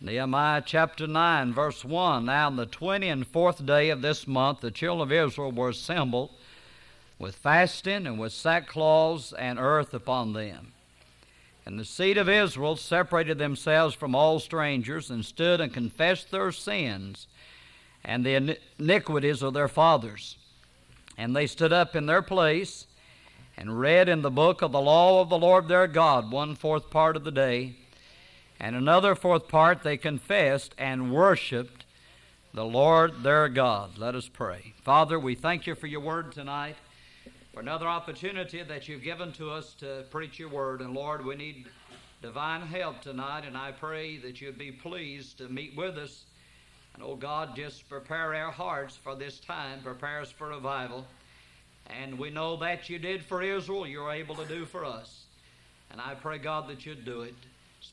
Nehemiah 0.00 0.62
chapter 0.64 1.08
9, 1.08 1.52
verse 1.52 1.84
1. 1.84 2.26
Now, 2.26 2.46
on 2.46 2.54
the 2.54 2.66
twenty 2.66 3.08
and 3.08 3.26
fourth 3.26 3.66
day 3.66 3.90
of 3.90 4.00
this 4.00 4.28
month, 4.28 4.60
the 4.60 4.70
children 4.70 5.08
of 5.08 5.12
Israel 5.12 5.50
were 5.50 5.70
assembled 5.70 6.30
with 7.18 7.34
fasting 7.34 8.06
and 8.06 8.16
with 8.16 8.32
sackcloths 8.32 9.34
and 9.36 9.58
earth 9.58 9.92
upon 9.92 10.34
them. 10.34 10.72
And 11.66 11.80
the 11.80 11.84
seed 11.84 12.16
of 12.16 12.28
Israel 12.28 12.76
separated 12.76 13.38
themselves 13.38 13.92
from 13.92 14.14
all 14.14 14.38
strangers 14.38 15.10
and 15.10 15.24
stood 15.24 15.60
and 15.60 15.74
confessed 15.74 16.30
their 16.30 16.52
sins 16.52 17.26
and 18.04 18.24
the 18.24 18.56
iniquities 18.78 19.42
of 19.42 19.52
their 19.52 19.66
fathers. 19.66 20.36
And 21.16 21.34
they 21.34 21.48
stood 21.48 21.72
up 21.72 21.96
in 21.96 22.06
their 22.06 22.22
place 22.22 22.86
and 23.56 23.80
read 23.80 24.08
in 24.08 24.22
the 24.22 24.30
book 24.30 24.62
of 24.62 24.70
the 24.70 24.80
law 24.80 25.20
of 25.20 25.28
the 25.28 25.38
Lord 25.38 25.66
their 25.66 25.88
God 25.88 26.30
one 26.30 26.54
fourth 26.54 26.88
part 26.88 27.16
of 27.16 27.24
the 27.24 27.32
day 27.32 27.74
and 28.60 28.74
another 28.74 29.14
fourth 29.14 29.48
part 29.48 29.82
they 29.82 29.96
confessed 29.96 30.74
and 30.78 31.12
worshiped 31.12 31.84
the 32.52 32.64
Lord 32.64 33.22
their 33.22 33.48
God. 33.48 33.98
Let 33.98 34.14
us 34.14 34.28
pray. 34.28 34.74
Father, 34.82 35.18
we 35.18 35.34
thank 35.34 35.66
you 35.66 35.74
for 35.74 35.86
your 35.86 36.00
word 36.00 36.32
tonight, 36.32 36.76
for 37.54 37.60
another 37.60 37.86
opportunity 37.86 38.62
that 38.62 38.88
you've 38.88 39.02
given 39.02 39.32
to 39.32 39.50
us 39.50 39.74
to 39.74 40.04
preach 40.10 40.38
your 40.38 40.48
word. 40.48 40.80
And 40.80 40.94
Lord, 40.94 41.24
we 41.24 41.36
need 41.36 41.66
divine 42.20 42.62
help 42.62 43.00
tonight, 43.00 43.44
and 43.46 43.56
I 43.56 43.70
pray 43.70 44.16
that 44.18 44.40
you'd 44.40 44.58
be 44.58 44.72
pleased 44.72 45.38
to 45.38 45.48
meet 45.48 45.76
with 45.76 45.96
us. 45.96 46.24
And 46.94 47.02
oh 47.02 47.14
God, 47.14 47.54
just 47.54 47.88
prepare 47.88 48.34
our 48.34 48.50
hearts 48.50 48.96
for 48.96 49.14
this 49.14 49.38
time, 49.38 49.80
prepare 49.84 50.20
us 50.20 50.32
for 50.32 50.48
revival. 50.48 51.06
And 51.86 52.18
we 52.18 52.30
know 52.30 52.56
that 52.56 52.90
you 52.90 52.98
did 52.98 53.24
for 53.24 53.42
Israel, 53.42 53.86
you're 53.86 54.10
able 54.10 54.34
to 54.34 54.44
do 54.46 54.64
for 54.64 54.84
us. 54.84 55.26
And 55.90 56.00
I 56.00 56.14
pray, 56.14 56.38
God, 56.38 56.68
that 56.68 56.84
you'd 56.84 57.04
do 57.04 57.22
it. 57.22 57.34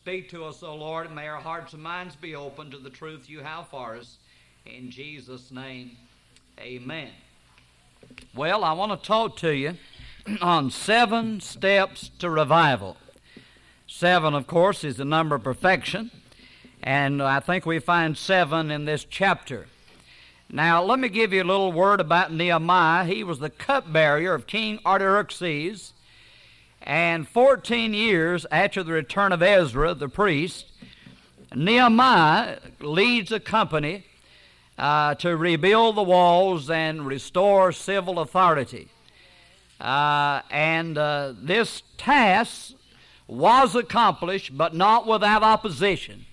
Speak 0.06 0.30
to 0.30 0.46
us, 0.46 0.62
O 0.62 0.76
Lord, 0.76 1.08
and 1.08 1.16
may 1.16 1.28
our 1.28 1.42
hearts 1.42 1.74
and 1.74 1.82
minds 1.82 2.16
be 2.16 2.36
open 2.36 2.70
to 2.70 2.78
the 2.78 2.92
truth 2.92 3.28
you 3.28 3.40
have 3.40 3.70
for 3.70 3.96
us. 3.96 4.18
In 4.64 4.92
Jesus' 4.92 5.50
name, 5.50 5.98
amen. 6.60 7.10
Well, 8.36 8.64
I 8.64 8.74
want 8.74 8.92
to 8.92 9.08
talk 9.08 9.36
to 9.38 9.50
you 9.50 9.78
on 10.44 10.70
seven 10.70 11.42
steps 11.42 12.12
to 12.20 12.30
revival. 12.30 12.98
Seven, 13.88 14.36
of 14.36 14.46
course, 14.46 14.84
is 14.84 14.98
the 14.98 15.06
number 15.06 15.38
of 15.38 15.44
perfection, 15.44 16.12
and 16.84 17.20
I 17.20 17.40
think 17.40 17.66
we 17.66 17.80
find 17.80 18.16
seven 18.16 18.70
in 18.70 18.86
this 18.86 19.06
chapter. 19.10 19.66
Now, 20.52 20.84
let 20.84 21.00
me 21.00 21.10
give 21.10 21.34
you 21.34 21.42
a 21.42 21.46
little 21.46 21.72
word 21.72 22.00
about 22.00 22.32
Nehemiah. 22.32 23.06
He 23.06 23.24
was 23.24 23.40
the 23.40 23.50
cupbearer 23.50 24.36
of 24.36 24.46
King 24.46 24.78
Artaxerxes 24.86 25.94
and 26.86 27.28
14 27.28 27.96
years 27.96 28.46
after 28.52 28.84
the 28.84 28.92
return 28.92 29.32
of 29.32 29.42
Ezra, 29.42 29.96
the 29.96 30.08
priest, 30.08 30.72
Nehemiah 31.54 32.60
leads 32.80 33.32
a 33.32 33.40
company 33.40 34.06
uh, 34.78 35.16
to 35.16 35.36
rebuild 35.36 35.96
the 35.96 36.04
walls 36.04 36.70
and 36.70 37.08
restore 37.08 37.72
civil 37.72 38.20
authority. 38.20 38.88
Uh, 39.82 40.42
and 40.52 40.98
uh, 40.98 41.34
this 41.36 41.82
task 41.98 42.74
was 43.28 43.76
accomplished, 43.76 44.56
but 44.56 44.76
not 44.76 45.08
without 45.08 45.42
opposition. 45.42 46.26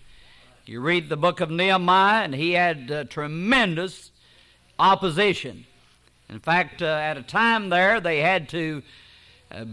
You 0.66 0.80
read 0.80 1.08
the 1.08 1.16
book 1.16 1.40
of 1.40 1.50
Nehemiah, 1.50 2.24
and 2.24 2.34
he 2.34 2.52
had 2.52 2.90
uh, 2.90 3.04
tremendous 3.04 4.10
opposition. 4.78 5.64
In 6.28 6.40
fact, 6.40 6.82
uh, 6.82 6.86
at 6.86 7.16
a 7.16 7.22
time 7.22 7.70
there, 7.70 8.00
they 8.00 8.18
had 8.18 8.50
to 8.50 8.82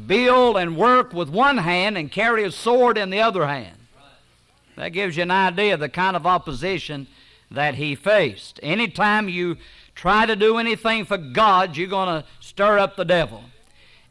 build 0.06 0.58
and 0.58 0.76
work 0.78 1.14
with 1.14 1.30
one 1.30 1.58
hand 1.58 1.98
and 1.98 2.12
carry 2.12 2.44
a 2.44 2.52
sword 2.52 2.98
in 2.98 3.10
the 3.10 3.22
other 3.22 3.48
hand. 3.48 3.78
That 4.76 4.90
gives 4.90 5.18
you 5.18 5.24
an 5.24 5.32
idea 5.32 5.74
of 5.74 5.80
the 5.80 5.90
kind 5.90 6.16
of 6.16 6.26
opposition 6.26 7.08
that 7.52 7.76
he 7.76 7.96
faced. 7.96 8.60
Anytime 8.64 9.28
you 9.28 9.58
try 9.96 10.26
to 10.26 10.36
do 10.36 10.58
anything 10.58 11.06
for 11.06 11.18
God, 11.18 11.76
you're 11.76 11.88
going 11.88 12.08
to 12.22 12.28
stir 12.40 12.80
up 12.80 12.96
the 12.96 13.06
devil 13.06 13.44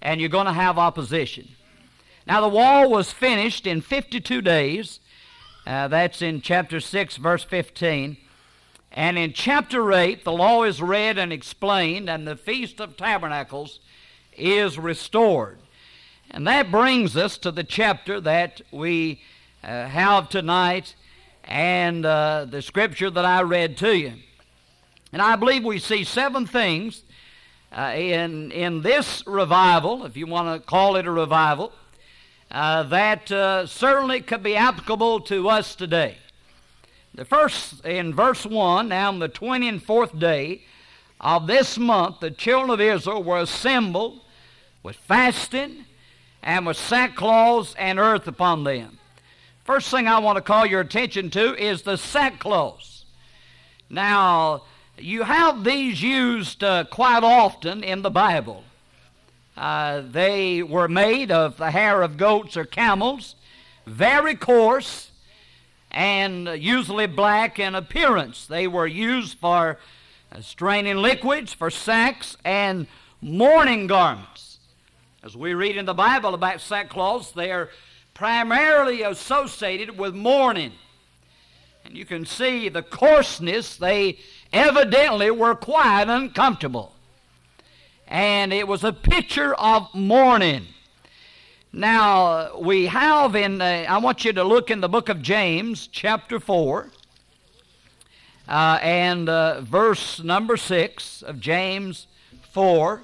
and 0.03 0.21
you're 0.21 0.29
going 0.29 0.47
to 0.47 0.53
have 0.53 0.79
opposition. 0.79 1.49
Now, 2.27 2.41
the 2.43 2.49
wall 2.49 2.91
was 2.91 3.11
finished 3.11 3.67
in 3.67 3.81
52 3.81 4.43
days. 4.43 5.01
Uh, 5.67 5.89
that's 5.89 6.21
in 6.21 6.43
chapter 6.43 6.81
6, 6.81 7.17
verse 7.17 7.45
15. 7.45 8.19
And 8.93 9.19
in 9.19 9.33
chapter 9.33 9.93
8, 9.93 10.25
the 10.25 10.33
law 10.33 10.65
is 10.65 10.83
read 10.83 11.19
and 11.19 11.33
explained, 11.33 12.11
and 12.11 12.27
the 12.27 12.37
Feast 12.37 12.81
of 12.81 12.97
Tabernacles 12.97 13.81
is 14.39 14.79
restored. 14.79 15.59
And 16.31 16.47
that 16.47 16.71
brings 16.71 17.17
us 17.17 17.39
to 17.39 17.51
the 17.51 17.65
chapter 17.65 18.21
that 18.21 18.61
we 18.71 19.23
uh, 19.65 19.87
have 19.87 20.29
tonight 20.29 20.95
and 21.45 22.05
uh, 22.05 22.47
the 22.49 22.61
scripture 22.63 23.11
that 23.11 23.25
I 23.25 23.43
read 23.43 23.77
to 23.79 23.97
you. 23.97 24.13
And 25.13 25.23
I 25.23 25.37
believe 25.37 25.65
we 25.65 25.79
see 25.79 26.05
seven 26.05 26.47
things 26.47 27.03
uh, 27.73 27.93
in, 27.95 28.53
in 28.53 28.83
this 28.83 29.27
revival, 29.27 30.05
if 30.05 30.17
you 30.17 30.27
want 30.27 30.61
to 30.61 30.67
call 30.67 30.97
it 30.97 31.07
a 31.07 31.11
revival, 31.11 31.73
uh, 32.51 32.83
that 32.85 33.31
uh, 33.31 33.67
certainly 33.67 34.21
could 34.21 34.43
be 34.43 34.57
applicable 34.57 35.21
to 35.21 35.49
us 35.49 35.75
today. 35.75 36.17
The 37.15 37.25
first, 37.25 37.85
in 37.85 38.15
verse 38.15 38.47
1, 38.47 38.89
now 38.89 39.09
on 39.09 39.19
the 39.19 39.29
24th 39.29 40.19
day 40.19 40.63
of 41.21 41.47
this 41.47 41.77
month, 41.77 42.21
the 42.21 42.31
children 42.31 42.71
of 42.71 42.81
Israel 42.81 43.23
were 43.23 43.41
assembled 43.41 44.21
with 44.83 44.97
fasting 44.97 45.85
and 46.43 46.67
with 46.67 46.77
sackcloths 46.77 47.75
and 47.79 47.99
earth 47.99 48.27
upon 48.27 48.65
them. 48.65 48.99
First 49.65 49.91
thing 49.91 50.09
I 50.09 50.19
want 50.19 50.37
to 50.37 50.43
call 50.43 50.65
your 50.65 50.81
attention 50.81 51.31
to 51.31 51.55
is 51.55 51.83
the 51.83 51.97
sackcloths. 51.97 53.05
Now, 53.91 54.63
you 54.97 55.25
have 55.25 55.65
these 55.65 56.03
used 56.03 56.65
uh, 56.65 56.85
quite 56.85 57.23
often 57.23 57.85
in 57.85 58.03
the 58.03 58.11
Bible. 58.11 58.65
Uh, 59.57 60.03
they 60.11 60.63
were 60.63 60.89
made 60.89 61.31
of 61.31 61.57
the 61.57 61.71
hair 61.71 62.03
of 62.03 62.17
goats 62.17 62.57
or 62.57 62.65
camels, 62.65 63.35
very 63.87 64.35
coarse, 64.35 65.11
and 65.91 66.49
usually 66.49 67.07
black 67.07 67.59
in 67.59 67.75
appearance. 67.75 68.47
They 68.47 68.67
were 68.67 68.87
used 68.87 69.37
for 69.39 69.79
uh, 70.31 70.41
straining 70.41 70.97
liquids, 70.97 71.53
for 71.53 71.71
sacks, 71.71 72.37
and 72.45 72.87
mourning 73.21 73.87
garments. 73.87 74.48
As 75.21 75.37
we 75.37 75.53
read 75.53 75.77
in 75.77 75.85
the 75.85 75.95
Bible 75.95 76.33
about 76.33 76.59
sackcloths, 76.59 77.35
they 77.35 77.51
are 77.51 77.71
primarily 78.15 79.03
associated 79.03 79.99
with 79.99 80.15
mourning. 80.15 80.73
And 81.85 81.97
you 81.97 82.05
can 82.05 82.25
see 82.25 82.69
the 82.69 82.83
coarseness, 82.83 83.77
they 83.77 84.19
evidently 84.53 85.33
were 85.33 85.57
quite 85.57 86.05
uncomfortable. 86.09 86.95
And 88.07 88.53
it 88.53 88.69
was 88.69 88.85
a 88.85 88.93
picture 88.93 89.55
of 89.55 89.93
mourning. 89.93 90.67
Now, 91.73 92.57
we 92.57 92.87
have 92.87 93.35
in, 93.35 93.61
uh, 93.61 93.87
I 93.89 93.99
want 93.99 94.25
you 94.25 94.33
to 94.33 94.45
look 94.45 94.71
in 94.71 94.81
the 94.81 94.89
book 94.89 95.09
of 95.09 95.21
James, 95.21 95.89
chapter 95.89 96.39
4, 96.39 96.91
uh, 98.47 98.79
and 98.81 99.29
uh, 99.29 99.63
verse 99.63 100.23
number 100.23 100.57
6 100.57 101.23
of 101.23 101.41
James 101.41 102.07
4 102.53 103.03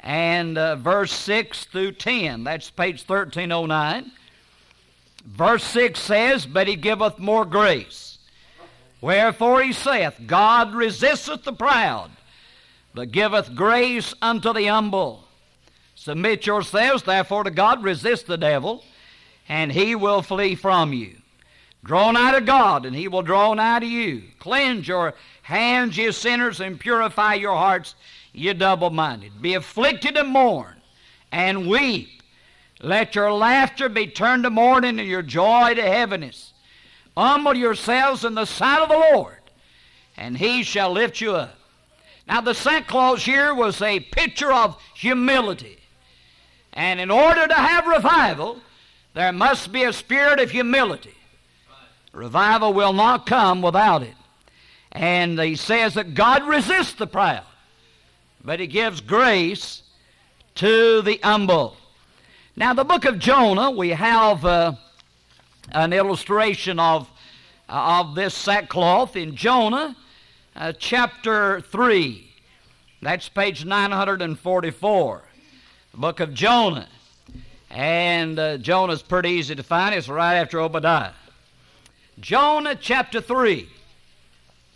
and 0.00 0.56
uh, 0.58 0.76
verse 0.76 1.12
6 1.12 1.64
through 1.66 1.92
10. 1.92 2.44
That's 2.44 2.70
page 2.70 3.04
1309. 3.06 4.10
Verse 5.24 5.64
6 5.64 6.00
says, 6.00 6.46
But 6.46 6.68
he 6.68 6.76
giveth 6.76 7.18
more 7.18 7.44
grace. 7.44 8.18
Wherefore 9.00 9.62
he 9.62 9.72
saith, 9.72 10.14
God 10.26 10.74
resisteth 10.74 11.44
the 11.44 11.52
proud, 11.52 12.10
but 12.94 13.12
giveth 13.12 13.54
grace 13.54 14.14
unto 14.20 14.52
the 14.52 14.66
humble. 14.66 15.24
Submit 15.94 16.46
yourselves 16.46 17.02
therefore 17.02 17.44
to 17.44 17.50
God, 17.50 17.82
resist 17.82 18.26
the 18.26 18.38
devil, 18.38 18.84
and 19.48 19.72
he 19.72 19.94
will 19.94 20.22
flee 20.22 20.54
from 20.54 20.92
you. 20.92 21.16
Draw 21.82 22.12
nigh 22.12 22.32
to 22.32 22.40
God, 22.42 22.84
and 22.84 22.94
he 22.94 23.08
will 23.08 23.22
draw 23.22 23.54
nigh 23.54 23.80
to 23.80 23.86
you. 23.86 24.24
Cleanse 24.38 24.86
your 24.86 25.14
hands, 25.42 25.96
ye 25.96 26.12
sinners, 26.12 26.60
and 26.60 26.78
purify 26.78 27.34
your 27.34 27.56
hearts, 27.56 27.94
ye 28.32 28.52
double 28.52 28.90
minded. 28.90 29.40
Be 29.40 29.54
afflicted 29.54 30.16
and 30.16 30.28
mourn 30.28 30.76
and 31.32 31.68
weep. 31.68 32.22
Let 32.80 33.14
your 33.14 33.32
laughter 33.32 33.88
be 33.88 34.06
turned 34.06 34.44
to 34.44 34.50
mourning 34.50 34.98
and 34.98 35.08
your 35.08 35.22
joy 35.22 35.74
to 35.74 35.82
heaviness. 35.82 36.52
Humble 37.16 37.56
yourselves 37.56 38.24
in 38.24 38.34
the 38.34 38.46
sight 38.46 38.82
of 38.82 38.88
the 38.88 39.14
Lord, 39.14 39.40
and 40.16 40.38
he 40.38 40.62
shall 40.62 40.90
lift 40.90 41.20
you 41.20 41.34
up. 41.34 41.56
Now, 42.26 42.40
the 42.40 42.54
sackcloth 42.54 43.22
here 43.22 43.52
was 43.54 43.82
a 43.82 44.00
picture 44.00 44.52
of 44.52 44.80
humility. 44.94 45.78
And 46.72 47.00
in 47.00 47.10
order 47.10 47.46
to 47.46 47.54
have 47.54 47.86
revival, 47.86 48.60
there 49.14 49.32
must 49.32 49.72
be 49.72 49.82
a 49.82 49.92
spirit 49.92 50.38
of 50.38 50.50
humility. 50.50 51.14
Revival 52.12 52.72
will 52.72 52.92
not 52.92 53.26
come 53.26 53.60
without 53.60 54.02
it. 54.02 54.14
And 54.92 55.38
he 55.40 55.56
says 55.56 55.94
that 55.94 56.14
God 56.14 56.44
resists 56.44 56.94
the 56.94 57.06
proud, 57.06 57.42
but 58.44 58.60
he 58.60 58.66
gives 58.66 59.00
grace 59.00 59.82
to 60.56 61.02
the 61.02 61.20
humble. 61.22 61.76
Now, 62.56 62.74
the 62.74 62.84
book 62.84 63.04
of 63.04 63.18
Jonah, 63.18 63.70
we 63.70 63.90
have 63.90 64.44
uh, 64.44 64.72
an 65.72 65.92
illustration 65.92 66.78
of 66.78 67.08
uh, 67.68 68.00
of 68.00 68.16
this 68.16 68.34
sackcloth 68.34 69.14
in 69.14 69.36
Jonah 69.36 69.96
uh, 70.56 70.72
chapter 70.76 71.60
3. 71.60 72.28
That's 73.00 73.28
page 73.28 73.64
944, 73.64 75.22
the 75.92 75.96
book 75.96 76.20
of 76.20 76.34
Jonah. 76.34 76.88
And 77.70 78.38
uh, 78.38 78.58
Jonah's 78.58 79.02
pretty 79.02 79.30
easy 79.30 79.54
to 79.54 79.62
find. 79.62 79.94
It's 79.94 80.08
right 80.08 80.34
after 80.34 80.60
Obadiah. 80.60 81.12
Jonah 82.18 82.74
chapter 82.74 83.20
3 83.20 83.68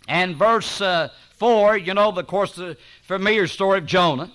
and 0.07 0.35
verse 0.35 0.79
uh, 0.79 1.09
4, 1.37 1.77
you 1.77 1.93
know, 1.93 2.09
of 2.09 2.27
course, 2.27 2.55
the 2.55 2.77
familiar 3.03 3.47
story 3.47 3.79
of 3.79 3.85
Jonah. 3.85 4.31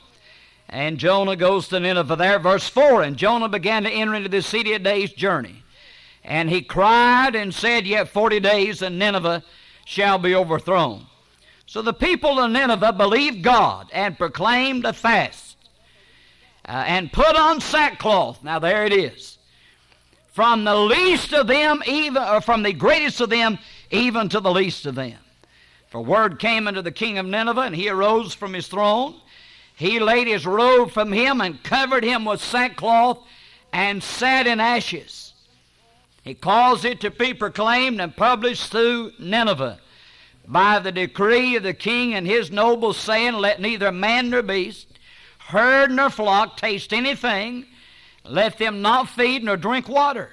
And 0.68 0.98
Jonah 0.98 1.36
goes 1.36 1.68
to 1.68 1.80
Nineveh 1.80 2.16
there, 2.16 2.38
verse 2.38 2.68
4. 2.68 3.02
And 3.02 3.16
Jonah 3.16 3.48
began 3.48 3.82
to 3.84 3.90
enter 3.90 4.14
into 4.14 4.28
the 4.28 4.42
city 4.42 4.72
a 4.72 4.78
day's 4.78 5.12
journey. 5.12 5.64
And 6.22 6.50
he 6.50 6.62
cried 6.62 7.34
and 7.34 7.54
said, 7.54 7.86
Yet 7.86 8.08
forty 8.08 8.40
days, 8.40 8.82
and 8.82 8.98
Nineveh 8.98 9.42
shall 9.84 10.18
be 10.18 10.34
overthrown. 10.34 11.06
So 11.66 11.82
the 11.82 11.94
people 11.94 12.38
of 12.38 12.50
Nineveh 12.50 12.92
believed 12.92 13.42
God 13.42 13.88
and 13.92 14.18
proclaimed 14.18 14.84
a 14.84 14.92
fast 14.92 15.56
uh, 16.66 16.84
and 16.86 17.12
put 17.12 17.36
on 17.36 17.60
sackcloth. 17.60 18.44
Now 18.44 18.58
there 18.58 18.84
it 18.84 18.92
is. 18.92 19.38
From 20.32 20.64
the 20.64 20.76
least 20.76 21.32
of 21.32 21.46
them, 21.46 21.82
even 21.86 22.22
or 22.22 22.40
from 22.40 22.62
the 22.62 22.72
greatest 22.72 23.20
of 23.20 23.30
them, 23.30 23.58
even 23.90 24.28
to 24.28 24.40
the 24.40 24.50
least 24.50 24.86
of 24.86 24.94
them. 24.94 25.18
For 25.90 26.00
word 26.00 26.38
came 26.38 26.66
unto 26.66 26.82
the 26.82 26.92
king 26.92 27.18
of 27.18 27.26
Nineveh, 27.26 27.60
and 27.60 27.76
he 27.76 27.88
arose 27.88 28.32
from 28.34 28.54
his 28.54 28.68
throne 28.68 29.20
he 29.80 29.98
laid 29.98 30.26
his 30.26 30.44
robe 30.44 30.90
from 30.90 31.10
him 31.10 31.40
and 31.40 31.62
covered 31.62 32.04
him 32.04 32.26
with 32.26 32.42
sackcloth 32.42 33.26
and 33.72 34.02
sat 34.02 34.46
in 34.46 34.60
ashes. 34.60 35.32
He 36.22 36.34
caused 36.34 36.84
it 36.84 37.00
to 37.00 37.10
be 37.10 37.32
proclaimed 37.32 37.98
and 37.98 38.14
published 38.14 38.70
through 38.70 39.12
Nineveh 39.18 39.80
by 40.46 40.80
the 40.80 40.92
decree 40.92 41.56
of 41.56 41.62
the 41.62 41.72
king 41.72 42.12
and 42.12 42.26
his 42.26 42.50
nobles, 42.50 42.98
saying, 42.98 43.32
Let 43.32 43.58
neither 43.58 43.90
man 43.90 44.28
nor 44.28 44.42
beast, 44.42 44.86
herd 45.38 45.90
nor 45.90 46.10
flock 46.10 46.58
taste 46.58 46.92
anything, 46.92 47.64
let 48.22 48.58
them 48.58 48.82
not 48.82 49.08
feed 49.08 49.44
nor 49.44 49.56
drink 49.56 49.88
water. 49.88 50.28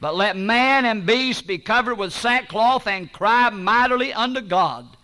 But 0.00 0.16
let 0.16 0.36
man 0.36 0.86
and 0.86 1.04
beast 1.04 1.46
be 1.46 1.58
covered 1.58 1.96
with 1.96 2.14
sackcloth 2.14 2.86
and 2.86 3.12
cry 3.12 3.50
mightily 3.50 4.12
unto 4.14 4.40
God. 4.40 4.96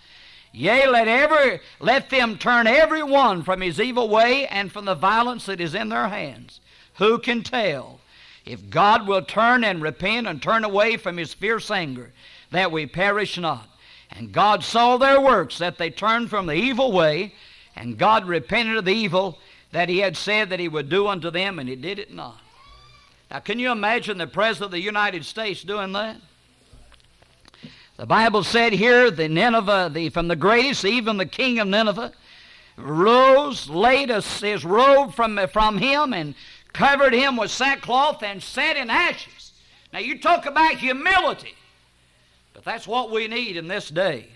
Yea, 0.53 0.89
let 0.89 1.07
every 1.07 1.61
let 1.81 2.09
them 2.09 2.39
turn 2.39 2.67
every 2.67 3.03
one 3.03 3.43
from 3.43 3.61
his 3.61 3.79
evil 3.79 4.09
way 4.09 4.47
and 4.47 4.73
from 4.73 4.87
the 4.87 4.95
violence 4.95 5.45
that 5.47 5.61
is 5.61 5.75
in 5.75 5.91
their 5.91 6.09
hands. 6.09 6.61
Who 6.95 7.19
can 7.19 7.43
tell 7.43 8.01
if 8.47 8.71
God 8.71 9.07
will 9.07 9.21
turn 9.21 9.65
and 9.65 9.83
repent 9.83 10.27
and 10.27 10.41
turn 10.41 10.65
away 10.65 10.97
from 10.97 11.19
his 11.19 11.35
fierce 11.35 11.71
anger, 11.71 12.13
that 12.53 12.73
we 12.73 12.87
perish 12.87 13.37
not? 13.37 13.69
And 14.11 14.33
God 14.33 14.65
saw 14.65 14.97
their 14.97 15.21
works, 15.21 15.59
that 15.59 15.77
they 15.77 15.91
turned 15.91 16.31
from 16.31 16.47
the 16.47 16.55
evil 16.55 16.91
way, 16.91 17.35
and 17.75 17.99
God 17.99 18.27
repented 18.27 18.79
of 18.79 18.87
the 18.87 18.95
evil 18.95 19.39
that 19.73 19.91
he 19.91 19.99
had 19.99 20.17
said 20.17 20.49
that 20.49 20.61
he 20.61 20.69
would 20.69 20.89
do 20.89 21.07
unto 21.07 21.31
them, 21.31 21.59
and 21.59 21.69
he 21.69 21.77
did 21.77 21.99
it 21.99 22.15
not. 22.15 22.41
Now, 23.31 23.41
can 23.41 23.59
you 23.59 23.73
imagine 23.73 24.19
the 24.19 24.27
President 24.27 24.67
of 24.67 24.71
the 24.73 24.81
United 24.81 25.25
States 25.25 25.63
doing 25.63 25.93
that? 25.93 26.17
The 27.97 28.07
Bible 28.07 28.45
said 28.45 28.73
here, 28.73 29.11
the 29.11 29.29
Nineveh, 29.29 29.91
the, 29.93 30.11
from 30.11 30.29
the 30.29 30.37
greatest, 30.37 30.85
even 30.85 31.17
the 31.17 31.27
king 31.27 31.59
of 31.59 31.67
Nineveh, 31.67 32.13
rose, 32.77 33.69
laid 33.69 34.11
his 34.11 34.65
robe 34.65 35.15
from, 35.15 35.41
from 35.49 35.79
him, 35.79 36.13
and 36.13 36.35
covered 36.73 37.15
him 37.15 37.37
with 37.37 37.51
sackcloth 37.51 38.23
and 38.23 38.43
sat 38.43 38.77
in 38.77 38.91
ashes. 38.91 39.53
Now, 39.93 40.01
you 40.01 40.19
talk 40.19 40.45
about 40.45 40.75
humility, 40.75 41.55
but 42.53 42.65
that's 42.65 42.87
what 42.87 43.11
we 43.11 43.29
need 43.29 43.57
in 43.57 43.67
this 43.67 43.89
day. 43.89 44.29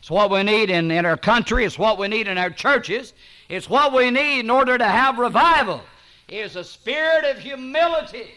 It's 0.00 0.10
what 0.10 0.30
we 0.30 0.42
need 0.42 0.70
in, 0.70 0.90
in 0.90 1.06
our 1.06 1.16
country, 1.16 1.64
it's 1.64 1.78
what 1.78 1.98
we 1.98 2.08
need 2.08 2.28
in 2.28 2.36
our 2.36 2.50
churches, 2.50 3.14
it's 3.48 3.70
what 3.70 3.94
we 3.94 4.10
need 4.10 4.40
in 4.40 4.50
order 4.50 4.76
to 4.76 4.84
have 4.84 5.18
revival, 5.18 5.80
is 6.28 6.56
a 6.56 6.64
spirit 6.64 7.24
of 7.24 7.38
humility. 7.38 8.30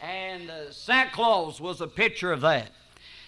And 0.00 0.50
uh, 0.50 0.70
sackcloth 0.70 1.60
was 1.60 1.80
a 1.80 1.86
picture 1.86 2.32
of 2.32 2.42
that. 2.42 2.70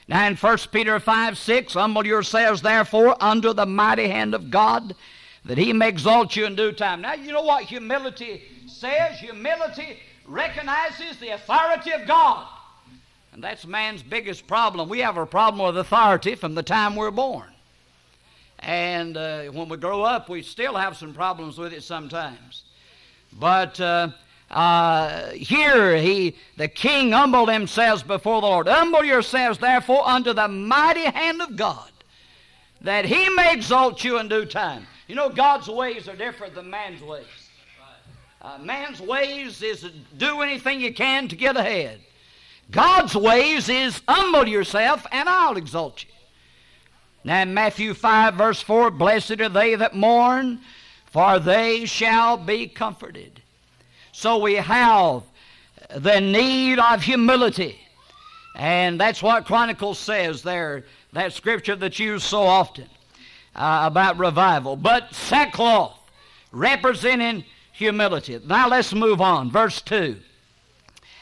Now 0.08 0.26
in 0.26 0.36
1 0.36 0.58
Peter 0.70 1.00
5 1.00 1.38
6, 1.38 1.72
humble 1.72 2.06
yourselves 2.06 2.62
therefore 2.62 3.16
under 3.20 3.52
the 3.52 3.66
mighty 3.66 4.08
hand 4.08 4.34
of 4.34 4.50
God, 4.50 4.94
that 5.44 5.58
he 5.58 5.72
may 5.72 5.88
exalt 5.88 6.36
you 6.36 6.46
in 6.46 6.54
due 6.54 6.72
time. 6.72 7.00
Now 7.00 7.14
you 7.14 7.32
know 7.32 7.42
what 7.42 7.64
humility 7.64 8.42
says? 8.66 9.18
Humility 9.18 9.98
recognizes 10.26 11.18
the 11.18 11.30
authority 11.30 11.92
of 11.92 12.06
God. 12.06 12.46
And 13.32 13.42
that's 13.42 13.66
man's 13.66 14.02
biggest 14.02 14.46
problem. 14.46 14.88
We 14.88 15.00
have 15.00 15.16
a 15.16 15.26
problem 15.26 15.66
with 15.66 15.78
authority 15.78 16.34
from 16.34 16.54
the 16.54 16.62
time 16.62 16.96
we're 16.96 17.10
born. 17.10 17.48
And 18.60 19.16
uh, 19.16 19.44
when 19.46 19.68
we 19.68 19.76
grow 19.76 20.02
up, 20.02 20.28
we 20.28 20.42
still 20.42 20.74
have 20.74 20.96
some 20.96 21.12
problems 21.12 21.58
with 21.58 21.72
it 21.72 21.82
sometimes. 21.82 22.62
But 23.38 23.80
uh, 23.80 24.10
uh, 24.50 25.30
here 25.30 25.96
he, 25.96 26.36
the 26.56 26.68
king 26.68 27.12
humbled 27.12 27.50
himself 27.50 28.06
before 28.06 28.40
the 28.40 28.46
Lord. 28.46 28.68
Humble 28.68 29.04
yourselves, 29.04 29.58
therefore, 29.58 30.06
under 30.06 30.32
the 30.32 30.48
mighty 30.48 31.04
hand 31.04 31.42
of 31.42 31.56
God, 31.56 31.90
that 32.80 33.04
he 33.04 33.28
may 33.30 33.52
exalt 33.52 34.04
you 34.04 34.18
in 34.18 34.28
due 34.28 34.46
time. 34.46 34.86
You 35.08 35.14
know, 35.14 35.28
God's 35.28 35.68
ways 35.68 36.08
are 36.08 36.16
different 36.16 36.54
than 36.54 36.70
man's 36.70 37.02
ways. 37.02 37.26
Uh, 38.42 38.58
man's 38.58 39.00
ways 39.00 39.62
is 39.62 39.88
do 40.16 40.40
anything 40.42 40.80
you 40.80 40.94
can 40.94 41.26
to 41.28 41.36
get 41.36 41.56
ahead. 41.56 42.00
God's 42.70 43.14
ways 43.14 43.68
is 43.68 44.02
humble 44.08 44.48
yourself 44.48 45.06
and 45.10 45.28
I'll 45.28 45.56
exalt 45.56 46.04
you. 46.04 46.10
Now 47.24 47.42
in 47.42 47.54
Matthew 47.54 47.92
5, 47.94 48.34
verse 48.34 48.60
4, 48.60 48.90
blessed 48.92 49.40
are 49.40 49.48
they 49.48 49.74
that 49.74 49.96
mourn, 49.96 50.60
for 51.16 51.38
they 51.38 51.86
shall 51.86 52.36
be 52.36 52.68
comforted. 52.68 53.40
So 54.12 54.36
we 54.36 54.56
have 54.56 55.22
the 55.96 56.20
need 56.20 56.78
of 56.78 57.02
humility. 57.02 57.80
And 58.54 59.00
that's 59.00 59.22
what 59.22 59.46
Chronicles 59.46 59.98
says 59.98 60.42
there, 60.42 60.84
that 61.14 61.32
scripture 61.32 61.74
that's 61.74 61.98
used 61.98 62.26
so 62.26 62.42
often 62.42 62.84
uh, 63.54 63.84
about 63.84 64.18
revival. 64.18 64.76
But 64.76 65.14
sackcloth, 65.14 65.98
representing 66.52 67.44
humility. 67.72 68.38
Now 68.44 68.68
let's 68.68 68.92
move 68.92 69.22
on. 69.22 69.50
Verse 69.50 69.80
2. 69.80 70.18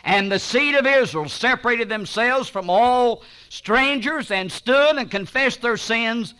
And 0.02 0.32
the 0.32 0.40
seed 0.40 0.74
of 0.74 0.88
Israel 0.88 1.28
separated 1.28 1.88
themselves 1.88 2.48
from 2.48 2.68
all 2.68 3.22
strangers 3.48 4.32
and 4.32 4.50
stood 4.50 4.96
and 4.96 5.08
confessed 5.08 5.62
their 5.62 5.76
sins 5.76 6.34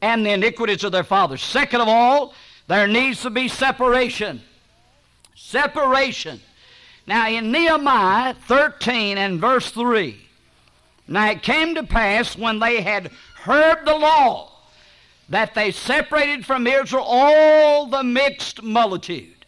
and 0.00 0.24
the 0.24 0.30
iniquities 0.30 0.82
of 0.82 0.92
their 0.92 1.04
fathers. 1.04 1.42
Second 1.42 1.82
of 1.82 1.88
all, 1.88 2.32
there 2.70 2.86
needs 2.86 3.22
to 3.22 3.30
be 3.30 3.48
separation. 3.48 4.40
Separation. 5.34 6.40
Now, 7.04 7.28
in 7.28 7.50
Nehemiah 7.50 8.34
13 8.46 9.18
and 9.18 9.40
verse 9.40 9.72
3, 9.72 10.16
now 11.08 11.32
it 11.32 11.42
came 11.42 11.74
to 11.74 11.82
pass 11.82 12.38
when 12.38 12.60
they 12.60 12.80
had 12.80 13.10
heard 13.42 13.84
the 13.84 13.96
law 13.96 14.52
that 15.30 15.52
they 15.52 15.72
separated 15.72 16.46
from 16.46 16.64
Israel 16.68 17.02
all 17.04 17.86
the 17.86 18.04
mixed 18.04 18.62
multitude. 18.62 19.44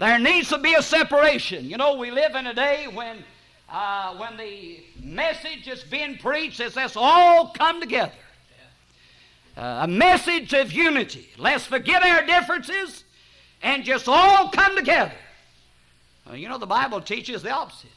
There 0.00 0.18
needs 0.18 0.48
to 0.48 0.58
be 0.58 0.74
a 0.74 0.82
separation. 0.82 1.66
You 1.66 1.76
know, 1.76 1.94
we 1.94 2.10
live 2.10 2.34
in 2.34 2.48
a 2.48 2.54
day 2.54 2.88
when, 2.92 3.22
uh, 3.68 4.16
when 4.16 4.36
the 4.36 4.80
message 5.00 5.68
is 5.68 5.84
being 5.84 6.18
preached 6.18 6.58
is 6.58 6.74
let's 6.74 6.96
all 6.96 7.50
come 7.50 7.80
together. 7.80 8.10
Uh, 9.56 9.80
a 9.82 9.88
message 9.88 10.52
of 10.52 10.72
unity. 10.72 11.28
Let's 11.38 11.64
forget 11.64 12.02
our 12.02 12.26
differences 12.26 13.04
and 13.62 13.84
just 13.84 14.08
all 14.08 14.48
come 14.48 14.76
together. 14.76 15.12
Uh, 16.28 16.34
you 16.34 16.48
know, 16.48 16.58
the 16.58 16.66
Bible 16.66 17.00
teaches 17.00 17.42
the 17.42 17.50
opposite. 17.50 17.90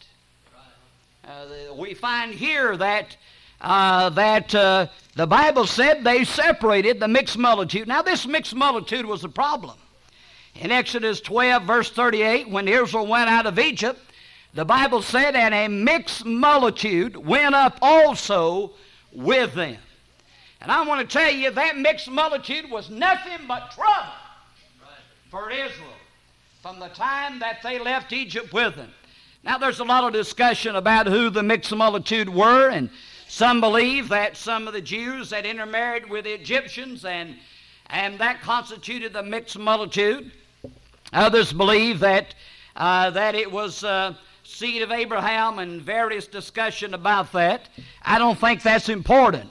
Uh, 1.26 1.74
we 1.74 1.94
find 1.94 2.34
here 2.34 2.78
that 2.78 3.18
uh, 3.60 4.10
that 4.12 4.54
uh, 4.54 4.88
the 5.16 5.26
Bible 5.26 5.66
said 5.66 6.04
they 6.04 6.24
separated 6.24 7.00
the 7.00 7.08
mixed 7.08 7.38
multitude. 7.38 7.88
Now, 7.88 8.04
this 8.04 8.28
mixed 8.28 8.54
multitude 8.54 9.06
was 9.06 9.24
a 9.24 9.30
problem. 9.30 9.78
In 10.56 10.72
Exodus 10.72 11.20
12, 11.22 11.64
verse 11.64 11.90
38, 11.90 12.50
when 12.50 12.68
Israel 12.68 13.08
went 13.08 13.30
out 13.30 13.48
of 13.48 13.58
Egypt, 13.58 14.00
the 14.54 14.66
Bible 14.66 15.02
said, 15.02 15.36
and 15.36 15.54
a 15.54 15.68
mixed 15.68 16.24
multitude 16.24 17.18
went 17.18 17.56
up 17.56 17.80
also 17.82 18.72
with 19.12 19.54
them. 19.54 19.78
And 20.62 20.72
I 20.72 20.86
want 20.86 21.08
to 21.08 21.18
tell 21.18 21.32
you 21.32 21.52
that 21.52 21.78
mixed 21.78 22.10
multitude 22.10 22.70
was 22.70 22.90
nothing 22.90 23.48
but 23.48 23.72
trouble 23.72 24.14
for 25.30 25.52
Israel 25.52 25.94
from 26.62 26.80
the 26.80 26.90
time 26.90 27.40
that 27.40 27.62
they 27.62 27.80
left 27.80 28.12
Egypt 28.12 28.52
with 28.52 28.76
them. 28.76 28.92
Now, 29.44 29.58
there's 29.58 29.80
a 29.80 29.84
lot 29.84 30.04
of 30.04 30.14
discussion 30.14 30.76
about 30.76 31.08
who 31.08 31.30
the 31.30 31.44
mixed 31.44 31.74
multitude 31.74 32.28
were, 32.28 32.70
and 32.70 32.90
some 33.28 33.62
believe 33.62 34.10
that 34.10 34.36
some 34.36 34.68
of 34.68 34.74
the 34.74 34.82
Jews 34.82 35.32
had 35.32 35.46
intermarried 35.46 36.10
with 36.10 36.26
the 36.26 36.34
Egyptians, 36.34 37.06
and, 37.06 37.36
and 37.90 38.18
that 38.20 38.42
constituted 38.42 39.14
the 39.14 39.24
mixed 39.24 39.58
multitude. 39.58 40.32
Others 41.14 41.54
believe 41.54 42.00
that, 42.00 42.36
uh, 42.76 43.12
that 43.12 43.36
it 43.36 43.50
was 43.50 43.84
uh, 43.84 44.16
seed 44.44 44.82
of 44.82 44.92
Abraham 44.92 45.60
and 45.60 45.82
various 45.82 46.28
discussion 46.28 46.94
about 46.94 47.32
that. 47.34 47.70
I 48.02 48.18
don't 48.18 48.38
think 48.40 48.64
that's 48.64 48.90
important. 48.90 49.50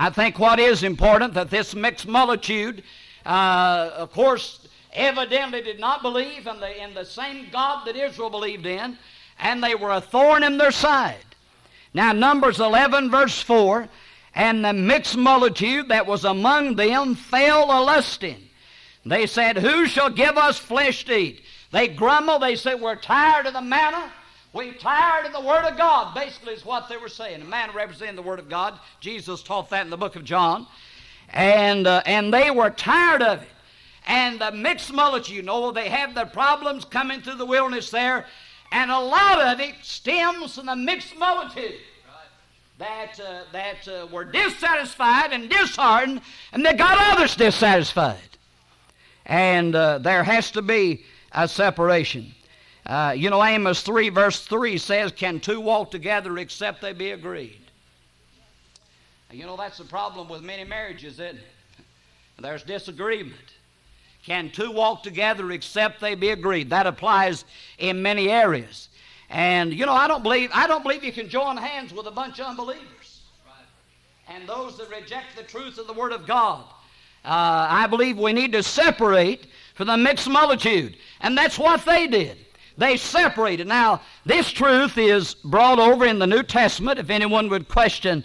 I 0.00 0.10
think 0.10 0.38
what 0.38 0.60
is 0.60 0.84
important 0.84 1.34
that 1.34 1.50
this 1.50 1.74
mixed 1.74 2.06
multitude, 2.06 2.84
uh, 3.26 3.90
of 3.96 4.12
course, 4.12 4.68
evidently 4.92 5.60
did 5.60 5.80
not 5.80 6.02
believe 6.02 6.46
in 6.46 6.60
the, 6.60 6.82
in 6.82 6.94
the 6.94 7.04
same 7.04 7.48
God 7.50 7.84
that 7.84 7.96
Israel 7.96 8.30
believed 8.30 8.64
in, 8.64 8.96
and 9.40 9.62
they 9.62 9.74
were 9.74 9.90
a 9.90 10.00
thorn 10.00 10.44
in 10.44 10.56
their 10.56 10.70
side. 10.70 11.16
Now, 11.92 12.12
Numbers 12.12 12.60
11, 12.60 13.10
verse 13.10 13.42
4 13.42 13.88
And 14.36 14.64
the 14.64 14.72
mixed 14.72 15.16
multitude 15.16 15.88
that 15.88 16.06
was 16.06 16.24
among 16.24 16.76
them 16.76 17.16
fell 17.16 17.64
a 17.64 17.82
lusting. 17.82 18.48
They 19.04 19.26
said, 19.26 19.58
Who 19.58 19.86
shall 19.86 20.10
give 20.10 20.36
us 20.38 20.58
flesh 20.58 21.06
to 21.06 21.16
eat? 21.16 21.42
They 21.72 21.88
grumbled. 21.88 22.42
They 22.42 22.54
said, 22.54 22.80
We're 22.80 22.94
tired 22.94 23.46
of 23.46 23.52
the 23.52 23.62
manna. 23.62 24.12
We're 24.52 24.72
tired 24.74 25.26
of 25.26 25.32
the 25.32 25.40
Word 25.40 25.64
of 25.64 25.76
God, 25.76 26.14
basically, 26.14 26.54
is 26.54 26.64
what 26.64 26.88
they 26.88 26.96
were 26.96 27.08
saying. 27.08 27.46
Manna 27.48 27.72
representing 27.74 28.16
the 28.16 28.22
Word 28.22 28.38
of 28.38 28.48
God. 28.48 28.78
Jesus 28.98 29.42
taught 29.42 29.68
that 29.70 29.84
in 29.84 29.90
the 29.90 29.96
book 29.96 30.16
of 30.16 30.24
John. 30.24 30.66
And, 31.30 31.86
uh, 31.86 32.02
and 32.06 32.32
they 32.32 32.50
were 32.50 32.70
tired 32.70 33.20
of 33.22 33.42
it. 33.42 33.48
And 34.06 34.40
the 34.40 34.50
mixed 34.50 34.90
multitude, 34.90 35.36
you 35.36 35.42
know, 35.42 35.70
they 35.70 35.90
have 35.90 36.14
their 36.14 36.24
problems 36.24 36.86
coming 36.86 37.20
through 37.20 37.34
the 37.34 37.44
wilderness 37.44 37.90
there. 37.90 38.24
And 38.72 38.90
a 38.90 38.98
lot 38.98 39.38
of 39.38 39.60
it 39.60 39.74
stems 39.82 40.54
from 40.54 40.66
the 40.66 40.76
mixed 40.76 41.14
multitude 41.18 41.76
that, 42.78 43.20
uh, 43.20 43.42
that 43.52 43.86
uh, 43.86 44.06
were 44.10 44.24
dissatisfied 44.24 45.32
and 45.32 45.50
disheartened, 45.50 46.22
and 46.52 46.64
they 46.64 46.72
got 46.72 46.96
others 47.12 47.36
dissatisfied. 47.36 48.16
And 49.26 49.74
uh, 49.74 49.98
there 49.98 50.24
has 50.24 50.50
to 50.52 50.62
be 50.62 51.04
a 51.32 51.46
separation. 51.46 52.34
Uh, 52.88 53.12
you 53.14 53.28
know, 53.28 53.44
Amos 53.44 53.82
3, 53.82 54.08
verse 54.08 54.46
3 54.46 54.78
says, 54.78 55.12
Can 55.12 55.40
two 55.40 55.60
walk 55.60 55.90
together 55.90 56.38
except 56.38 56.80
they 56.80 56.94
be 56.94 57.10
agreed? 57.10 57.60
You 59.30 59.44
know, 59.44 59.58
that's 59.58 59.76
the 59.76 59.84
problem 59.84 60.26
with 60.28 60.40
many 60.40 60.64
marriages, 60.64 61.14
isn't 61.14 61.36
it? 61.36 61.42
There's 62.40 62.62
disagreement. 62.62 63.34
Can 64.24 64.50
two 64.50 64.70
walk 64.70 65.02
together 65.02 65.52
except 65.52 66.00
they 66.00 66.14
be 66.14 66.30
agreed? 66.30 66.70
That 66.70 66.86
applies 66.86 67.44
in 67.76 68.00
many 68.00 68.30
areas. 68.30 68.88
And 69.28 69.74
you 69.74 69.84
know, 69.84 69.92
I 69.92 70.08
don't 70.08 70.22
believe 70.22 70.50
I 70.54 70.66
don't 70.66 70.82
believe 70.82 71.04
you 71.04 71.12
can 71.12 71.28
join 71.28 71.58
hands 71.58 71.92
with 71.92 72.06
a 72.06 72.10
bunch 72.10 72.40
of 72.40 72.46
unbelievers. 72.46 73.20
And 74.28 74.48
those 74.48 74.78
that 74.78 74.88
reject 74.90 75.36
the 75.36 75.42
truth 75.42 75.78
of 75.78 75.86
the 75.86 75.92
Word 75.92 76.12
of 76.12 76.26
God. 76.26 76.64
Uh, 77.24 77.66
I 77.68 77.86
believe 77.86 78.18
we 78.18 78.32
need 78.32 78.52
to 78.52 78.62
separate 78.62 79.46
from 79.74 79.88
the 79.88 79.96
mixed 79.96 80.28
multitude. 80.28 80.96
And 81.20 81.36
that's 81.36 81.58
what 81.58 81.84
they 81.84 82.06
did. 82.06 82.38
They 82.78 82.96
separated. 82.96 83.66
Now, 83.66 84.02
this 84.24 84.52
truth 84.52 84.96
is 84.96 85.34
brought 85.34 85.80
over 85.80 86.06
in 86.06 86.20
the 86.20 86.28
New 86.28 86.44
Testament. 86.44 87.00
If 87.00 87.10
anyone 87.10 87.48
would 87.48 87.68
question 87.68 88.22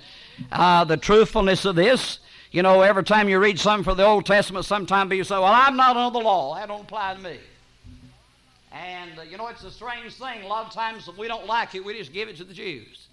uh, 0.52 0.84
the 0.84 0.96
truthfulness 0.96 1.66
of 1.66 1.76
this, 1.76 2.20
you 2.52 2.62
know, 2.62 2.82
every 2.82 3.04
time 3.04 3.28
you 3.28 3.40
read 3.40 3.60
something 3.60 3.84
from 3.84 3.98
the 3.98 4.06
Old 4.06 4.28
Testament, 4.28 4.66
sometimes 4.66 5.12
you 5.12 5.24
say, 5.24 5.34
Well, 5.34 5.46
I'm 5.46 5.76
not 5.76 5.98
under 5.98 6.20
the 6.20 6.24
law. 6.24 6.54
That 6.54 6.68
don't 6.68 6.84
apply 6.84 7.16
to 7.16 7.20
me. 7.20 7.40
And, 8.72 9.18
uh, 9.18 9.24
you 9.24 9.38
know, 9.38 9.48
it's 9.48 9.64
a 9.64 9.72
strange 9.72 10.14
thing. 10.14 10.44
A 10.44 10.48
lot 10.48 10.68
of 10.68 10.72
times, 10.72 11.08
if 11.08 11.18
we 11.18 11.28
don't 11.28 11.48
like 11.48 11.74
it, 11.74 11.84
we 11.84 11.98
just 11.98 12.14
give 12.14 12.30
it 12.30 12.38
to 12.38 12.44
the 12.44 12.54
Jews. 12.54 13.08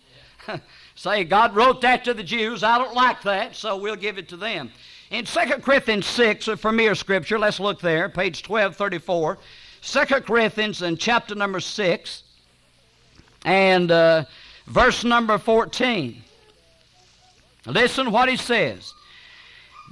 say, 0.95 1.25
God 1.25 1.57
wrote 1.57 1.81
that 1.81 2.05
to 2.05 2.13
the 2.13 2.23
Jews. 2.23 2.63
I 2.63 2.77
don't 2.77 2.95
like 2.95 3.23
that, 3.23 3.57
so 3.57 3.79
we'll 3.79 3.97
give 3.97 4.19
it 4.19 4.29
to 4.29 4.37
them. 4.37 4.71
In 5.11 5.25
2 5.25 5.41
Corinthians 5.63 6.07
6, 6.07 6.49
a 6.49 6.57
familiar 6.59 6.95
scripture, 6.95 7.39
let's 7.39 7.61
look 7.61 7.81
there, 7.81 8.11
page 8.11 8.47
1234. 8.47 9.39
2 9.83 10.05
Corinthians 10.23 10.83
in 10.83 10.97
chapter 10.97 11.35
number 11.35 11.61
6 11.61 12.23
and 13.45 13.91
uh, 13.91 14.25
verse 14.67 15.05
number 15.05 15.39
14. 15.39 16.23
Listen 17.67 18.11
what 18.11 18.29
he 18.29 18.37
says. 18.37 18.95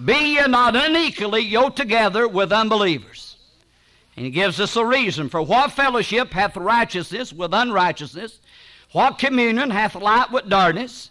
Be 0.04 0.36
ye 0.36 0.46
not 0.46 0.76
unequally 0.76 1.42
yoked 1.42 1.76
together 1.76 2.28
with 2.28 2.52
unbelievers. 2.52 3.36
And 4.16 4.24
he 4.24 4.30
gives 4.30 4.60
us 4.60 4.76
a 4.76 4.84
reason. 4.84 5.28
For 5.28 5.42
what 5.42 5.72
fellowship 5.72 6.32
hath 6.32 6.56
righteousness 6.56 7.32
with 7.32 7.54
unrighteousness? 7.54 8.40
What 8.92 9.18
communion 9.18 9.70
hath 9.70 9.94
light 9.94 10.30
with 10.32 10.48
darkness? 10.48 11.10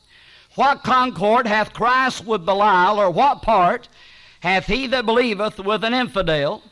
What 0.56 0.84
concord 0.84 1.48
hath 1.48 1.74
Christ 1.74 2.26
with 2.26 2.46
Belial? 2.46 3.00
Or 3.00 3.12
what 3.12 3.42
part 3.42 3.88
hath 4.42 4.66
he 4.66 4.88
that 4.88 5.06
believeth 5.06 5.60
with 5.60 5.84
an 5.84 5.94
infidel? 5.94 6.64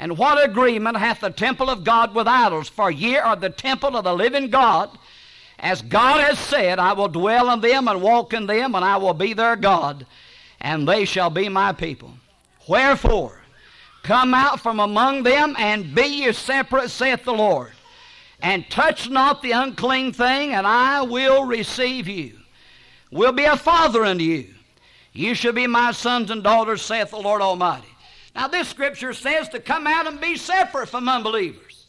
And 0.00 0.18
what 0.18 0.44
agreement 0.44 0.96
hath 0.96 1.20
the 1.20 1.30
temple 1.30 1.70
of 1.70 1.84
God 1.84 2.12
with 2.12 2.26
idols? 2.26 2.68
For 2.68 2.90
ye 2.90 3.16
are 3.16 3.36
the 3.36 3.50
temple 3.50 3.96
of 3.96 4.02
the 4.02 4.14
living 4.14 4.50
God. 4.50 4.90
As 5.60 5.82
God 5.82 6.20
has 6.20 6.40
said, 6.40 6.80
I 6.80 6.94
will 6.94 7.06
dwell 7.06 7.52
in 7.52 7.60
them 7.60 7.86
and 7.86 8.02
walk 8.02 8.32
in 8.32 8.46
them, 8.46 8.74
and 8.74 8.84
I 8.84 8.96
will 8.96 9.14
be 9.14 9.34
their 9.34 9.54
God 9.54 10.04
and 10.60 10.86
they 10.86 11.04
shall 11.04 11.30
be 11.30 11.48
my 11.48 11.72
people. 11.72 12.12
Wherefore, 12.68 13.40
come 14.02 14.34
out 14.34 14.60
from 14.60 14.80
among 14.80 15.22
them 15.22 15.56
and 15.58 15.94
be 15.94 16.24
ye 16.24 16.32
separate, 16.32 16.90
saith 16.90 17.24
the 17.24 17.32
Lord, 17.32 17.72
and 18.42 18.68
touch 18.70 19.08
not 19.08 19.42
the 19.42 19.52
unclean 19.52 20.12
thing, 20.12 20.52
and 20.52 20.66
I 20.66 21.02
will 21.02 21.44
receive 21.44 22.08
you. 22.08 22.38
Will 23.10 23.32
be 23.32 23.44
a 23.44 23.56
father 23.56 24.04
unto 24.04 24.24
you. 24.24 24.54
You 25.12 25.34
shall 25.34 25.52
be 25.52 25.66
my 25.66 25.92
sons 25.92 26.30
and 26.30 26.42
daughters, 26.42 26.82
saith 26.82 27.10
the 27.10 27.16
Lord 27.16 27.42
Almighty. 27.42 27.88
Now, 28.34 28.48
this 28.48 28.68
scripture 28.68 29.12
says 29.12 29.48
to 29.50 29.60
come 29.60 29.86
out 29.86 30.06
and 30.06 30.20
be 30.20 30.36
separate 30.36 30.88
from 30.88 31.08
unbelievers. 31.08 31.86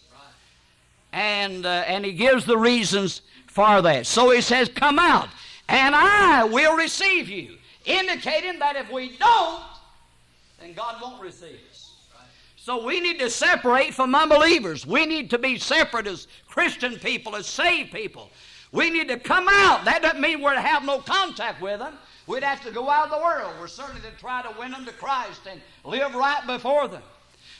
And, 1.13 1.65
uh, 1.65 1.83
and 1.87 2.05
he 2.05 2.13
gives 2.13 2.45
the 2.45 2.57
reasons 2.57 3.21
for 3.47 3.81
that. 3.81 4.07
So 4.07 4.31
he 4.31 4.41
says, 4.41 4.69
Come 4.69 4.97
out, 4.97 5.27
and 5.67 5.93
I 5.93 6.45
will 6.45 6.77
receive 6.77 7.29
you 7.29 7.57
indicating 7.85 8.59
that 8.59 8.75
if 8.75 8.91
we 8.91 9.17
don't, 9.17 9.61
then 10.59 10.73
God 10.73 11.01
won't 11.01 11.21
receive 11.21 11.59
us. 11.69 11.91
So 12.55 12.85
we 12.85 12.99
need 12.99 13.19
to 13.19 13.29
separate 13.29 13.93
from 13.93 14.13
unbelievers. 14.13 14.85
We 14.85 15.07
need 15.07 15.31
to 15.31 15.39
be 15.39 15.57
separate 15.57 16.05
as 16.05 16.27
Christian 16.47 16.99
people, 16.99 17.35
as 17.35 17.47
saved 17.47 17.91
people. 17.91 18.29
We 18.71 18.91
need 18.91 19.07
to 19.07 19.17
come 19.17 19.47
out. 19.49 19.83
That 19.85 20.03
doesn't 20.03 20.21
mean 20.21 20.41
we're 20.41 20.53
to 20.53 20.61
have 20.61 20.85
no 20.85 20.99
contact 20.99 21.59
with 21.59 21.79
them. 21.79 21.95
We'd 22.27 22.43
have 22.43 22.63
to 22.63 22.71
go 22.71 22.89
out 22.89 23.05
of 23.05 23.11
the 23.11 23.17
world. 23.17 23.53
We're 23.59 23.67
certainly 23.67 24.01
to 24.01 24.11
try 24.19 24.41
to 24.41 24.53
win 24.59 24.71
them 24.71 24.85
to 24.85 24.91
Christ 24.93 25.41
and 25.49 25.59
live 25.83 26.13
right 26.13 26.45
before 26.45 26.87
them. 26.87 27.03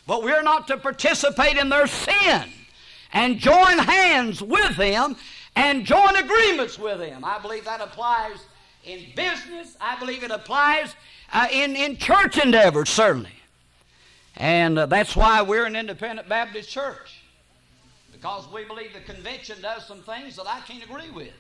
But 0.08 0.24
we're 0.24 0.44
not 0.44 0.68
to 0.68 0.78
participate 0.78 1.58
in 1.58 1.70
their 1.70 1.88
sin 1.88 2.50
and 3.14 3.40
join 3.40 3.78
hands 3.78 4.42
with 4.42 4.76
them 4.78 5.16
and 5.56 5.86
join 5.86 6.16
agreements 6.16 6.80
with 6.80 7.00
them. 7.00 7.26
I 7.26 7.40
believe 7.40 7.66
that 7.66 7.82
applies 7.82 8.38
in 8.86 9.06
business. 9.16 9.76
I 9.82 10.00
believe 10.00 10.24
it 10.24 10.32
applies 10.32 10.96
uh, 11.34 11.48
in, 11.52 11.76
in 11.76 11.98
church 11.98 12.38
endeavors, 12.38 12.90
certainly. 12.90 13.32
And 14.38 14.80
uh, 14.80 14.86
that's 14.86 15.16
why 15.16 15.42
we're 15.42 15.66
an 15.66 15.76
independent 15.76 16.30
Baptist 16.30 16.70
church. 16.70 17.22
Because 18.12 18.46
we 18.52 18.64
believe 18.64 18.94
the 18.94 19.02
convention 19.02 19.62
does 19.62 19.86
some 19.88 20.02
things 20.04 20.36
that 20.36 20.48
I 20.48 20.62
can't 20.62 20.84
agree 20.84 21.10
with. 21.10 21.34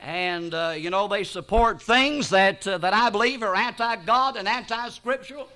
And, 0.00 0.54
uh, 0.54 0.74
you 0.76 0.90
know, 0.90 1.08
they 1.08 1.24
support 1.24 1.82
things 1.82 2.30
that, 2.30 2.66
uh, 2.66 2.78
that 2.78 2.92
I 2.92 3.10
believe 3.10 3.42
are 3.42 3.54
anti 3.54 3.96
God 3.96 4.36
and 4.36 4.46
anti 4.46 4.88
scriptural. 4.90 5.48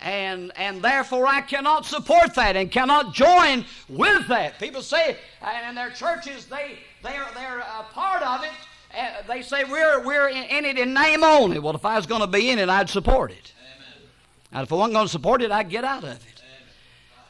And, 0.00 0.52
and 0.56 0.82
therefore, 0.82 1.26
I 1.26 1.40
cannot 1.40 1.86
support 1.86 2.34
that 2.34 2.56
and 2.56 2.70
cannot 2.70 3.14
join 3.14 3.64
with 3.88 4.26
that. 4.28 4.58
People 4.58 4.82
say, 4.82 5.16
and 5.40 5.68
in 5.68 5.74
their 5.74 5.90
churches, 5.90 6.46
they, 6.46 6.78
they're, 7.02 7.26
they're 7.34 7.60
a 7.60 7.84
part 7.92 8.22
of 8.22 8.42
it 8.44 8.50
uh, 8.96 9.22
they 9.26 9.42
say 9.42 9.64
we're, 9.64 10.04
we're 10.04 10.28
in 10.28 10.64
it 10.64 10.78
in 10.78 10.94
name 10.94 11.24
only. 11.24 11.58
Well, 11.58 11.74
if 11.74 11.84
I 11.84 11.96
was 11.96 12.06
going 12.06 12.20
to 12.20 12.26
be 12.26 12.50
in 12.50 12.58
it, 12.58 12.68
I'd 12.68 12.88
support 12.88 13.32
it. 13.32 13.52
Amen. 13.58 14.08
And 14.52 14.62
if 14.62 14.72
I 14.72 14.76
wasn't 14.76 14.94
going 14.94 15.06
to 15.06 15.12
support 15.12 15.42
it, 15.42 15.50
I'd 15.50 15.68
get 15.68 15.84
out 15.84 16.04
of 16.04 16.10
it. 16.10 16.42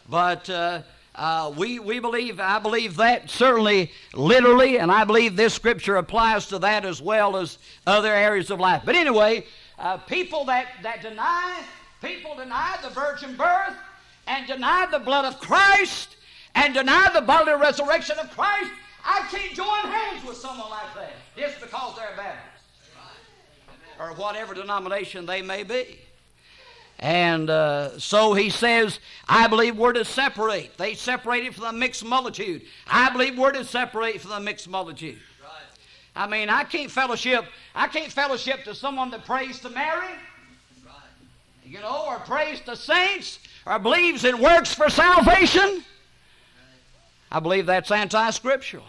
But 0.08 0.50
uh, 0.50 0.82
uh, 1.14 1.52
we, 1.56 1.78
we 1.78 2.00
believe, 2.00 2.40
I 2.40 2.58
believe 2.58 2.96
that 2.96 3.30
certainly 3.30 3.92
literally, 4.14 4.78
and 4.78 4.90
I 4.90 5.04
believe 5.04 5.36
this 5.36 5.54
scripture 5.54 5.96
applies 5.96 6.46
to 6.48 6.58
that 6.60 6.84
as 6.84 7.00
well 7.00 7.36
as 7.36 7.58
other 7.86 8.12
areas 8.12 8.50
of 8.50 8.60
life. 8.60 8.82
But 8.84 8.96
anyway, 8.96 9.46
uh, 9.78 9.98
people 9.98 10.44
that, 10.46 10.68
that 10.82 11.02
deny, 11.02 11.62
people 12.02 12.34
deny 12.36 12.76
the 12.82 12.90
virgin 12.90 13.36
birth 13.36 13.74
and 14.26 14.46
deny 14.46 14.86
the 14.90 14.98
blood 14.98 15.24
of 15.24 15.38
Christ 15.40 16.16
and 16.54 16.74
deny 16.74 17.10
the 17.12 17.20
bodily 17.20 17.60
resurrection 17.60 18.16
of 18.18 18.30
Christ 18.30 18.70
I 19.04 19.20
can't 19.30 19.54
join 19.54 19.92
hands 19.92 20.26
with 20.26 20.36
someone 20.38 20.70
like 20.70 20.94
that 20.94 21.12
just 21.36 21.60
because 21.60 21.96
they're 21.96 22.16
Baptist 22.16 22.64
or 24.00 24.14
whatever 24.14 24.54
denomination 24.54 25.26
they 25.26 25.42
may 25.42 25.62
be. 25.62 26.00
And 27.00 27.50
uh, 27.50 27.98
so 27.98 28.34
he 28.34 28.50
says, 28.50 29.00
I 29.28 29.46
believe 29.48 29.76
we're 29.76 29.92
to 29.92 30.04
separate. 30.04 30.78
They 30.78 30.94
separated 30.94 31.54
from 31.54 31.64
the 31.64 31.72
mixed 31.72 32.04
multitude. 32.04 32.62
I 32.86 33.10
believe 33.10 33.36
we're 33.36 33.52
to 33.52 33.64
separate 33.64 34.20
from 34.20 34.30
the 34.30 34.40
mixed 34.40 34.68
multitude. 34.68 35.18
I 36.16 36.28
mean, 36.28 36.48
I 36.48 36.62
can't 36.64 36.90
fellowship. 36.90 37.44
I 37.74 37.88
can't 37.88 38.12
fellowship 38.12 38.64
to 38.64 38.74
someone 38.74 39.10
that 39.10 39.24
prays 39.24 39.58
to 39.60 39.70
Mary, 39.70 40.14
you 41.66 41.80
know, 41.80 42.04
or 42.06 42.20
prays 42.20 42.60
to 42.62 42.76
saints, 42.76 43.40
or 43.66 43.78
believes 43.80 44.24
in 44.24 44.40
works 44.40 44.72
for 44.72 44.88
salvation. 44.88 45.82
I 47.32 47.40
believe 47.40 47.66
that's 47.66 47.90
anti-scriptural. 47.90 48.84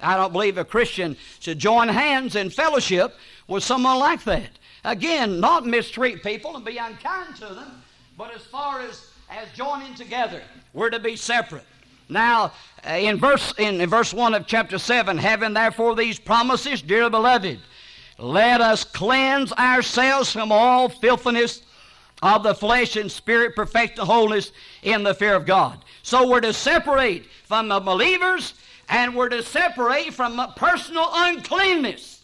I 0.00 0.16
don't 0.16 0.32
believe 0.32 0.56
a 0.56 0.64
Christian 0.64 1.16
should 1.40 1.58
join 1.58 1.88
hands 1.88 2.36
in 2.36 2.50
fellowship 2.50 3.16
with 3.48 3.64
someone 3.64 3.98
like 3.98 4.22
that. 4.24 4.50
Again, 4.84 5.40
not 5.40 5.66
mistreat 5.66 6.22
people 6.22 6.56
and 6.56 6.64
be 6.64 6.76
unkind 6.76 7.36
to 7.36 7.46
them, 7.46 7.82
but 8.16 8.34
as 8.34 8.42
far 8.42 8.80
as, 8.80 9.08
as 9.30 9.48
joining 9.54 9.94
together, 9.94 10.42
we're 10.72 10.90
to 10.90 11.00
be 11.00 11.16
separate. 11.16 11.64
Now, 12.08 12.52
uh, 12.86 12.92
in 12.92 13.18
verse, 13.18 13.52
in, 13.58 13.80
in 13.80 13.88
verse 13.90 14.14
1 14.14 14.34
of 14.34 14.46
chapter 14.46 14.78
7, 14.78 15.18
having 15.18 15.52
therefore 15.52 15.94
these 15.94 16.18
promises, 16.18 16.80
dear 16.80 17.10
beloved, 17.10 17.58
let 18.18 18.60
us 18.60 18.84
cleanse 18.84 19.52
ourselves 19.52 20.32
from 20.32 20.50
all 20.50 20.88
filthiness 20.88 21.62
of 22.22 22.42
the 22.42 22.54
flesh 22.54 22.96
and 22.96 23.10
spirit, 23.10 23.54
perfect 23.54 23.96
the 23.96 24.04
wholeness 24.04 24.52
in 24.82 25.02
the 25.02 25.14
fear 25.14 25.34
of 25.34 25.46
God. 25.46 25.84
So 26.02 26.28
we're 26.28 26.40
to 26.40 26.52
separate 26.52 27.26
from 27.44 27.68
the 27.68 27.80
believers 27.80 28.54
and 28.88 29.14
we're 29.14 29.28
to 29.28 29.42
separate 29.42 30.14
from 30.14 30.40
personal 30.56 31.08
uncleanness. 31.12 32.17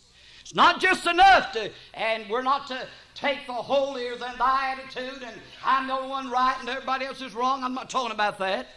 Not 0.54 0.80
just 0.80 1.06
enough 1.06 1.52
to, 1.52 1.70
and 1.94 2.28
we're 2.30 2.42
not 2.42 2.68
to 2.68 2.86
take 3.14 3.46
the 3.46 3.52
holier 3.52 4.16
than 4.16 4.38
thy 4.38 4.72
attitude 4.72 5.22
and 5.22 5.36
I'm 5.64 5.86
the 5.86 5.96
one 5.96 6.30
right 6.30 6.56
and 6.60 6.68
everybody 6.68 7.04
else 7.04 7.20
is 7.20 7.34
wrong. 7.34 7.62
I'm 7.62 7.74
not 7.74 7.90
talking 7.90 8.12
about 8.12 8.38
that. 8.38 8.68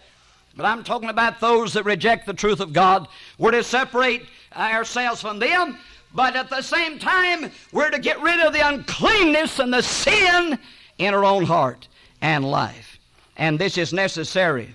But 0.55 0.65
I'm 0.65 0.83
talking 0.83 1.09
about 1.09 1.39
those 1.39 1.73
that 1.73 1.83
reject 1.83 2.25
the 2.25 2.33
truth 2.33 2.59
of 2.59 2.73
God. 2.73 3.07
We're 3.37 3.51
to 3.51 3.63
separate 3.63 4.25
ourselves 4.55 5.21
from 5.21 5.37
them, 5.37 5.77
but 6.15 6.35
at 6.35 6.49
the 6.49 6.63
same 6.63 6.97
time, 6.97 7.51
we're 7.71 7.91
to 7.91 7.99
get 7.99 8.19
rid 8.21 8.39
of 8.39 8.53
the 8.53 8.67
uncleanness 8.67 9.59
and 9.59 9.71
the 9.71 9.83
sin 9.83 10.57
in 10.97 11.13
our 11.13 11.23
own 11.23 11.43
heart 11.43 11.87
and 12.21 12.43
life. 12.43 12.97
And 13.37 13.59
this 13.59 13.77
is 13.77 13.93
necessary 13.93 14.73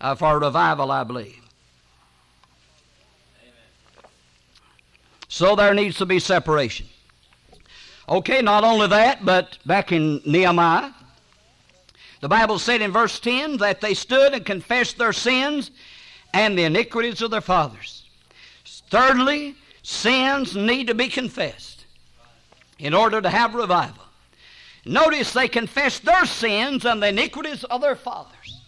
uh, 0.00 0.14
for 0.14 0.38
revival, 0.38 0.92
I 0.92 1.02
believe. 1.02 1.39
So 5.30 5.54
there 5.54 5.72
needs 5.74 5.96
to 5.98 6.06
be 6.06 6.18
separation. 6.18 6.86
Okay, 8.08 8.42
not 8.42 8.64
only 8.64 8.88
that, 8.88 9.24
but 9.24 9.58
back 9.64 9.92
in 9.92 10.20
Nehemiah, 10.26 10.90
the 12.18 12.28
Bible 12.28 12.58
said 12.58 12.82
in 12.82 12.90
verse 12.90 13.20
10 13.20 13.58
that 13.58 13.80
they 13.80 13.94
stood 13.94 14.34
and 14.34 14.44
confessed 14.44 14.98
their 14.98 15.12
sins 15.12 15.70
and 16.34 16.58
the 16.58 16.64
iniquities 16.64 17.22
of 17.22 17.30
their 17.30 17.40
fathers. 17.40 18.02
Thirdly, 18.90 19.54
sins 19.84 20.56
need 20.56 20.88
to 20.88 20.94
be 20.94 21.06
confessed 21.06 21.86
in 22.80 22.92
order 22.92 23.22
to 23.22 23.30
have 23.30 23.54
revival. 23.54 24.02
Notice 24.84 25.32
they 25.32 25.46
confessed 25.46 26.04
their 26.04 26.26
sins 26.26 26.84
and 26.84 27.00
the 27.00 27.08
iniquities 27.08 27.62
of 27.62 27.80
their 27.80 27.96
fathers. 27.96 28.60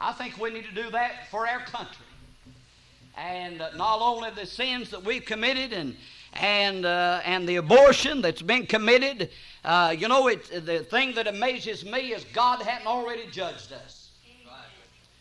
I 0.00 0.12
think 0.12 0.36
we 0.40 0.50
need 0.50 0.64
to 0.64 0.74
do 0.74 0.90
that 0.90 1.30
for 1.30 1.46
our 1.46 1.60
country. 1.60 2.05
And 3.16 3.62
uh, 3.62 3.70
not 3.76 4.00
only 4.00 4.30
the 4.30 4.46
sins 4.46 4.90
that 4.90 5.04
we've 5.04 5.24
committed 5.24 5.72
and, 5.72 5.96
and, 6.34 6.84
uh, 6.84 7.20
and 7.24 7.48
the 7.48 7.56
abortion 7.56 8.20
that's 8.20 8.42
been 8.42 8.66
committed. 8.66 9.30
Uh, 9.64 9.94
you 9.96 10.08
know, 10.08 10.28
it, 10.28 10.66
the 10.66 10.80
thing 10.80 11.14
that 11.14 11.26
amazes 11.26 11.84
me 11.84 12.12
is 12.12 12.24
God 12.32 12.62
hadn't 12.62 12.86
already 12.86 13.26
judged 13.30 13.72
us 13.72 14.10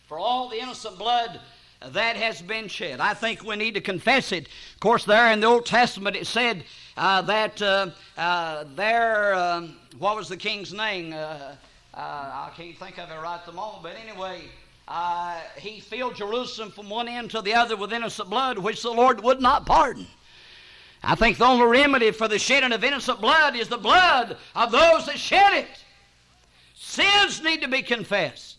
for 0.08 0.20
all 0.20 0.50
the 0.50 0.60
innocent 0.60 0.98
blood 0.98 1.40
that 1.82 2.16
has 2.16 2.42
been 2.42 2.68
shed. 2.68 3.00
I 3.00 3.14
think 3.14 3.44
we 3.44 3.56
need 3.56 3.74
to 3.76 3.82
confess 3.82 4.32
it. 4.32 4.48
Of 4.74 4.80
course, 4.80 5.06
there 5.06 5.32
in 5.32 5.40
the 5.40 5.48
Old 5.48 5.66
Testament 5.66 6.16
it 6.16 6.28
said 6.28 6.64
uh, 6.98 7.22
that 7.24 7.62
uh, 7.62 7.90
uh, 8.18 8.66
there, 8.76 9.36
um, 9.36 9.76
what 9.98 10.16
was 10.16 10.30
the 10.30 10.38
king's 10.38 10.74
name? 10.74 11.14
I 11.94 12.50
can't 12.56 12.78
think 12.78 12.98
of 13.00 13.10
it 13.10 13.16
right 13.16 13.36
at 13.36 13.46
the 13.46 13.52
moment, 13.52 13.84
but 13.84 13.96
anyway, 13.96 14.42
uh, 14.88 15.40
he 15.58 15.80
filled 15.80 16.16
Jerusalem 16.16 16.72
from 16.72 16.90
one 16.90 17.08
end 17.08 17.32
to 17.32 17.42
the 17.42 17.54
other 17.54 17.76
with 17.76 17.94
innocent 17.94 18.30
blood, 18.30 18.58
which 18.58 18.82
the 18.82 18.92
Lord 18.92 19.24
would 19.24 19.42
not 19.42 19.66
pardon. 19.66 20.08
I 21.04 21.16
think 21.16 21.38
the 21.38 21.46
only 21.46 21.66
remedy 21.66 22.12
for 22.12 22.28
the 22.28 22.40
shedding 22.40 22.72
of 22.72 22.84
innocent 22.84 23.22
blood 23.22 23.56
is 23.56 23.68
the 23.68 23.78
blood 23.78 24.38
of 24.56 24.72
those 24.72 25.06
that 25.06 25.20
shed 25.20 25.54
it. 25.54 25.68
Sins 26.76 27.44
need 27.44 27.62
to 27.62 27.68
be 27.68 27.82
confessed. 27.82 28.58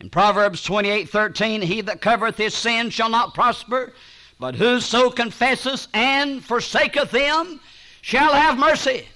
In 0.00 0.10
Proverbs 0.10 0.62
28 0.62 1.08
13, 1.08 1.62
he 1.62 1.80
that 1.82 2.00
covereth 2.00 2.36
his 2.36 2.54
sin 2.54 2.90
shall 2.90 3.08
not 3.08 3.34
prosper, 3.34 3.92
but 4.40 4.54
whoso 4.54 5.10
confesseth 5.10 5.86
and 5.94 6.44
forsaketh 6.44 7.10
them 7.10 7.60
shall 8.00 8.32
have 8.32 8.58
mercy. 8.58 9.06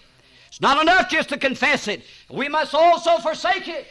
It's 0.49 0.61
not 0.61 0.81
enough 0.81 1.11
just 1.11 1.31
to 1.31 1.39
confess 1.39 1.89
it, 1.89 2.03
we 2.31 2.49
must 2.49 2.75
also 2.75 3.19
forsake 3.19 3.69
it. 3.69 3.87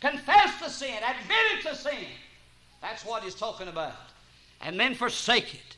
Confess 0.00 0.60
the 0.60 0.68
sin, 0.68 0.94
admit 0.96 1.38
it 1.58 1.68
to 1.68 1.74
sin. 1.74 2.06
That's 2.80 3.04
what 3.04 3.22
he's 3.22 3.34
talking 3.34 3.68
about. 3.68 3.94
And 4.60 4.78
then 4.78 4.94
forsake 4.94 5.54
it. 5.54 5.76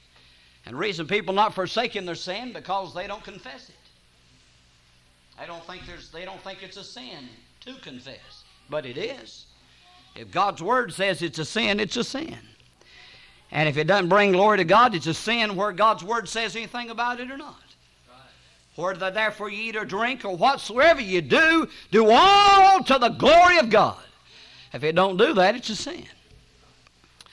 And 0.66 0.78
reason 0.78 1.06
people 1.06 1.34
not 1.34 1.54
forsaking 1.54 2.04
their 2.04 2.14
sin 2.14 2.52
because 2.52 2.94
they 2.94 3.06
don't 3.06 3.24
confess 3.24 3.68
it. 3.68 3.74
They 5.38 5.46
don't 5.46 5.64
think 5.64 5.86
there's 5.86 6.10
they 6.10 6.26
don't 6.26 6.40
think 6.42 6.62
it's 6.62 6.76
a 6.76 6.84
sin 6.84 7.28
to 7.60 7.74
confess. 7.76 8.44
But 8.68 8.84
it 8.84 8.98
is. 8.98 9.46
If 10.14 10.30
God's 10.30 10.62
word 10.62 10.92
says 10.92 11.22
it's 11.22 11.38
a 11.38 11.44
sin, 11.44 11.80
it's 11.80 11.96
a 11.96 12.04
sin. 12.04 12.36
And 13.50 13.68
if 13.68 13.76
it 13.76 13.86
doesn't 13.86 14.08
bring 14.08 14.32
glory 14.32 14.58
to 14.58 14.64
God, 14.64 14.94
it's 14.94 15.06
a 15.06 15.14
sin 15.14 15.56
where 15.56 15.72
God's 15.72 16.04
word 16.04 16.28
says 16.28 16.54
anything 16.56 16.90
about 16.90 17.20
it 17.20 17.30
or 17.30 17.38
not. 17.38 17.56
Whether 18.76 19.10
therefore 19.10 19.50
you 19.50 19.70
eat 19.70 19.76
or 19.76 19.84
drink 19.84 20.24
or 20.24 20.36
whatsoever 20.36 21.00
you 21.00 21.20
do, 21.20 21.68
do 21.90 22.10
all 22.10 22.82
to 22.84 22.98
the 22.98 23.08
glory 23.08 23.58
of 23.58 23.70
God. 23.70 23.98
If 24.72 24.84
it 24.84 24.94
don't 24.94 25.16
do 25.16 25.34
that, 25.34 25.56
it's 25.56 25.70
a 25.70 25.76
sin. 25.76 26.06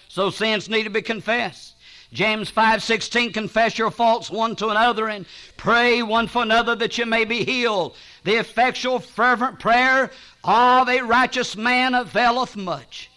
So 0.08 0.30
sins 0.30 0.70
need 0.70 0.84
to 0.84 0.90
be 0.90 1.02
confessed. 1.02 1.76
James 2.14 2.50
5:16 2.50 3.34
confess 3.34 3.78
your 3.78 3.92
faults 3.92 4.30
one 4.30 4.56
to 4.56 4.70
another 4.70 5.10
and 5.10 5.26
pray 5.58 6.02
one 6.02 6.28
for 6.28 6.42
another 6.42 6.74
that 6.76 6.98
you 6.98 7.06
may 7.06 7.26
be 7.26 7.44
healed. 7.44 7.96
The 8.24 8.38
effectual 8.38 9.00
fervent 9.00 9.60
prayer 9.60 10.10
of 10.44 10.88
a 10.88 11.02
righteous 11.02 11.56
man 11.56 11.94
availeth 11.94 12.56
much. 12.56 13.10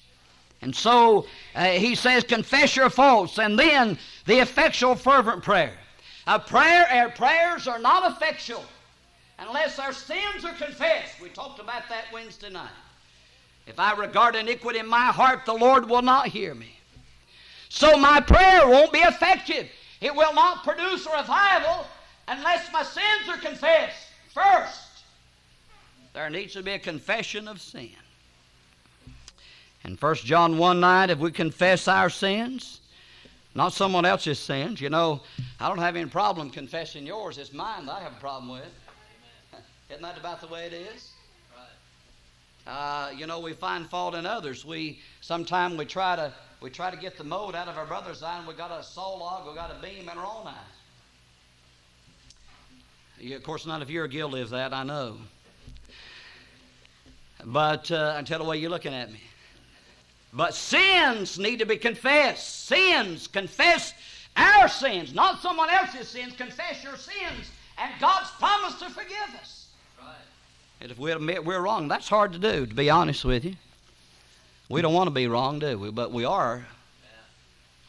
And 0.60 0.74
so 0.74 1.26
uh, 1.54 1.66
he 1.70 1.94
says 1.94 2.24
confess 2.24 2.76
your 2.76 2.90
faults 2.90 3.38
and 3.38 3.58
then 3.58 3.96
the 4.26 4.40
effectual 4.40 4.96
fervent 4.96 5.42
prayer. 5.42 5.78
A 6.26 6.38
prayer 6.38 6.86
our 6.90 7.10
prayers 7.10 7.66
are 7.66 7.78
not 7.78 8.10
effectual 8.12 8.64
unless 9.38 9.78
our 9.78 9.92
sins 9.92 10.44
are 10.44 10.52
confessed. 10.54 11.20
We 11.20 11.30
talked 11.30 11.60
about 11.60 11.88
that 11.88 12.06
Wednesday 12.12 12.50
night. 12.50 12.70
If 13.70 13.78
I 13.78 13.94
regard 13.94 14.34
iniquity 14.34 14.80
in 14.80 14.88
my 14.88 15.12
heart, 15.12 15.46
the 15.46 15.52
Lord 15.54 15.88
will 15.88 16.02
not 16.02 16.26
hear 16.26 16.56
me. 16.56 16.74
So 17.68 17.96
my 17.96 18.20
prayer 18.20 18.66
won't 18.66 18.92
be 18.92 18.98
effective. 18.98 19.68
It 20.00 20.12
will 20.12 20.34
not 20.34 20.64
produce 20.64 21.06
a 21.06 21.16
revival 21.16 21.86
unless 22.26 22.72
my 22.72 22.82
sins 22.82 23.28
are 23.28 23.36
confessed 23.36 24.08
first. 24.34 25.04
There 26.14 26.28
needs 26.30 26.54
to 26.54 26.64
be 26.64 26.72
a 26.72 26.80
confession 26.80 27.46
of 27.46 27.60
sin. 27.60 27.92
In 29.84 29.94
1 29.94 30.14
John 30.16 30.58
1 30.58 30.80
9, 30.80 31.10
if 31.10 31.18
we 31.20 31.30
confess 31.30 31.86
our 31.86 32.10
sins, 32.10 32.80
not 33.54 33.72
someone 33.72 34.04
else's 34.04 34.40
sins, 34.40 34.80
you 34.80 34.90
know, 34.90 35.20
I 35.60 35.68
don't 35.68 35.78
have 35.78 35.94
any 35.94 36.10
problem 36.10 36.50
confessing 36.50 37.06
yours. 37.06 37.38
It's 37.38 37.52
mine 37.52 37.86
that 37.86 37.92
I 37.92 38.00
have 38.00 38.16
a 38.16 38.20
problem 38.20 38.50
with. 38.50 38.74
Isn't 39.90 40.02
that 40.02 40.18
about 40.18 40.40
the 40.40 40.48
way 40.48 40.66
it 40.66 40.72
is? 40.72 41.09
Uh, 42.66 43.10
you 43.16 43.26
know, 43.26 43.40
we 43.40 43.52
find 43.52 43.88
fault 43.88 44.14
in 44.14 44.26
others. 44.26 44.64
We 44.64 45.00
sometimes 45.20 45.76
we 45.76 45.84
try 45.84 46.16
to 46.16 46.32
we 46.60 46.70
try 46.70 46.90
to 46.90 46.96
get 46.96 47.16
the 47.16 47.24
mold 47.24 47.54
out 47.54 47.68
of 47.68 47.78
our 47.78 47.86
brother's 47.86 48.22
eye, 48.22 48.38
and 48.38 48.46
we 48.46 48.54
got 48.54 48.70
a 48.70 48.82
saw 48.82 49.16
log, 49.16 49.48
we 49.48 49.54
got 49.54 49.70
a 49.70 49.80
beam 49.80 50.08
in 50.08 50.18
our 50.18 50.26
own 50.26 50.46
eye. 50.46 50.54
You, 53.18 53.36
of 53.36 53.42
course, 53.42 53.66
none 53.66 53.82
of 53.82 53.90
you 53.90 54.02
are 54.02 54.08
guilty 54.08 54.40
of 54.40 54.50
that, 54.50 54.72
I 54.72 54.82
know. 54.82 55.18
But 57.44 57.90
uh, 57.90 58.14
I 58.16 58.22
tell 58.22 58.38
the 58.38 58.44
way 58.44 58.58
you're 58.58 58.70
looking 58.70 58.94
at 58.94 59.10
me. 59.10 59.20
But 60.32 60.54
sins 60.54 61.38
need 61.38 61.58
to 61.58 61.66
be 61.66 61.76
confessed. 61.76 62.66
Sins, 62.66 63.26
confess 63.26 63.94
our 64.36 64.68
sins, 64.68 65.14
not 65.14 65.40
someone 65.40 65.70
else's 65.70 66.08
sins. 66.08 66.34
Confess 66.34 66.84
your 66.84 66.96
sins, 66.96 67.50
and 67.78 67.90
God's 68.00 68.30
promised 68.32 68.78
to 68.80 68.90
forgive 68.90 69.34
us. 69.40 69.59
And 70.80 70.90
if 70.90 70.98
we 70.98 71.12
admit 71.12 71.44
we're 71.44 71.60
wrong, 71.60 71.88
that's 71.88 72.08
hard 72.08 72.32
to 72.32 72.38
do, 72.38 72.66
to 72.66 72.74
be 72.74 72.88
honest 72.88 73.24
with 73.24 73.44
you. 73.44 73.54
We 74.68 74.82
don't 74.82 74.94
want 74.94 75.08
to 75.08 75.12
be 75.12 75.26
wrong, 75.26 75.58
do 75.58 75.78
we? 75.78 75.90
But 75.90 76.10
we 76.12 76.24
are. 76.24 76.64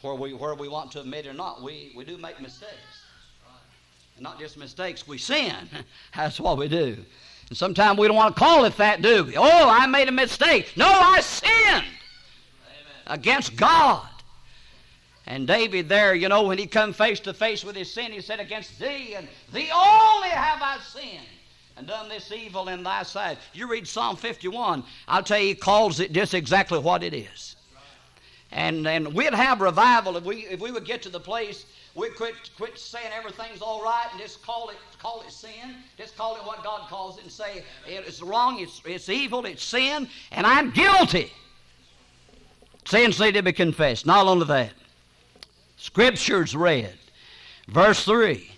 Where 0.02 0.14
we, 0.14 0.34
where 0.34 0.54
we 0.54 0.68
want 0.68 0.92
to 0.92 1.00
admit 1.00 1.26
or 1.26 1.32
not, 1.32 1.62
we, 1.62 1.92
we 1.96 2.04
do 2.04 2.18
make 2.18 2.40
mistakes. 2.40 2.72
And 4.16 4.24
not 4.24 4.38
just 4.38 4.58
mistakes, 4.58 5.06
we 5.06 5.16
sin. 5.16 5.54
That's 6.16 6.40
what 6.40 6.58
we 6.58 6.68
do. 6.68 6.98
And 7.48 7.56
sometimes 7.56 7.98
we 7.98 8.08
don't 8.08 8.16
want 8.16 8.34
to 8.34 8.38
call 8.38 8.64
it 8.64 8.76
that, 8.76 9.00
do 9.00 9.24
we? 9.24 9.36
Oh, 9.36 9.68
I 9.68 9.86
made 9.86 10.08
a 10.08 10.12
mistake. 10.12 10.72
No, 10.76 10.88
I 10.88 11.20
sinned 11.20 11.86
against 13.06 13.56
God. 13.56 14.06
And 15.26 15.46
David 15.46 15.88
there, 15.88 16.14
you 16.14 16.28
know, 16.28 16.42
when 16.42 16.58
he 16.58 16.66
come 16.66 16.92
face 16.92 17.20
to 17.20 17.32
face 17.32 17.64
with 17.64 17.76
his 17.76 17.92
sin, 17.94 18.10
he 18.10 18.20
said, 18.20 18.40
Against 18.40 18.78
thee 18.80 19.14
and 19.14 19.28
thee 19.52 19.70
only 19.72 20.30
have 20.30 20.60
I 20.60 20.78
sinned 20.78 21.26
and 21.76 21.86
done 21.86 22.08
this 22.08 22.30
evil 22.32 22.68
in 22.68 22.82
thy 22.82 23.02
sight. 23.02 23.38
You 23.52 23.68
read 23.68 23.86
Psalm 23.86 24.16
51, 24.16 24.84
I'll 25.08 25.22
tell 25.22 25.38
you, 25.38 25.48
he 25.48 25.54
calls 25.54 26.00
it 26.00 26.12
just 26.12 26.34
exactly 26.34 26.78
what 26.78 27.02
it 27.02 27.14
is. 27.14 27.56
and, 28.50 28.86
and 28.86 29.14
we'd 29.14 29.34
have 29.34 29.60
revival 29.60 30.16
if 30.16 30.24
we, 30.24 30.46
if 30.46 30.60
we 30.60 30.70
would 30.70 30.84
get 30.84 31.02
to 31.02 31.08
the 31.08 31.20
place 31.20 31.64
we 31.94 32.08
quit 32.10 32.34
quit 32.56 32.78
saying 32.78 33.10
everything's 33.14 33.60
all 33.60 33.82
right 33.82 34.06
and 34.10 34.20
just 34.20 34.42
call 34.42 34.70
it 34.70 34.76
call 34.98 35.22
it 35.26 35.32
sin. 35.32 35.76
Just 35.98 36.16
call 36.16 36.36
it 36.36 36.42
what 36.42 36.64
God 36.64 36.88
calls 36.88 37.18
it 37.18 37.24
and 37.24 37.32
say 37.32 37.64
it's 37.86 38.22
wrong, 38.22 38.60
it's 38.60 38.80
it's 38.84 39.08
evil, 39.08 39.44
it's 39.44 39.62
sin, 39.62 40.08
and 40.30 40.46
I'm 40.46 40.70
guilty. 40.70 41.32
Sins 42.86 43.20
need 43.20 43.32
to 43.32 43.42
be 43.42 43.52
confessed. 43.52 44.06
Not 44.06 44.26
only 44.26 44.46
that. 44.46 44.72
Scriptures 45.76 46.56
read. 46.56 46.94
Verse 47.68 48.04
3. 48.04 48.51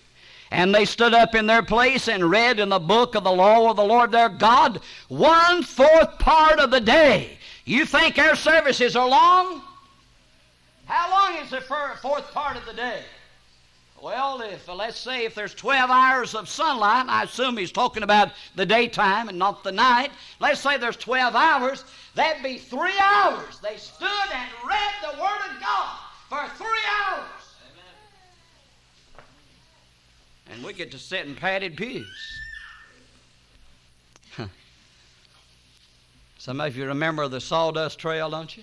And 0.55 0.73
they 0.73 0.85
stood 0.85 1.15
up 1.15 1.35
in 1.35 1.49
their 1.49 1.65
place 1.65 2.07
and 2.07 2.31
read 2.31 2.61
in 2.61 2.69
the 2.69 2.79
book 2.79 3.17
of 3.17 3.25
the 3.25 3.33
law 3.33 3.69
of 3.69 3.77
the 3.77 3.85
Lord 3.85 4.13
their 4.13 4.29
God 4.29 4.81
one 5.09 5.65
fourth 5.65 6.17
part 6.21 6.61
of 6.61 6.71
the 6.71 6.81
day. 6.81 7.39
You 7.65 7.85
think 7.85 8.21
our 8.21 8.37
services 8.37 8.95
are 8.95 9.09
long? 9.09 9.63
How 10.85 11.11
long 11.11 11.43
is 11.43 11.51
the 11.51 11.61
fourth 11.61 12.31
part 12.31 12.57
of 12.57 12.65
the 12.67 12.73
day? 12.73 13.01
Well, 14.01 14.43
if 14.43 14.69
uh, 14.69 14.77
let's 14.77 14.97
say 14.97 15.25
if 15.25 15.35
there's 15.35 15.55
12 15.55 15.91
hours 15.91 16.37
of 16.37 16.49
sunlight, 16.49 17.07
I 17.09 17.25
assume 17.25 17.57
he's 17.57 17.73
talking 17.73 18.05
about 18.05 18.31
the 18.55 18.65
daytime 18.65 19.29
and 19.29 19.39
not 19.39 19.65
the 19.65 19.73
night. 19.73 20.13
Let's 20.39 20.61
say 20.61 20.79
there's 20.79 20.97
12 20.97 21.35
hours, 21.35 21.85
that'd 22.15 22.45
be 22.45 22.59
three 22.59 22.97
hours. 23.01 23.59
They 23.61 23.77
stood 23.77 24.31
and 24.33 24.51
read 24.65 24.93
the 25.03 25.21
Word 25.21 25.41
of 25.51 25.61
God 25.61 25.99
for 26.29 26.47
three 26.57 26.85
hours. 27.03 27.44
And 30.55 30.65
we 30.65 30.73
get 30.73 30.93
to 30.93 30.99
sit 30.99 31.27
in 31.27 31.35
padded 31.35 31.77
pews. 31.77 32.41
Some 36.39 36.61
of 36.61 36.77
you 36.77 36.87
remember 36.87 37.27
the 37.27 37.41
sawdust 37.41 37.99
trail, 37.99 38.31
don't 38.31 38.57
you? 38.57 38.63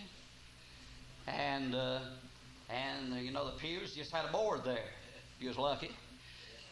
And 1.28 1.76
uh, 1.76 2.00
and 2.70 3.14
uh, 3.14 3.18
you 3.18 3.32
know 3.32 3.46
the 3.46 3.58
pews 3.58 3.94
just 3.94 4.12
had 4.12 4.24
a 4.24 4.32
board 4.32 4.64
there. 4.64 4.86
You 5.42 5.50
was 5.50 5.58
lucky. 5.58 5.92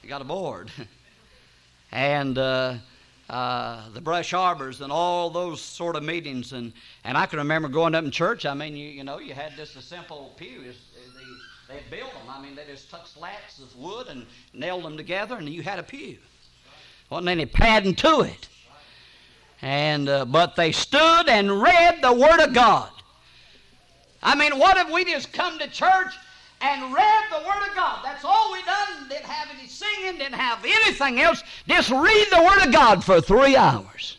You 0.01 0.07
got 0.07 0.21
a 0.21 0.25
board. 0.25 0.71
and 1.91 2.37
uh, 2.37 2.75
uh, 3.29 3.89
the 3.89 3.99
brush 3.99 4.33
arbors 4.33 4.79
and 4.79 4.91
all 4.91 5.29
those 5.29 5.59
sort 5.59 5.97
of 5.97 6.03
meetings. 6.03 6.53
And, 6.53 6.71
and 7.03 7.17
I 7.17 7.25
can 7.25 7.39
remember 7.39 7.67
going 7.67 7.93
up 7.93 8.05
in 8.05 8.11
church. 8.11 8.45
I 8.45 8.53
mean, 8.53 8.77
you, 8.77 8.87
you 8.87 9.03
know, 9.03 9.19
you 9.19 9.33
had 9.33 9.55
just 9.57 9.75
a 9.75 9.81
simple 9.81 10.33
pew. 10.37 10.63
They, 11.69 11.81
built 11.95 12.11
them. 12.13 12.23
I 12.27 12.41
mean, 12.41 12.55
they 12.55 12.65
just 12.65 12.89
took 12.89 13.05
slats 13.05 13.59
of 13.59 13.75
wood 13.77 14.07
and 14.07 14.25
nailed 14.53 14.83
them 14.83 14.97
together, 14.97 15.35
and 15.35 15.47
you 15.47 15.61
had 15.61 15.77
a 15.77 15.83
pew. 15.83 16.17
Wasn't 17.11 17.29
any 17.29 17.45
padding 17.45 17.93
to 17.95 18.21
it. 18.21 18.47
And 19.61 20.09
uh, 20.09 20.25
but 20.25 20.55
they 20.55 20.71
stood 20.71 21.29
and 21.29 21.61
read 21.61 22.01
the 22.01 22.13
Word 22.13 22.39
of 22.39 22.53
God. 22.53 22.89
I 24.23 24.33
mean, 24.35 24.57
what 24.57 24.77
if 24.77 24.91
we 24.91 25.05
just 25.05 25.31
come 25.31 25.59
to 25.59 25.67
church 25.67 26.13
and 26.61 26.93
read 26.93 27.23
the 27.29 27.47
Word 27.47 27.69
of 27.69 27.75
God. 27.75 28.03
That's 28.03 28.25
all 28.25 28.51
we 28.51 28.61
done. 28.63 29.07
Didn't 29.07 29.25
have 29.25 29.49
any 29.57 29.67
singing, 29.67 30.17
didn't 30.17 30.33
have 30.33 30.63
anything 30.65 31.21
else. 31.21 31.43
Just 31.67 31.89
read 31.89 32.27
the 32.31 32.43
Word 32.43 32.65
of 32.67 32.73
God 32.73 33.03
for 33.03 33.21
three 33.21 33.55
hours. 33.55 34.17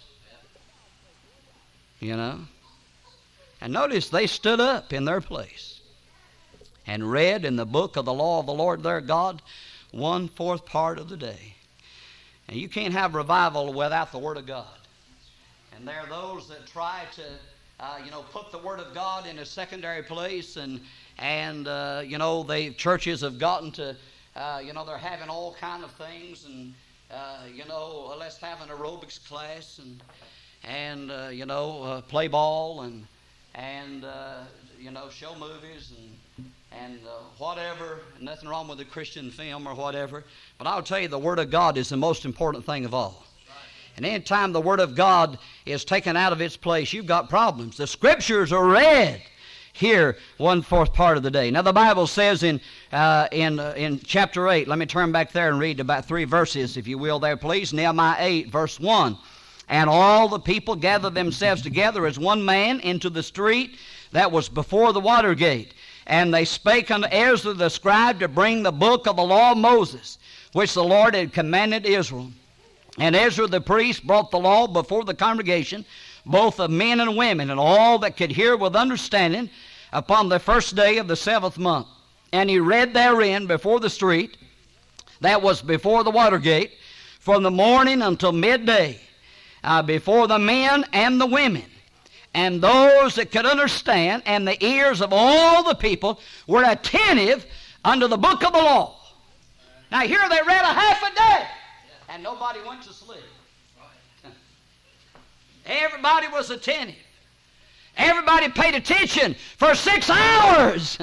You 1.99 2.17
know? 2.17 2.39
And 3.61 3.73
notice 3.73 4.09
they 4.09 4.27
stood 4.27 4.61
up 4.61 4.93
in 4.93 5.05
their 5.05 5.21
place 5.21 5.70
and 6.91 7.09
read 7.09 7.45
in 7.45 7.55
the 7.55 7.65
book 7.65 7.97
of 7.97 8.05
the 8.05 8.13
law 8.13 8.41
of 8.41 8.47
the 8.47 8.53
Lord 8.53 8.83
their 8.83 9.01
God 9.01 9.41
one 9.93 10.27
fourth 10.27 10.67
part 10.67 10.99
of 10.99 11.09
the 11.09 11.17
day. 11.17 11.55
And 12.49 12.59
you 12.59 12.69
can't 12.69 12.93
have 12.93 13.15
revival 13.15 13.73
without 13.73 14.11
the 14.11 14.19
Word 14.19 14.37
of 14.37 14.45
God. 14.45 14.67
And 15.77 15.87
there 15.87 16.01
are 16.01 16.09
those 16.09 16.49
that 16.49 16.67
try 16.67 17.05
to, 17.15 17.23
uh, 17.79 17.99
you 18.05 18.11
know, 18.11 18.23
put 18.33 18.51
the 18.51 18.59
Word 18.59 18.81
of 18.81 18.93
God 18.93 19.25
in 19.29 19.39
a 19.39 19.47
secondary 19.47 20.03
place 20.03 20.57
and 20.57 20.81
and 21.21 21.69
uh, 21.69 22.03
you 22.05 22.19
know 22.19 22.43
the 22.43 22.73
churches 22.73 23.21
have 23.21 23.39
gotten 23.39 23.71
to 23.73 23.95
uh, 24.35 24.61
you 24.65 24.73
know 24.73 24.85
they're 24.85 24.99
having 24.99 25.29
all 25.29 25.55
kind 25.61 25.85
of 25.85 25.93
things 25.93 26.45
and 26.45 26.75
uh, 27.13 27.43
you 27.55 27.65
know 27.67 28.17
let's 28.19 28.39
have 28.39 28.61
an 28.63 28.69
aerobics 28.69 29.25
class 29.29 29.79
and 29.79 30.03
and 30.65 31.13
uh, 31.13 31.29
you 31.31 31.47
know 31.47 31.83
uh, 31.85 32.01
play 32.01 32.27
ball 32.27 32.83
and 32.83 33.07
and 33.55 34.05
uh, 34.05 34.41
you 34.79 34.91
know 34.91 35.09
show 35.11 35.37
movies 35.39 35.93
and 35.97 36.11
and 36.91 37.01
whatever 37.39 38.01
nothing 38.21 38.49
wrong 38.49 38.67
with 38.67 38.81
a 38.81 38.85
christian 38.85 39.31
film 39.31 39.67
or 39.67 39.75
whatever 39.75 40.25
but 40.59 40.67
i'll 40.67 40.83
tell 40.83 40.99
you 40.99 41.09
the 41.09 41.19
word 41.19 41.39
of 41.39 41.51
god 41.51 41.79
is 41.79 41.89
the 41.89 41.97
most 41.97 42.25
important 42.25 42.65
thing 42.65 42.85
of 42.85 42.93
all 42.93 43.25
and 43.97 44.05
anytime 44.05 44.53
the 44.53 44.61
word 44.61 44.81
of 44.81 44.97
god 44.97 45.39
is 45.67 45.85
taken 45.85 46.17
out 46.17 46.33
of 46.33 46.41
its 46.41 46.57
place 46.57 46.93
you've 46.93 47.07
got 47.07 47.29
problems 47.29 47.77
the 47.77 47.87
scriptures 47.87 48.53
are 48.53 48.67
read 48.67 49.23
here 49.73 50.17
one 50.37 50.63
fourth 50.63 50.93
part 50.93 51.17
of 51.17 51.23
the 51.23 51.31
day. 51.31 51.49
Now 51.49 51.63
the 51.63 51.73
Bible 51.73 52.09
says 52.09 52.43
in 52.43 52.61
uh, 52.93 53.29
in 53.31 53.61
uh, 53.61 53.73
in 53.77 54.01
chapter 54.01 54.49
eight. 54.49 54.67
Let 54.67 54.81
me 54.81 54.85
turn 54.85 55.13
back 55.13 55.31
there 55.31 55.49
and 55.49 55.61
read 55.61 55.79
about 55.79 56.07
three 56.07 56.25
verses, 56.25 56.77
if 56.77 56.89
you 56.89 56.99
will, 56.99 57.21
there, 57.21 57.37
please. 57.37 57.73
Nehemiah 57.73 58.17
eight, 58.19 58.49
verse 58.49 58.81
one. 58.81 59.17
And 59.69 59.89
all 59.89 60.27
the 60.27 60.41
people 60.41 60.75
gathered 60.75 61.15
themselves 61.15 61.63
together 61.63 62.05
as 62.05 62.19
one 62.19 62.45
man 62.45 62.81
into 62.81 63.09
the 63.09 63.23
street 63.23 63.79
that 64.11 64.33
was 64.33 64.49
before 64.49 64.93
the 64.93 65.01
water 65.01 65.37
gate. 65.37 65.73
And 66.11 66.35
they 66.35 66.45
spake 66.45 66.91
unto 66.91 67.07
Ezra 67.07 67.55
the 67.55 67.69
scribe 67.69 68.19
to 68.19 68.27
bring 68.27 68.65
the 68.65 68.73
book 68.73 69.07
of 69.07 69.15
the 69.15 69.23
law 69.23 69.53
of 69.53 69.59
Moses, 69.59 70.19
which 70.53 70.75
the 70.75 70.83
Lord 70.83 71.15
had 71.15 71.33
commanded 71.33 71.87
Israel. 71.87 72.33
And 72.99 73.15
Ezra 73.15 73.47
the 73.47 73.61
priest 73.61 74.05
brought 74.05 74.33
the 74.33 74.39
law 74.41 74.67
before 74.67 75.05
the 75.05 75.15
congregation, 75.15 75.85
both 76.27 76.59
of 76.59 76.69
men 76.69 76.99
and 76.99 77.17
women, 77.17 77.51
and 77.51 77.61
all 77.61 78.01
that 78.01 78.17
could 78.17 78.33
hear 78.33 78.57
with 78.57 78.75
understanding 78.75 79.49
upon 79.93 80.29
the 80.29 80.41
first 80.41 80.75
day 80.75 80.99
of 80.99 81.07
the 81.07 81.15
seventh 81.15 81.59
month. 81.59 81.87
And 82.33 82.51
he 82.51 82.59
read 82.59 82.93
therein 82.93 83.47
before 83.47 83.79
the 83.79 83.89
street, 83.89 84.37
that 85.21 85.41
was 85.41 85.63
before 85.63 86.03
the 86.03 86.11
water 86.11 86.39
gate, 86.39 86.73
from 87.21 87.45
the 87.45 87.53
morning 87.53 88.03
until 88.03 88.33
midday, 88.33 88.99
uh, 89.63 89.83
before 89.83 90.27
the 90.27 90.41
men 90.41 90.85
and 90.93 91.21
the 91.21 91.27
women. 91.27 91.70
And 92.35 92.63
those 92.63 93.17
that 93.17 93.33
could 93.33 93.47
understand, 93.47 94.23
and 94.25 94.47
the 94.47 94.63
ears 94.65 95.01
of 95.01 95.13
all 95.13 95.65
the 95.65 95.75
people 95.75 96.21
were 96.47 96.65
attentive 96.65 97.45
unto 97.85 98.07
the 98.07 98.17
book 98.17 98.45
of 98.45 98.53
the 98.53 98.59
law. 98.59 98.97
Now, 99.91 100.01
here 100.01 100.21
they 100.29 100.41
read 100.47 100.63
a 100.63 100.73
half 100.73 101.03
a 101.03 101.15
day, 101.15 101.47
and 102.09 102.23
nobody 102.23 102.61
went 102.67 102.83
to 102.83 102.93
sleep. 102.93 103.21
Everybody 105.67 106.29
was 106.29 106.51
attentive. 106.51 106.95
Everybody 107.97 108.49
paid 108.49 108.75
attention 108.75 109.35
for 109.57 109.75
six 109.75 110.09
hours. 110.09 110.99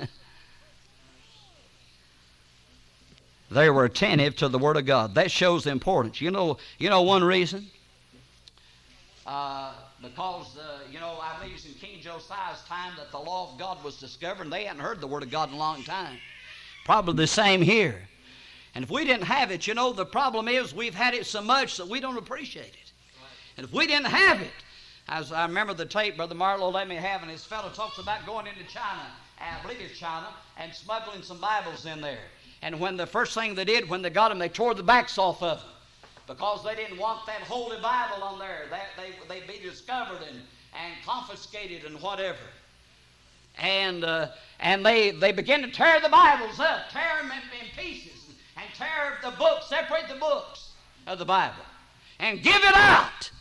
they 3.52 3.70
were 3.70 3.86
attentive 3.86 4.36
to 4.38 4.48
the 4.48 4.58
Word 4.58 4.78
of 4.78 4.86
God. 4.86 5.16
That 5.16 5.30
shows 5.30 5.66
the 5.66 5.72
importance. 5.72 6.22
You 6.22 6.32
know, 6.32 6.58
you 6.80 6.90
know 6.90 7.02
one 7.02 7.24
reason? 7.24 7.68
Uh, 9.26 9.74
because, 10.02 10.58
uh, 10.58 10.80
you 10.92 11.00
know, 11.00 11.20
I 11.22 11.40
believe 11.40 11.56
it's 11.56 11.66
in 11.66 11.74
King 11.74 12.02
Josiah's 12.02 12.64
time 12.68 12.94
that 12.98 13.12
the 13.12 13.18
law 13.18 13.52
of 13.52 13.60
God 13.60 13.84
was 13.84 13.98
discovered, 13.98 14.44
and 14.44 14.54
they 14.54 14.66
hadn't 14.66 14.82
heard 14.82 15.02
the 15.02 15.08
Word 15.08 15.24
of 15.24 15.32
God 15.32 15.50
in 15.50 15.56
a 15.56 15.58
long 15.58 15.84
time. 15.84 16.18
Probably 16.86 17.16
the 17.16 17.28
same 17.28 17.62
here. 17.62 18.08
And 18.76 18.84
if 18.84 18.92
we 18.92 19.06
didn't 19.06 19.26
have 19.26 19.50
it, 19.50 19.66
you 19.66 19.74
know, 19.74 19.92
the 19.92 20.06
problem 20.06 20.48
is 20.48 20.74
we've 20.74 20.94
had 20.94 21.16
it 21.16 21.26
so 21.26 21.42
much 21.42 21.78
that 21.78 21.88
we 21.88 22.00
don't 22.00 22.18
appreciate 22.18 22.66
it. 22.66 22.92
And 23.58 23.66
if 23.66 23.74
we 23.74 23.88
didn't 23.88 24.06
have 24.06 24.40
it, 24.40 24.52
as 25.10 25.32
I 25.32 25.46
remember 25.46 25.74
the 25.74 25.86
tape 25.86 26.16
Brother 26.16 26.36
Marlowe 26.36 26.70
let 26.70 26.88
me 26.88 26.96
have, 26.96 27.24
and 27.24 27.32
his 27.32 27.44
fellow 27.44 27.70
talks 27.70 27.98
about 27.98 28.26
going 28.26 28.46
into 28.46 28.64
China, 28.66 29.02
I 29.40 29.60
believe 29.64 29.80
it's 29.82 29.98
China, 29.98 30.28
and 30.58 30.74
smuggling 30.74 31.24
some 31.24 31.40
Bibles 31.40 31.86
in 31.88 32.02
there. 32.02 32.20
And 32.62 32.80
when 32.80 32.98
the 32.98 33.08
first 33.08 33.34
thing 33.34 33.56
they 33.56 33.66
did, 33.66 33.90
when 33.90 34.04
they 34.04 34.10
got 34.12 34.30
them, 34.30 34.38
they 34.38 34.50
tore 34.50 34.76
the 34.76 34.84
backs 34.84 35.18
off 35.18 35.42
of 35.42 35.60
them 35.60 35.70
because 36.28 36.64
they 36.64 36.76
didn't 36.76 36.98
want 36.98 37.26
that 37.26 37.42
Holy 37.42 37.80
Bible 37.80 38.22
on 38.22 38.38
there. 38.38 38.66
That 38.70 38.88
they, 38.98 39.14
they'd 39.28 39.48
be 39.48 39.60
discovered 39.60 40.20
and, 40.30 40.42
and 40.74 40.94
confiscated 41.06 41.86
and 41.86 42.00
whatever. 42.02 42.38
And, 43.60 44.04
uh, 44.04 44.28
and 44.60 44.86
they, 44.86 45.12
they 45.12 45.32
began 45.32 45.62
to 45.62 45.72
tear 45.72 46.00
the 46.02 46.10
Bibles 46.10 46.60
up, 46.60 46.90
tear 46.92 47.22
them 47.22 47.32
in, 47.32 47.66
in 47.66 47.76
pieces, 47.76 48.30
and 48.56 48.66
tear 48.76 49.18
the 49.24 49.36
books, 49.38 49.68
separate 49.68 50.08
the 50.10 50.20
books 50.20 50.72
of 51.08 51.18
the 51.18 51.26
Bible, 51.26 51.64
and 52.20 52.44
give 52.44 52.56
it 52.64 52.76
out 52.76 53.32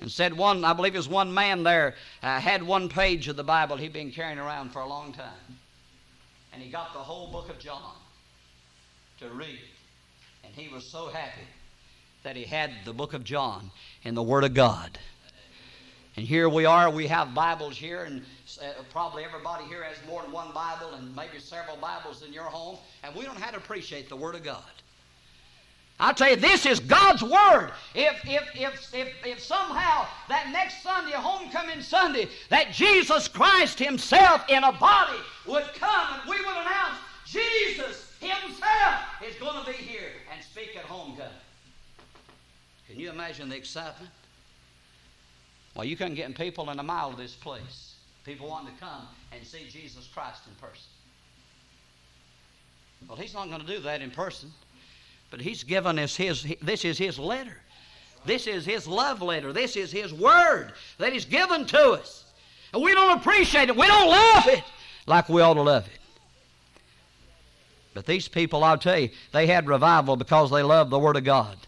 and 0.00 0.10
said 0.10 0.34
one, 0.34 0.64
I 0.64 0.74
believe 0.74 0.94
it 0.94 0.98
was 0.98 1.08
one 1.08 1.32
man 1.32 1.62
there, 1.62 1.94
uh, 2.22 2.38
had 2.40 2.62
one 2.62 2.88
page 2.88 3.28
of 3.28 3.36
the 3.36 3.44
Bible 3.44 3.76
he'd 3.76 3.92
been 3.92 4.10
carrying 4.10 4.38
around 4.38 4.70
for 4.70 4.80
a 4.80 4.86
long 4.86 5.12
time. 5.12 5.56
And 6.52 6.62
he 6.62 6.70
got 6.70 6.92
the 6.92 6.98
whole 6.98 7.30
book 7.30 7.48
of 7.48 7.58
John 7.58 7.94
to 9.20 9.28
read. 9.30 9.60
And 10.44 10.54
he 10.54 10.72
was 10.72 10.84
so 10.84 11.08
happy 11.08 11.42
that 12.22 12.36
he 12.36 12.44
had 12.44 12.70
the 12.84 12.92
book 12.92 13.14
of 13.14 13.24
John 13.24 13.70
in 14.02 14.14
the 14.14 14.22
Word 14.22 14.44
of 14.44 14.54
God. 14.54 14.98
And 16.16 16.26
here 16.26 16.48
we 16.48 16.64
are, 16.64 16.90
we 16.90 17.06
have 17.06 17.32
Bibles 17.32 17.76
here, 17.76 18.02
and 18.02 18.24
uh, 18.60 18.82
probably 18.90 19.24
everybody 19.24 19.64
here 19.66 19.84
has 19.84 19.96
more 20.08 20.22
than 20.22 20.32
one 20.32 20.52
Bible 20.52 20.94
and 20.94 21.14
maybe 21.14 21.38
several 21.38 21.76
Bibles 21.76 22.24
in 22.24 22.32
your 22.32 22.44
home, 22.44 22.76
and 23.04 23.14
we 23.14 23.24
don't 23.24 23.38
have 23.38 23.52
to 23.52 23.58
appreciate 23.58 24.08
the 24.08 24.16
Word 24.16 24.34
of 24.34 24.42
God. 24.42 24.64
I'll 26.00 26.14
tell 26.14 26.30
you, 26.30 26.36
this 26.36 26.66
is 26.66 26.80
God's 26.80 27.22
Word. 27.22 27.70
If, 27.94 28.20
if, 28.24 28.42
if, 28.54 28.94
if, 28.94 29.08
if 29.24 29.40
somehow 29.40 30.06
that 30.28 30.50
next 30.52 30.82
Sunday, 30.82 31.12
homecoming 31.12 31.82
Sunday, 31.82 32.28
that 32.50 32.72
Jesus 32.72 33.28
Christ 33.28 33.78
Himself 33.78 34.44
in 34.48 34.64
a 34.64 34.72
body 34.72 35.18
would 35.46 35.64
come 35.74 36.06
and 36.14 36.28
we 36.28 36.36
would 36.36 36.56
announce 36.56 36.98
Jesus 37.26 38.12
Himself 38.20 39.02
is 39.26 39.34
going 39.36 39.64
to 39.64 39.70
be 39.70 39.76
here 39.76 40.10
and 40.32 40.42
speak 40.42 40.76
at 40.76 40.84
homecoming. 40.84 41.30
Can 42.98 43.04
you 43.04 43.12
imagine 43.12 43.48
the 43.48 43.54
excitement? 43.54 44.10
Well, 45.76 45.84
you 45.84 45.96
couldn't 45.96 46.16
get 46.16 46.34
people 46.36 46.68
in 46.70 46.80
a 46.80 46.82
mile 46.82 47.10
of 47.10 47.16
this 47.16 47.32
place. 47.32 47.94
People 48.24 48.48
wanting 48.48 48.74
to 48.74 48.80
come 48.80 49.06
and 49.30 49.46
see 49.46 49.68
Jesus 49.70 50.08
Christ 50.12 50.40
in 50.48 50.54
person. 50.56 50.82
Well, 53.06 53.16
He's 53.16 53.34
not 53.34 53.50
going 53.50 53.60
to 53.60 53.66
do 53.68 53.78
that 53.82 54.02
in 54.02 54.10
person. 54.10 54.50
But 55.30 55.40
he's 55.40 55.62
given 55.62 55.96
us 56.00 56.16
his, 56.16 56.44
this 56.60 56.84
is 56.84 56.98
his 56.98 57.20
letter. 57.20 57.56
This 58.26 58.48
is 58.48 58.64
his 58.64 58.88
love 58.88 59.22
letter. 59.22 59.52
This 59.52 59.76
is 59.76 59.92
his 59.92 60.12
word 60.12 60.72
that 60.98 61.12
he's 61.12 61.24
given 61.24 61.66
to 61.66 61.90
us. 61.92 62.24
And 62.74 62.82
we 62.82 62.94
don't 62.94 63.16
appreciate 63.16 63.68
it. 63.68 63.76
We 63.76 63.86
don't 63.86 64.08
love 64.08 64.48
it 64.48 64.64
like 65.06 65.28
we 65.28 65.40
ought 65.40 65.54
to 65.54 65.62
love 65.62 65.86
it. 65.86 66.00
But 67.94 68.06
these 68.06 68.26
people, 68.26 68.64
I'll 68.64 68.76
tell 68.76 68.98
you, 68.98 69.10
they 69.30 69.46
had 69.46 69.68
revival 69.68 70.16
because 70.16 70.50
they 70.50 70.64
loved 70.64 70.90
the 70.90 70.98
Word 70.98 71.16
of 71.16 71.22
God. 71.22 71.58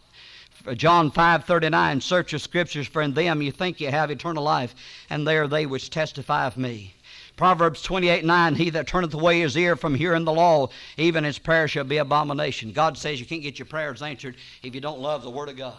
John 0.75 1.11
5 1.11 1.45
39, 1.45 2.01
search 2.01 2.33
the 2.33 2.39
scriptures, 2.39 2.87
for 2.87 3.03
in 3.03 3.15
them 3.15 3.43
you 3.43 3.53
think 3.53 3.81
you 3.81 3.91
have 3.91 4.11
eternal 4.11 4.45
life, 4.45 4.75
and 5.09 5.27
they 5.27 5.37
are 5.37 5.49
they 5.49 5.67
which 5.67 5.91
testify 5.91 6.47
of 6.47 6.57
me. 6.57 6.95
Proverbs 7.37 7.81
28 7.81 8.25
9, 8.25 8.55
He 8.55 8.71
that 8.71 8.87
turneth 8.87 9.15
away 9.15 9.41
his 9.41 9.57
ear 9.57 9.75
from 9.75 9.95
hearing 9.95 10.25
the 10.25 10.33
law, 10.33 10.69
even 10.99 11.25
his 11.25 11.39
prayer 11.39 11.67
shall 11.67 11.85
be 11.85 11.97
abomination. 11.97 12.73
God 12.73 12.99
says 12.99 13.19
you 13.19 13.25
can't 13.25 13.43
get 13.43 13.59
your 13.59 13.67
prayers 13.67 14.03
answered 14.03 14.37
if 14.63 14.75
you 14.75 14.81
don't 14.81 15.01
love 15.01 15.23
the 15.23 15.31
Word 15.31 15.49
of 15.49 15.57
God. 15.57 15.75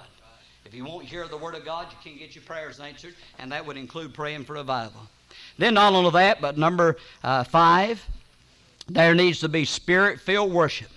If 0.66 0.74
you 0.74 0.86
won't 0.86 1.06
hear 1.06 1.28
the 1.28 1.38
Word 1.38 1.54
of 1.54 1.64
God, 1.64 1.88
you 1.92 1.98
can't 2.04 2.20
get 2.20 2.34
your 2.34 2.44
prayers 2.44 2.80
answered, 2.80 3.14
and 3.38 3.52
that 3.52 3.66
would 3.66 3.78
include 3.78 4.14
praying 4.14 4.46
for 4.46 4.54
revival. 4.54 5.02
Then, 5.58 5.76
not 5.76 5.94
only 5.94 6.12
that, 6.12 6.42
but 6.42 6.58
number 6.58 6.98
uh, 7.24 7.44
five, 7.44 8.04
there 8.88 9.14
needs 9.14 9.40
to 9.42 9.50
be 9.50 9.66
spirit 9.66 10.20
filled 10.20 10.52
worship. 10.52 10.90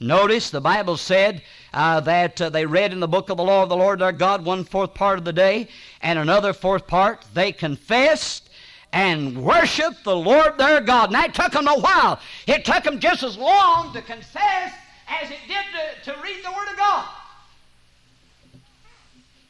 Notice 0.00 0.50
the 0.50 0.60
Bible 0.60 0.96
said 0.96 1.42
uh, 1.72 2.00
that 2.00 2.40
uh, 2.40 2.50
they 2.50 2.66
read 2.66 2.92
in 2.92 3.00
the 3.00 3.08
book 3.08 3.30
of 3.30 3.36
the 3.36 3.44
law 3.44 3.62
of 3.62 3.68
the 3.68 3.76
Lord 3.76 4.00
their 4.00 4.12
God 4.12 4.44
one 4.44 4.64
fourth 4.64 4.94
part 4.94 5.18
of 5.18 5.24
the 5.24 5.32
day, 5.32 5.68
and 6.02 6.18
another 6.18 6.52
fourth 6.52 6.86
part 6.86 7.24
they 7.32 7.52
confessed 7.52 8.50
and 8.92 9.42
worship 9.42 9.94
the 10.04 10.16
Lord 10.16 10.58
their 10.58 10.80
God. 10.80 11.06
And 11.06 11.14
that 11.14 11.34
took 11.34 11.52
them 11.52 11.66
a 11.68 11.78
while. 11.78 12.20
It 12.46 12.64
took 12.64 12.84
them 12.84 13.00
just 13.00 13.22
as 13.22 13.36
long 13.36 13.92
to 13.92 14.02
confess 14.02 14.72
as 15.08 15.30
it 15.30 15.38
did 15.48 16.04
to, 16.04 16.12
to 16.12 16.22
read 16.22 16.44
the 16.44 16.50
Word 16.50 16.68
of 16.70 16.76
God. 16.76 17.08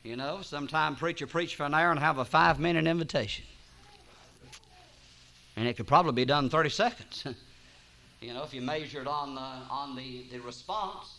You 0.02 0.16
know, 0.16 0.40
sometime 0.42 0.96
preacher 0.96 1.26
preach 1.26 1.56
for 1.56 1.64
an 1.64 1.74
hour 1.74 1.90
and 1.90 1.98
have 1.98 2.18
a 2.18 2.24
five 2.24 2.60
minute 2.60 2.86
invitation. 2.86 3.44
And 5.56 5.66
it 5.66 5.76
could 5.76 5.86
probably 5.86 6.12
be 6.12 6.24
done 6.24 6.44
in 6.44 6.50
30 6.50 6.68
seconds. 6.68 7.24
you 8.24 8.32
know, 8.32 8.42
if 8.42 8.54
you 8.54 8.62
measured 8.62 9.06
on 9.06 9.34
the, 9.34 9.40
on 9.40 9.94
the, 9.94 10.24
the 10.32 10.38
response. 10.38 11.18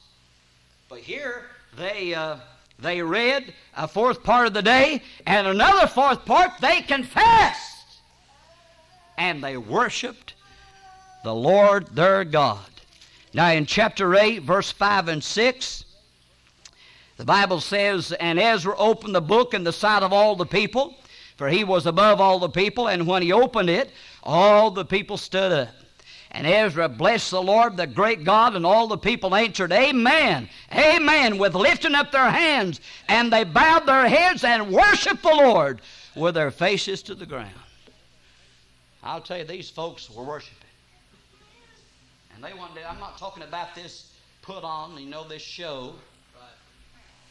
But 0.89 1.00
here, 1.00 1.44
they, 1.78 2.15
uh, 2.15 2.38
they 2.80 3.04
read 3.04 3.54
a 3.78 3.88
fourth 3.88 4.24
part 4.24 4.48
of 4.48 4.56
the 4.56 4.63
day, 4.63 5.04
and 5.28 5.46
another 5.46 5.86
fourth 5.86 6.26
part 6.26 6.54
they 6.62 6.82
confessed 6.82 7.74
and 9.20 9.44
they 9.44 9.56
worshiped 9.56 10.34
the 11.24 11.34
Lord 11.34 11.96
their 11.96 12.24
God. 12.24 12.65
Now, 13.36 13.52
in 13.52 13.68
chapter 13.68 14.15
8, 14.15 14.39
verse 14.39 14.72
5 14.72 15.08
and 15.08 15.24
6, 15.24 15.86
the 17.18 17.26
Bible 17.26 17.62
says, 17.62 18.13
And 18.13 18.39
Ezra 18.39 18.76
opened 18.78 19.13
the 19.13 19.22
book 19.22 19.54
in 19.54 19.63
the 19.63 19.72
sight 19.72 20.02
of 20.02 20.12
all 20.12 20.36
the 20.36 20.46
people, 20.46 20.96
for 21.38 21.50
he 21.50 21.63
was 21.63 21.86
above 21.86 22.20
all 22.20 22.39
the 22.39 22.50
people, 22.50 22.88
and 22.88 23.06
when 23.06 23.22
he 23.22 23.32
opened 23.32 23.70
it, 23.70 23.91
all 24.24 24.72
the 24.72 24.86
people 24.86 25.18
stood 25.18 25.52
up. 25.52 25.85
And 26.36 26.45
Ezra 26.45 26.89
blessed 26.89 27.32
the 27.32 27.41
Lord, 27.41 27.78
the 27.78 27.88
great 27.88 28.26
God, 28.26 28.58
and 28.58 28.65
all 28.65 28.88
the 28.88 28.98
people 28.98 29.34
answered, 29.34 29.71
Amen, 29.71 30.50
Amen, 30.74 31.38
with 31.38 31.56
lifting 31.56 31.95
up 31.95 32.12
their 32.12 32.30
hands. 32.30 32.82
And 33.08 33.32
they 33.32 33.45
bowed 33.45 33.86
their 33.86 34.10
heads 34.10 34.43
and 34.43 34.69
worshiped 34.69 35.24
the 35.24 35.30
Lord 35.30 35.80
with 36.13 36.36
their 36.36 36.52
faces 36.52 37.02
to 37.04 37.15
the 37.15 37.26
ground. 37.26 37.56
I'll 39.02 39.21
tell 39.21 39.38
you, 39.38 39.45
these 39.45 39.69
folks 39.69 40.12
were 40.12 40.26
worshiping. 40.26 40.58
And 42.36 42.43
they 42.43 42.54
wanted, 42.54 42.84
I'm 42.84 43.00
not 43.00 43.17
talking 43.17 43.43
about 43.43 43.74
this 43.74 44.12
put 44.41 44.65
on, 44.65 44.98
you 44.98 45.10
know, 45.10 45.26
this 45.26 45.41
show, 45.41 45.93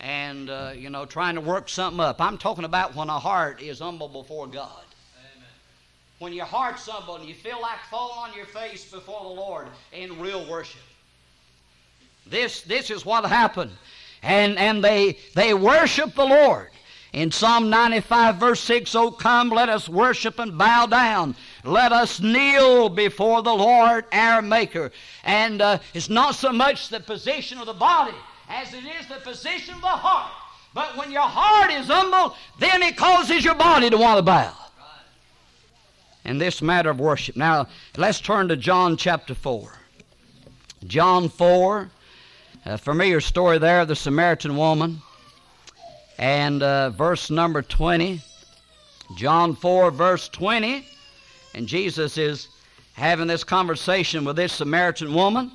and, 0.00 0.48
uh, 0.48 0.72
you 0.74 0.88
know, 0.88 1.04
trying 1.04 1.34
to 1.34 1.42
work 1.42 1.68
something 1.68 2.00
up. 2.00 2.22
I'm 2.22 2.38
talking 2.38 2.64
about 2.64 2.96
when 2.96 3.10
a 3.10 3.18
heart 3.18 3.60
is 3.60 3.80
humble 3.80 4.08
before 4.08 4.46
God. 4.46 4.83
When 6.24 6.32
your 6.32 6.46
heart's 6.46 6.88
humble 6.88 7.16
and 7.16 7.26
you 7.26 7.34
feel 7.34 7.60
like 7.60 7.78
falling 7.90 8.30
on 8.30 8.34
your 8.34 8.46
face 8.46 8.90
before 8.90 9.20
the 9.24 9.28
Lord 9.28 9.66
in 9.92 10.18
real 10.18 10.48
worship. 10.48 10.80
This, 12.26 12.62
this 12.62 12.88
is 12.88 13.04
what 13.04 13.26
happened. 13.26 13.72
And, 14.22 14.56
and 14.56 14.82
they, 14.82 15.18
they 15.34 15.52
worship 15.52 16.14
the 16.14 16.24
Lord. 16.24 16.70
In 17.12 17.30
Psalm 17.30 17.68
95, 17.68 18.37
verse 18.37 18.60
6, 18.60 18.94
Oh, 18.94 19.10
come, 19.10 19.50
let 19.50 19.68
us 19.68 19.87
worship 19.87 20.38
and 20.38 20.56
bow 20.56 20.87
down. 20.87 21.37
Let 21.62 21.92
us 21.92 22.20
kneel 22.20 22.88
before 22.88 23.42
the 23.42 23.52
Lord 23.52 24.06
our 24.10 24.40
Maker. 24.40 24.92
And 25.24 25.60
uh, 25.60 25.80
it's 25.92 26.08
not 26.08 26.37
so 26.37 26.54
much 26.54 26.88
the 26.88 27.00
position 27.00 27.58
of 27.58 27.66
the 27.66 27.74
body 27.74 28.16
as 28.48 28.72
it 28.72 28.84
is 28.98 29.06
the 29.08 29.16
position 29.16 29.74
of 29.74 29.82
the 29.82 29.88
heart. 29.88 30.32
But 30.72 30.96
when 30.96 31.12
your 31.12 31.28
heart 31.28 31.70
is 31.70 31.88
humble, 31.88 32.34
then 32.58 32.82
it 32.82 32.96
causes 32.96 33.44
your 33.44 33.56
body 33.56 33.90
to 33.90 33.98
want 33.98 34.16
to 34.16 34.22
bow. 34.22 34.63
In 36.24 36.38
this 36.38 36.62
matter 36.62 36.90
of 36.90 37.00
worship. 37.00 37.37
Now, 37.37 37.68
let's 37.96 38.20
turn 38.20 38.48
to 38.48 38.56
John 38.56 38.96
chapter 38.96 39.34
4. 39.34 39.72
John 40.87 41.28
4, 41.28 41.90
a 42.66 42.78
familiar 42.78 43.20
story 43.20 43.58
there 43.58 43.84
the 43.84 43.96
Samaritan 43.96 44.56
woman 44.56 45.02
and 46.18 46.62
uh, 46.62 46.90
verse 46.90 47.30
number 47.30 47.62
20. 47.62 48.20
John 49.16 49.54
4, 49.54 49.90
verse 49.90 50.28
20. 50.28 50.87
And 51.54 51.66
Jesus 51.66 52.16
is 52.18 52.48
having 52.94 53.26
this 53.26 53.44
conversation 53.44 54.24
with 54.24 54.37
this 54.37 54.52
Samaritan 54.52 55.12
woman. 55.14 55.52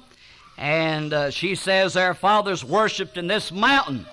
And 0.58 1.14
uh, 1.14 1.30
she 1.32 1.56
says, 1.56 1.96
Our 1.96 2.14
fathers 2.14 2.64
worshipped 2.64 3.18
in 3.18 3.28
this 3.28 3.52
mountain. 3.52 4.06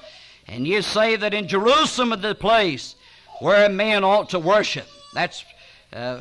And 0.48 0.66
you 0.66 0.80
say 0.82 1.16
that 1.16 1.34
in 1.34 1.48
Jerusalem 1.48 2.12
is 2.12 2.20
the 2.20 2.34
place 2.34 2.94
where 3.40 3.68
men 3.68 4.04
ought 4.04 4.30
to 4.30 4.38
worship. 4.38 4.86
That's 5.12 5.44
uh, 5.92 6.20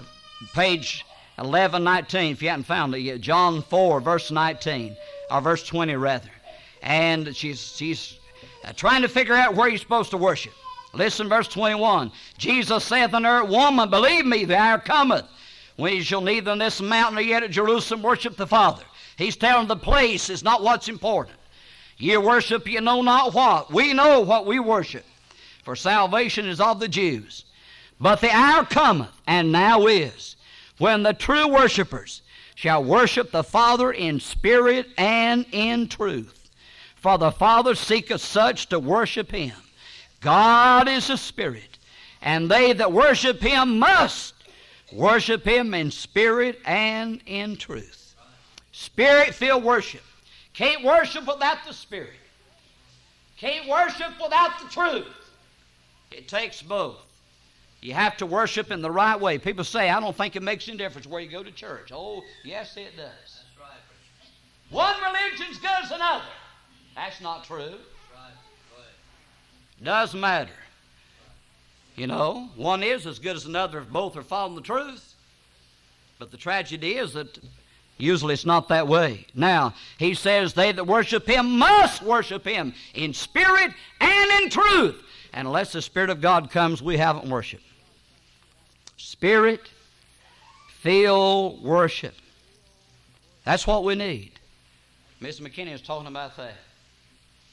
page 0.53 1.05
11, 1.37 1.83
19, 1.83 2.31
if 2.31 2.41
you 2.41 2.49
haven't 2.49 2.63
found 2.63 2.95
it 2.95 2.99
yet. 2.99 3.21
John 3.21 3.61
4, 3.61 4.01
verse 4.01 4.31
19, 4.31 4.95
or 5.31 5.41
verse 5.41 5.65
20, 5.65 5.95
rather. 5.95 6.29
And 6.81 7.35
she's, 7.35 7.75
she's 7.75 8.17
uh, 8.63 8.73
trying 8.73 9.01
to 9.01 9.07
figure 9.07 9.33
out 9.33 9.55
where 9.55 9.67
you're 9.67 9.77
supposed 9.77 10.11
to 10.11 10.17
worship. 10.17 10.53
Listen, 10.93 11.27
verse 11.27 11.47
21. 11.47 12.11
Jesus 12.37 12.83
saith 12.83 13.13
unto 13.13 13.27
her, 13.27 13.43
Woman, 13.43 13.89
believe 13.89 14.25
me, 14.25 14.45
the 14.45 14.57
hour 14.57 14.77
cometh 14.77 15.25
when 15.75 15.93
you 15.93 16.03
shall 16.03 16.21
neither 16.21 16.51
in 16.51 16.59
this 16.59 16.81
mountain 16.81 17.15
nor 17.15 17.23
yet 17.23 17.43
at 17.43 17.51
Jerusalem 17.51 18.01
worship 18.01 18.37
the 18.37 18.47
Father. 18.47 18.83
He's 19.17 19.35
telling 19.35 19.67
the 19.67 19.75
place 19.75 20.29
is 20.29 20.43
not 20.43 20.63
what's 20.63 20.87
important. 20.87 21.37
Ye 21.97 22.17
worship 22.17 22.67
you 22.67 22.81
know 22.81 23.01
not 23.01 23.33
what. 23.33 23.71
We 23.71 23.93
know 23.93 24.21
what 24.21 24.45
we 24.45 24.59
worship, 24.59 25.05
for 25.63 25.75
salvation 25.75 26.45
is 26.47 26.59
of 26.59 26.79
the 26.79 26.87
Jews. 26.87 27.45
But 27.99 28.21
the 28.21 28.31
hour 28.31 28.65
cometh, 28.65 29.11
and 29.25 29.51
now 29.51 29.87
is, 29.87 30.35
when 30.77 31.03
the 31.03 31.13
true 31.13 31.47
worshippers 31.47 32.21
shall 32.55 32.83
worship 32.83 33.31
the 33.31 33.43
Father 33.43 33.91
in 33.91 34.19
spirit 34.19 34.87
and 34.97 35.45
in 35.51 35.87
truth. 35.87 36.49
For 36.95 37.17
the 37.17 37.31
Father 37.31 37.75
seeketh 37.75 38.21
such 38.21 38.67
to 38.69 38.79
worship 38.79 39.31
him. 39.31 39.55
God 40.21 40.87
is 40.87 41.09
a 41.09 41.17
spirit, 41.17 41.77
and 42.21 42.49
they 42.49 42.73
that 42.73 42.91
worship 42.91 43.41
him 43.41 43.79
must 43.79 44.33
worship 44.91 45.45
him 45.45 45.73
in 45.73 45.91
spirit 45.91 46.59
and 46.65 47.21
in 47.25 47.57
truth. 47.57 48.15
Spirit 48.71 49.33
filled 49.33 49.63
worship. 49.63 50.03
Can't 50.53 50.83
worship 50.83 51.27
without 51.27 51.65
the 51.67 51.73
Spirit. 51.73 52.11
Can't 53.37 53.67
worship 53.67 54.13
without 54.21 54.59
the 54.59 54.69
truth. 54.69 55.07
It 56.11 56.27
takes 56.27 56.61
both. 56.61 56.97
You 57.85 57.93
have 57.93 58.17
to 58.17 58.25
worship 58.25 58.71
in 58.71 58.81
the 58.81 58.89
right 58.89 59.19
way. 59.19 59.37
People 59.37 59.63
say, 59.63 59.91
I 59.91 59.99
don't 59.99 60.15
think 60.15 60.35
it 60.35 60.41
makes 60.41 60.67
any 60.67 60.75
difference 60.75 61.05
where 61.05 61.21
you 61.21 61.29
go 61.29 61.43
to 61.43 61.51
church. 61.51 61.91
Oh, 61.93 62.23
yes, 62.43 62.75
it 62.77 62.97
does. 62.97 63.43
One 64.71 64.95
religion's 65.03 65.59
good 65.59 65.69
as 65.83 65.91
another. 65.91 66.25
That's 66.95 67.21
not 67.21 67.43
true. 67.43 67.75
Doesn't 69.83 70.19
matter. 70.19 70.49
You 71.95 72.07
know, 72.07 72.49
one 72.55 72.81
is 72.81 73.05
as 73.05 73.19
good 73.19 73.35
as 73.35 73.45
another 73.45 73.77
if 73.81 73.89
both 73.89 74.17
are 74.17 74.23
following 74.23 74.55
the 74.55 74.61
truth. 74.61 75.13
But 76.17 76.31
the 76.31 76.37
tragedy 76.37 76.95
is 76.95 77.13
that 77.13 77.37
Usually 77.97 78.33
it's 78.33 78.45
not 78.45 78.67
that 78.67 78.89
way. 78.89 79.25
Now, 79.33 79.73
he 79.97 80.15
says, 80.15 80.53
They 80.53 80.73
that 80.73 80.85
worship 80.85 81.29
him 81.29 81.57
must 81.57 82.01
worship 82.01 82.45
him 82.45 82.73
in 82.93 83.13
spirit 83.13 83.71
and 84.01 84.43
in 84.43 84.49
truth. 84.49 85.01
And 85.31 85.47
unless 85.47 85.71
the 85.71 85.81
Spirit 85.81 86.09
of 86.09 86.19
God 86.19 86.51
comes, 86.51 86.81
we 86.81 86.97
haven't 86.97 87.29
worshiped. 87.29 87.64
Spirit 89.17 89.61
filled 90.67 91.63
worship. 91.63 92.15
That's 93.45 93.65
what 93.65 93.85
we 93.85 93.95
need. 93.95 94.33
Mr. 95.21 95.39
McKinney 95.41 95.73
is 95.73 95.81
talking 95.81 96.07
about 96.07 96.35
that. 96.35 96.57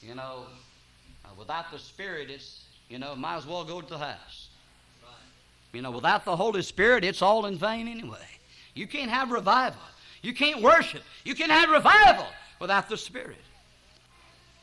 You 0.01 0.17
know, 0.17 0.47
uh, 1.25 1.29
without 1.39 1.71
the 1.71 1.79
Spirit, 1.79 2.31
it's, 2.31 2.65
you 2.89 2.99
know, 2.99 3.15
might 3.15 3.37
as 3.37 3.47
well 3.47 3.63
go 3.63 3.81
to 3.81 3.89
the 3.89 3.99
house. 3.99 4.49
You 5.73 5.83
know, 5.83 5.93
without 5.93 6.25
the 6.25 6.35
Holy 6.35 6.63
Spirit, 6.63 7.05
it's 7.05 7.23
all 7.23 7.47
in 7.47 7.57
vain 7.57 7.87
anyway. 7.87 8.19
You 8.75 8.89
can't 8.89 9.11
have 9.11 9.31
revival. 9.31 9.81
You 10.21 10.35
can't 10.35 10.63
worship. 10.63 11.03
You 11.25 11.37
can't 11.37 11.53
have 11.53 11.71
revival 11.71 12.27
without 12.59 12.89
the 12.89 12.97
Spirit. 12.97 13.39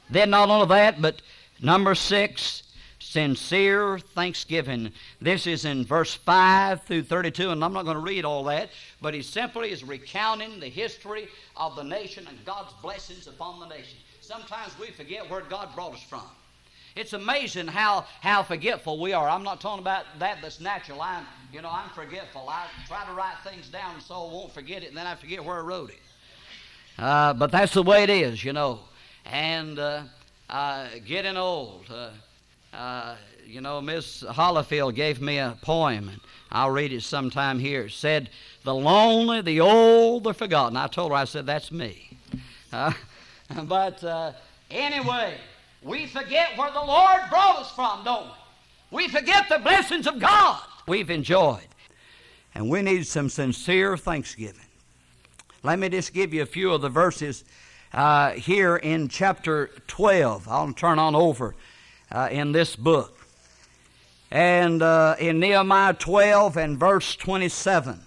Then, 0.10 0.32
not 0.32 0.50
only 0.50 0.68
that, 0.68 1.02
but 1.02 1.22
number 1.62 1.96
six, 1.96 2.64
sincere 3.00 3.98
thanksgiving. 4.00 4.92
This 5.22 5.48
is 5.48 5.66
in 5.66 5.86
verse 5.86 6.14
5 6.14 6.84
through 6.84 7.04
32, 7.04 7.50
and 7.50 7.64
I'm 7.64 7.74
not 7.74 7.86
going 7.86 7.96
to 7.96 8.04
read 8.04 8.26
all 8.26 8.44
that, 8.46 8.70
but 9.02 9.14
he 9.14 9.22
simply 9.22 9.72
is 9.72 9.84
recounting 9.84 10.60
the 10.60 10.68
history 10.70 11.30
of 11.56 11.76
the 11.76 11.84
nation 11.84 12.28
and 12.28 12.46
God's 12.46 12.74
blessings 12.82 13.28
upon 13.28 13.60
the 13.60 13.68
nation. 13.68 13.98
Sometimes 14.22 14.78
we 14.80 14.88
forget 14.88 15.30
where 15.30 15.42
God 15.42 15.74
brought 15.74 15.94
us 15.94 16.04
from. 16.04 16.24
It's 16.96 17.14
amazing 17.14 17.68
how, 17.68 18.06
how 18.20 18.44
forgetful 18.44 19.00
we 19.00 19.14
are. 19.14 19.30
I'm 19.30 19.44
not 19.44 19.62
talking 19.62 19.82
about 19.82 20.06
that 20.20 20.40
that's 20.42 20.60
natural. 20.60 21.02
I'm, 21.02 21.26
you 21.54 21.62
know, 21.62 21.70
I'm 21.72 21.90
forgetful. 21.92 22.50
I 22.50 22.66
try 22.88 23.06
to 23.06 23.14
write 23.14 23.38
things 23.44 23.70
down 23.70 24.02
so 24.02 24.16
I 24.16 24.34
won't 24.34 24.54
forget 24.54 24.84
it, 24.84 24.90
and 24.90 24.98
then 24.98 25.08
I 25.08 25.16
forget 25.16 25.44
where 25.44 25.58
I 25.58 25.62
wrote 25.62 25.92
it. 25.92 26.00
Uh, 26.98 27.34
but 27.34 27.52
that's 27.52 27.74
the 27.74 27.84
way 27.84 28.04
it 28.04 28.10
is, 28.10 28.44
you 28.44 28.52
know. 28.52 28.82
And 29.26 29.80
uh, 29.80 30.04
uh, 30.50 30.88
getting 31.06 31.38
old. 31.38 31.86
Uh, 32.74 32.76
uh, 32.76 33.16
you 33.46 33.62
know, 33.62 33.82
Miss 33.82 34.24
Hollifield 34.24 34.96
gave 34.96 35.22
me 35.22 35.38
a 35.38 35.58
poem, 35.62 36.10
and 36.10 36.22
I'll 36.52 36.70
read 36.70 36.94
it 36.94 37.02
sometime 37.02 37.60
here. 37.60 37.86
It 37.86 37.92
said, 37.92 38.30
The 38.64 38.76
lonely, 38.76 39.42
the 39.42 39.60
old, 39.62 40.24
the 40.24 40.34
forgotten. 40.34 40.78
I 40.78 40.88
told 40.88 41.12
her, 41.12 41.18
I 41.18 41.26
said, 41.26 41.46
That's 41.46 41.72
me. 41.72 42.18
Uh, 42.72 42.94
but 43.64 44.36
anyway, 44.70 45.36
we 45.82 46.06
forget 46.06 46.58
where 46.58 46.72
the 46.72 46.82
Lord 46.82 47.22
brought 47.30 47.60
us 47.60 47.72
from, 47.72 48.04
don't 48.04 48.28
we? 48.28 48.34
We 48.92 49.08
forget 49.08 49.50
the 49.50 49.60
blessings 49.60 50.08
of 50.08 50.20
God 50.20 50.62
we've 50.88 51.10
enjoyed. 51.10 51.68
And 52.56 52.70
we 52.70 52.82
need 52.82 53.06
some 53.06 53.30
sincere 53.30 53.96
thanksgiving. 53.96 54.66
Let 55.64 55.80
me 55.80 55.90
just 55.90 56.14
give 56.14 56.34
you 56.34 56.42
a 56.42 56.48
few 56.48 56.72
of 56.72 56.82
the 56.82 56.90
verses 56.90 57.44
uh, 57.94 58.32
here 58.32 58.78
in 58.78 59.08
chapter 59.08 59.70
12. 59.88 60.48
I'll 60.48 60.74
turn 60.74 61.00
on 61.00 61.16
over 61.16 61.56
uh, 62.12 62.30
in 62.32 62.52
this 62.52 62.76
book. 62.76 63.16
And 64.32 64.82
uh, 64.82 65.16
in 65.20 65.40
Nehemiah 65.40 65.94
12 65.94 66.58
and 66.58 66.78
verse 66.78 67.16
27, 67.16 68.00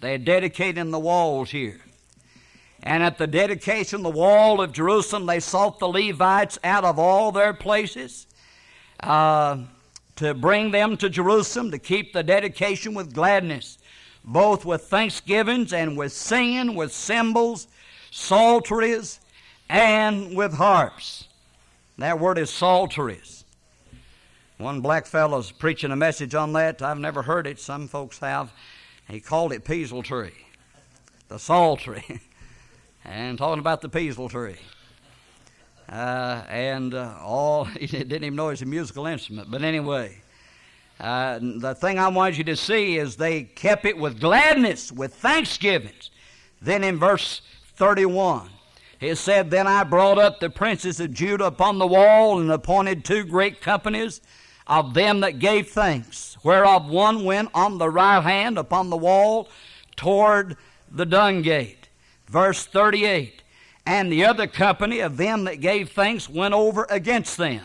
they're 0.00 0.18
dedicating 0.18 0.90
the 0.90 0.98
walls 0.98 1.50
here. 1.50 1.80
And 2.82 3.02
at 3.02 3.18
the 3.18 3.26
dedication 3.26 4.02
the 4.02 4.10
wall 4.10 4.60
of 4.60 4.72
Jerusalem, 4.72 5.26
they 5.26 5.40
sought 5.40 5.78
the 5.78 5.88
Levites 5.88 6.58
out 6.62 6.84
of 6.84 6.98
all 6.98 7.32
their 7.32 7.52
places 7.52 8.26
uh, 9.00 9.58
to 10.16 10.34
bring 10.34 10.70
them 10.70 10.96
to 10.98 11.08
Jerusalem 11.08 11.70
to 11.70 11.78
keep 11.78 12.12
the 12.12 12.22
dedication 12.22 12.94
with 12.94 13.14
gladness, 13.14 13.78
both 14.24 14.64
with 14.64 14.82
thanksgivings 14.82 15.72
and 15.72 15.96
with 15.96 16.12
singing, 16.12 16.74
with 16.74 16.92
cymbals, 16.92 17.66
psalteries, 18.10 19.20
and 19.68 20.36
with 20.36 20.54
harps. 20.54 21.28
That 21.98 22.18
word 22.18 22.38
is 22.38 22.50
psalteries. 22.50 23.44
One 24.56 24.80
black 24.80 25.06
fellow's 25.06 25.52
preaching 25.52 25.90
a 25.90 25.96
message 25.96 26.34
on 26.34 26.52
that. 26.54 26.82
I've 26.82 26.98
never 26.98 27.22
heard 27.22 27.46
it. 27.46 27.60
Some 27.60 27.88
folks 27.88 28.18
have. 28.20 28.52
He 29.08 29.20
called 29.20 29.52
it 29.52 29.64
peaseltry, 29.64 30.32
the 31.28 31.38
psaltery. 31.38 32.20
and 33.04 33.38
talking 33.38 33.60
about 33.60 33.80
the 33.80 33.88
peasel 33.88 34.30
tree. 34.30 34.56
Uh, 35.88 36.42
and 36.48 36.94
uh, 36.94 37.14
all, 37.20 37.64
he 37.80 37.86
didn't 37.86 38.24
even 38.24 38.36
know 38.36 38.48
it 38.48 38.52
was 38.52 38.62
a 38.62 38.66
musical 38.66 39.06
instrument. 39.06 39.50
But 39.50 39.62
anyway, 39.62 40.20
uh, 41.00 41.38
the 41.40 41.74
thing 41.74 41.98
I 41.98 42.08
want 42.08 42.36
you 42.36 42.44
to 42.44 42.56
see 42.56 42.98
is 42.98 43.16
they 43.16 43.44
kept 43.44 43.84
it 43.84 43.96
with 43.96 44.20
gladness, 44.20 44.92
with 44.92 45.14
thanksgivings. 45.14 46.10
Then 46.60 46.84
in 46.84 46.98
verse 46.98 47.40
31, 47.76 48.50
it 49.00 49.16
said, 49.16 49.50
Then 49.50 49.66
I 49.66 49.84
brought 49.84 50.18
up 50.18 50.40
the 50.40 50.50
princes 50.50 51.00
of 51.00 51.12
Judah 51.12 51.46
upon 51.46 51.78
the 51.78 51.86
wall 51.86 52.40
and 52.40 52.50
appointed 52.50 53.04
two 53.04 53.24
great 53.24 53.60
companies 53.60 54.20
of 54.66 54.94
them 54.94 55.20
that 55.20 55.38
gave 55.38 55.68
thanks, 55.68 56.36
whereof 56.42 56.88
one 56.88 57.24
went 57.24 57.50
on 57.54 57.78
the 57.78 57.90
right 57.90 58.22
hand 58.22 58.58
upon 58.58 58.90
the 58.90 58.96
wall 58.96 59.48
toward 59.96 60.56
the 60.90 61.06
dung 61.06 61.42
gate 61.42 61.78
Verse 62.28 62.66
38 62.66 63.42
And 63.86 64.12
the 64.12 64.24
other 64.24 64.46
company 64.46 65.00
of 65.00 65.16
them 65.16 65.44
that 65.44 65.60
gave 65.60 65.90
thanks 65.90 66.28
went 66.28 66.54
over 66.54 66.86
against 66.90 67.36
them. 67.36 67.62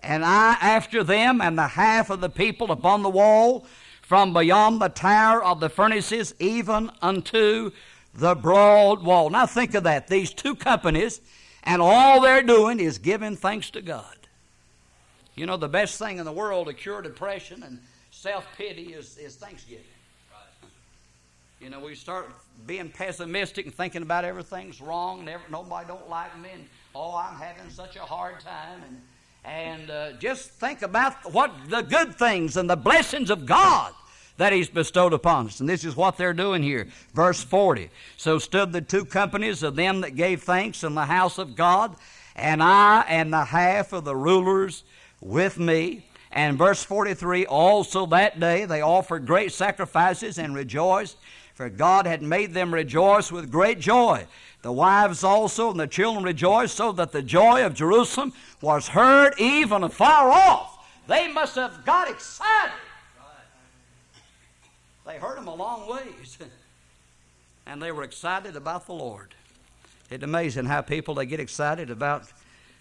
And 0.00 0.24
I 0.24 0.56
after 0.60 1.04
them, 1.04 1.40
and 1.40 1.56
the 1.56 1.68
half 1.68 2.10
of 2.10 2.20
the 2.20 2.28
people 2.28 2.72
upon 2.72 3.02
the 3.02 3.08
wall, 3.08 3.64
from 4.00 4.34
beyond 4.34 4.80
the 4.80 4.88
tower 4.88 5.42
of 5.42 5.60
the 5.60 5.68
furnaces, 5.68 6.34
even 6.40 6.90
unto 7.00 7.70
the 8.14 8.34
broad 8.34 9.02
wall. 9.02 9.30
Now 9.30 9.46
think 9.46 9.74
of 9.74 9.84
that. 9.84 10.08
These 10.08 10.32
two 10.34 10.54
companies, 10.54 11.20
and 11.64 11.80
all 11.80 12.20
they're 12.20 12.42
doing 12.42 12.80
is 12.80 12.98
giving 12.98 13.36
thanks 13.36 13.70
to 13.70 13.82
God. 13.82 14.16
You 15.34 15.46
know, 15.46 15.56
the 15.56 15.68
best 15.68 15.98
thing 15.98 16.18
in 16.18 16.24
the 16.24 16.32
world 16.32 16.66
to 16.66 16.74
cure 16.74 17.00
depression 17.00 17.62
and 17.62 17.78
self 18.10 18.46
pity 18.56 18.92
is, 18.92 19.16
is 19.16 19.36
thanksgiving. 19.36 19.84
You 21.60 21.70
know, 21.70 21.80
we 21.80 21.94
start 21.94 22.28
being 22.66 22.90
pessimistic 22.90 23.66
and 23.66 23.74
thinking 23.74 24.02
about 24.02 24.24
everything's 24.24 24.80
wrong 24.80 25.20
and 25.20 25.28
every, 25.28 25.46
nobody 25.50 25.86
don't 25.86 26.08
like 26.08 26.36
me 26.38 26.48
and 26.52 26.66
oh, 26.94 27.16
I'm 27.16 27.38
having 27.38 27.70
such 27.70 27.96
a 27.96 28.00
hard 28.00 28.40
time 28.40 28.82
and 28.86 29.00
and 29.44 29.90
uh, 29.90 30.12
just 30.12 30.50
think 30.50 30.82
about 30.82 31.32
what 31.32 31.52
the 31.68 31.82
good 31.82 32.16
things 32.16 32.56
and 32.56 32.70
the 32.70 32.76
blessings 32.76 33.28
of 33.28 33.44
God 33.44 33.92
that 34.36 34.52
He's 34.52 34.68
bestowed 34.68 35.12
upon 35.12 35.46
us. 35.46 35.60
And 35.60 35.68
this 35.68 35.84
is 35.84 35.96
what 35.96 36.16
they're 36.16 36.32
doing 36.32 36.62
here. 36.62 36.88
Verse 37.14 37.42
40. 37.42 37.90
So 38.16 38.38
stood 38.38 38.72
the 38.72 38.80
two 38.80 39.04
companies 39.04 39.62
of 39.62 39.76
them 39.76 40.00
that 40.00 40.16
gave 40.16 40.42
thanks 40.42 40.84
in 40.84 40.94
the 40.94 41.06
house 41.06 41.38
of 41.38 41.56
God, 41.56 41.96
and 42.34 42.62
I 42.62 43.02
and 43.08 43.32
the 43.32 43.44
half 43.44 43.92
of 43.92 44.04
the 44.04 44.16
rulers 44.16 44.84
with 45.20 45.58
me. 45.58 46.06
And 46.30 46.56
verse 46.56 46.82
43 46.82 47.46
Also 47.46 48.06
that 48.06 48.40
day 48.40 48.64
they 48.64 48.80
offered 48.80 49.26
great 49.26 49.52
sacrifices 49.52 50.38
and 50.38 50.54
rejoiced 50.54 51.16
for 51.54 51.68
God 51.68 52.06
had 52.06 52.22
made 52.22 52.54
them 52.54 52.72
rejoice 52.72 53.30
with 53.30 53.50
great 53.50 53.78
joy. 53.78 54.26
The 54.62 54.72
wives 54.72 55.22
also 55.22 55.70
and 55.70 55.78
the 55.78 55.86
children 55.86 56.24
rejoiced, 56.24 56.76
so 56.76 56.92
that 56.92 57.12
the 57.12 57.22
joy 57.22 57.64
of 57.64 57.74
Jerusalem 57.74 58.32
was 58.60 58.88
heard 58.88 59.34
even 59.38 59.82
afar 59.82 60.30
off. 60.30 60.84
They 61.06 61.30
must 61.32 61.56
have 61.56 61.84
got 61.84 62.08
excited. 62.08 62.72
They 65.12 65.18
heard 65.18 65.36
him 65.36 65.46
a 65.46 65.54
long 65.54 65.90
ways. 65.90 66.38
and 67.66 67.82
they 67.82 67.92
were 67.92 68.02
excited 68.02 68.56
about 68.56 68.86
the 68.86 68.94
Lord. 68.94 69.34
It's 70.10 70.24
amazing 70.24 70.64
how 70.64 70.80
people 70.80 71.14
they 71.14 71.26
get 71.26 71.38
excited 71.38 71.90
about 71.90 72.24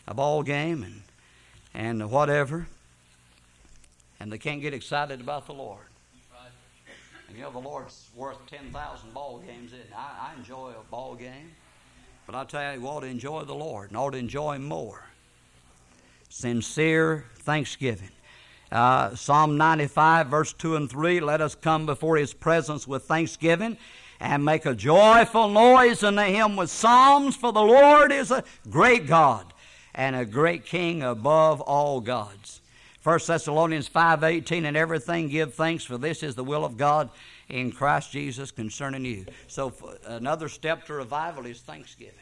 a 0.07 0.13
ball 0.13 0.41
game 0.41 0.83
and 0.83 1.01
and 1.73 2.09
whatever, 2.09 2.67
and 4.19 4.31
they 4.31 4.37
can't 4.37 4.61
get 4.61 4.73
excited 4.73 5.19
about 5.19 5.45
the 5.45 5.53
Lord. 5.53 5.85
And 7.27 7.37
you 7.37 7.43
know, 7.43 7.51
the 7.51 7.59
Lord's 7.59 8.09
worth 8.15 8.45
10,000 8.47 9.13
ball 9.13 9.39
games. 9.39 9.71
I, 9.95 10.31
I 10.31 10.37
enjoy 10.37 10.71
a 10.71 10.89
ball 10.89 11.15
game. 11.15 11.51
But 12.25 12.35
I 12.35 12.43
tell 12.45 12.73
you, 12.73 12.81
you 12.81 12.87
ought 12.87 13.01
to 13.01 13.07
enjoy 13.07 13.43
the 13.43 13.55
Lord 13.55 13.89
and 13.89 13.97
ought 13.97 14.11
to 14.11 14.17
enjoy 14.17 14.55
Him 14.55 14.65
more. 14.65 15.03
Sincere 16.29 17.25
thanksgiving. 17.39 18.09
Uh, 18.71 19.15
Psalm 19.15 19.57
95, 19.57 20.27
verse 20.27 20.53
2 20.53 20.75
and 20.75 20.89
3 20.89 21.19
Let 21.19 21.41
us 21.41 21.55
come 21.55 21.85
before 21.85 22.17
His 22.17 22.33
presence 22.33 22.87
with 22.87 23.03
thanksgiving 23.03 23.77
and 24.19 24.45
make 24.45 24.65
a 24.65 24.75
joyful 24.75 25.49
noise 25.49 26.03
unto 26.03 26.21
Him 26.21 26.55
with 26.55 26.69
psalms, 26.69 27.35
for 27.35 27.51
the 27.51 27.61
Lord 27.61 28.11
is 28.11 28.31
a 28.31 28.43
great 28.69 29.07
God 29.07 29.53
and 29.93 30.15
a 30.15 30.25
great 30.25 30.65
King 30.65 31.03
above 31.03 31.59
all 31.59 31.99
gods. 31.99 32.61
1 33.03 33.19
Thessalonians 33.25 33.89
5:18 33.89 34.65
and 34.65 34.77
everything 34.77 35.27
give 35.27 35.55
thanks 35.55 35.83
for 35.83 35.97
this 35.97 36.21
is 36.21 36.35
the 36.35 36.43
will 36.43 36.63
of 36.63 36.77
God 36.77 37.09
in 37.49 37.71
Christ 37.71 38.11
Jesus 38.11 38.51
concerning 38.51 39.05
you. 39.05 39.25
So 39.47 39.73
another 40.05 40.47
step 40.47 40.85
to 40.85 40.93
revival 40.93 41.45
is 41.45 41.59
thanksgiving. 41.61 42.13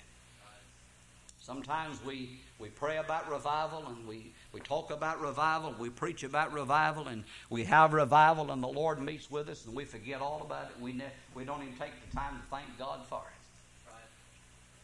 Sometimes 1.42 2.04
we, 2.06 2.40
we 2.60 2.68
pray 2.68 2.98
about 2.98 3.30
revival 3.32 3.86
and 3.88 4.06
we, 4.06 4.34
we 4.52 4.60
talk 4.60 4.92
about 4.92 5.22
revival, 5.22 5.74
we 5.80 5.90
preach 5.90 6.24
about 6.24 6.52
revival, 6.52 7.08
and 7.08 7.24
we 7.50 7.64
have 7.64 7.94
revival, 7.94 8.52
and 8.52 8.62
the 8.62 8.68
Lord 8.68 9.02
meets 9.02 9.32
with 9.32 9.48
us, 9.48 9.66
and 9.66 9.74
we 9.74 9.86
forget 9.86 10.22
all 10.22 10.42
about 10.46 10.66
it. 10.66 10.82
We, 10.82 10.92
ne- 10.92 11.06
we 11.34 11.46
don't 11.46 11.62
even 11.62 11.76
take 11.78 11.92
the 12.10 12.16
time 12.16 12.36
to 12.36 12.42
thank 12.52 12.66
God 12.78 13.00
for 13.08 13.22
it. 13.22 13.40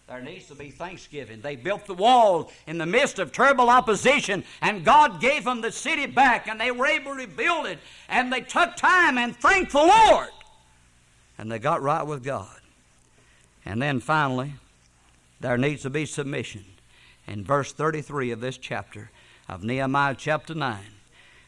There 0.07 0.21
needs 0.21 0.45
to 0.49 0.55
be 0.55 0.69
thanksgiving. 0.69 1.41
They 1.41 1.55
built 1.55 1.87
the 1.87 1.95
wall 1.95 2.51
in 2.67 2.77
the 2.77 2.85
midst 2.85 3.17
of 3.17 3.31
terrible 3.31 3.69
opposition, 3.69 4.43
and 4.61 4.85
God 4.85 5.19
gave 5.19 5.43
them 5.43 5.61
the 5.61 5.71
city 5.71 6.05
back, 6.05 6.47
and 6.47 6.61
they 6.61 6.71
were 6.71 6.85
able 6.85 7.11
to 7.13 7.17
rebuild 7.17 7.65
it, 7.65 7.79
and 8.07 8.31
they 8.31 8.41
took 8.41 8.75
time 8.75 9.17
and 9.17 9.35
thanked 9.35 9.71
the 9.71 9.79
Lord. 9.79 10.29
And 11.37 11.51
they 11.51 11.59
got 11.59 11.81
right 11.81 12.03
with 12.03 12.23
God. 12.23 12.55
And 13.65 13.81
then 13.81 13.99
finally, 13.99 14.53
there 15.39 15.57
needs 15.57 15.81
to 15.81 15.89
be 15.89 16.05
submission. 16.05 16.63
In 17.27 17.43
verse 17.43 17.73
33 17.73 18.31
of 18.31 18.39
this 18.39 18.57
chapter 18.57 19.11
of 19.49 19.63
Nehemiah 19.63 20.15
chapter 20.17 20.53
9, 20.53 20.79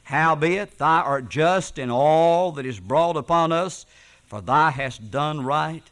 Howbeit, 0.03 0.78
thou 0.78 1.01
art 1.03 1.30
just 1.30 1.78
in 1.78 1.89
all 1.91 2.51
that 2.53 2.65
is 2.65 2.80
brought 2.80 3.17
upon 3.17 3.51
us, 3.51 3.86
for 4.25 4.41
thou 4.41 4.69
hast 4.69 5.11
done 5.11 5.43
right 5.43 5.84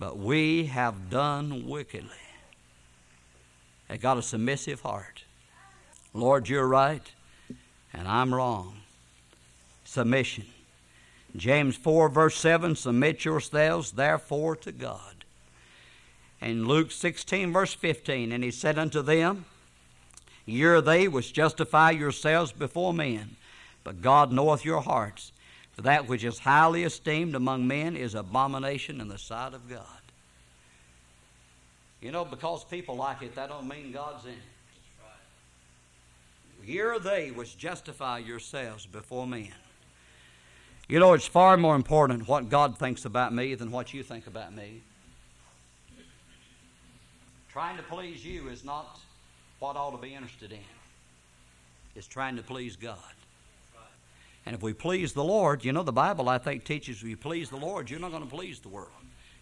but 0.00 0.18
we 0.18 0.64
have 0.64 1.10
done 1.10 1.68
wickedly. 1.68 2.08
They 3.86 3.98
got 3.98 4.16
a 4.16 4.22
submissive 4.22 4.80
heart. 4.80 5.24
Lord, 6.14 6.48
you're 6.48 6.66
right, 6.66 7.06
and 7.92 8.08
I'm 8.08 8.34
wrong. 8.34 8.78
Submission. 9.84 10.46
James 11.36 11.76
4, 11.76 12.08
verse 12.08 12.36
7 12.36 12.74
Submit 12.74 13.24
yourselves, 13.26 13.92
therefore, 13.92 14.56
to 14.56 14.72
God. 14.72 15.19
And 16.40 16.66
Luke 16.66 16.90
16, 16.90 17.52
verse 17.52 17.74
15 17.74 18.32
And 18.32 18.42
he 18.42 18.50
said 18.50 18.78
unto 18.78 19.02
them, 19.02 19.44
Ye 20.46 20.62
are 20.64 20.80
they 20.80 21.06
which 21.06 21.32
justify 21.32 21.90
yourselves 21.90 22.52
before 22.52 22.94
men, 22.94 23.36
but 23.84 24.02
God 24.02 24.32
knoweth 24.32 24.64
your 24.64 24.80
hearts. 24.80 25.32
For 25.72 25.82
that 25.82 26.08
which 26.08 26.24
is 26.24 26.40
highly 26.40 26.84
esteemed 26.84 27.34
among 27.34 27.66
men 27.66 27.96
is 27.96 28.14
abomination 28.14 29.00
in 29.00 29.08
the 29.08 29.18
sight 29.18 29.54
of 29.54 29.68
God. 29.68 29.86
You 32.00 32.10
know, 32.10 32.24
because 32.24 32.64
people 32.64 32.96
like 32.96 33.22
it, 33.22 33.34
that 33.34 33.50
don't 33.50 33.68
mean 33.68 33.92
God's 33.92 34.24
in 34.24 34.32
it. 34.32 34.38
Ye 36.66 36.78
are 36.80 36.98
they 36.98 37.30
which 37.30 37.56
justify 37.56 38.18
yourselves 38.18 38.86
before 38.86 39.26
men. 39.26 39.52
You 40.88 40.98
know, 40.98 41.12
it's 41.12 41.26
far 41.26 41.56
more 41.56 41.76
important 41.76 42.28
what 42.28 42.48
God 42.48 42.78
thinks 42.78 43.04
about 43.04 43.32
me 43.32 43.54
than 43.54 43.70
what 43.70 43.94
you 43.94 44.02
think 44.02 44.26
about 44.26 44.54
me. 44.54 44.82
Trying 47.52 47.76
to 47.76 47.82
please 47.82 48.24
you 48.24 48.48
is 48.48 48.64
not 48.64 49.00
what 49.58 49.76
ought 49.76 49.90
to 49.90 49.96
be 49.96 50.14
interested 50.14 50.52
in. 50.52 50.58
It's 51.96 52.06
trying 52.06 52.36
to 52.36 52.42
please 52.42 52.76
God. 52.76 52.98
And 54.46 54.54
if 54.54 54.62
we 54.62 54.72
please 54.72 55.12
the 55.12 55.24
Lord, 55.24 55.64
you 55.64 55.72
know, 55.72 55.82
the 55.82 55.92
Bible, 55.92 56.28
I 56.28 56.38
think, 56.38 56.64
teaches 56.64 57.02
if 57.02 57.08
you 57.08 57.16
please 57.16 57.50
the 57.50 57.56
Lord, 57.56 57.90
you're 57.90 58.00
not 58.00 58.10
going 58.10 58.22
to 58.22 58.28
please 58.28 58.60
the 58.60 58.68
world. 58.68 58.88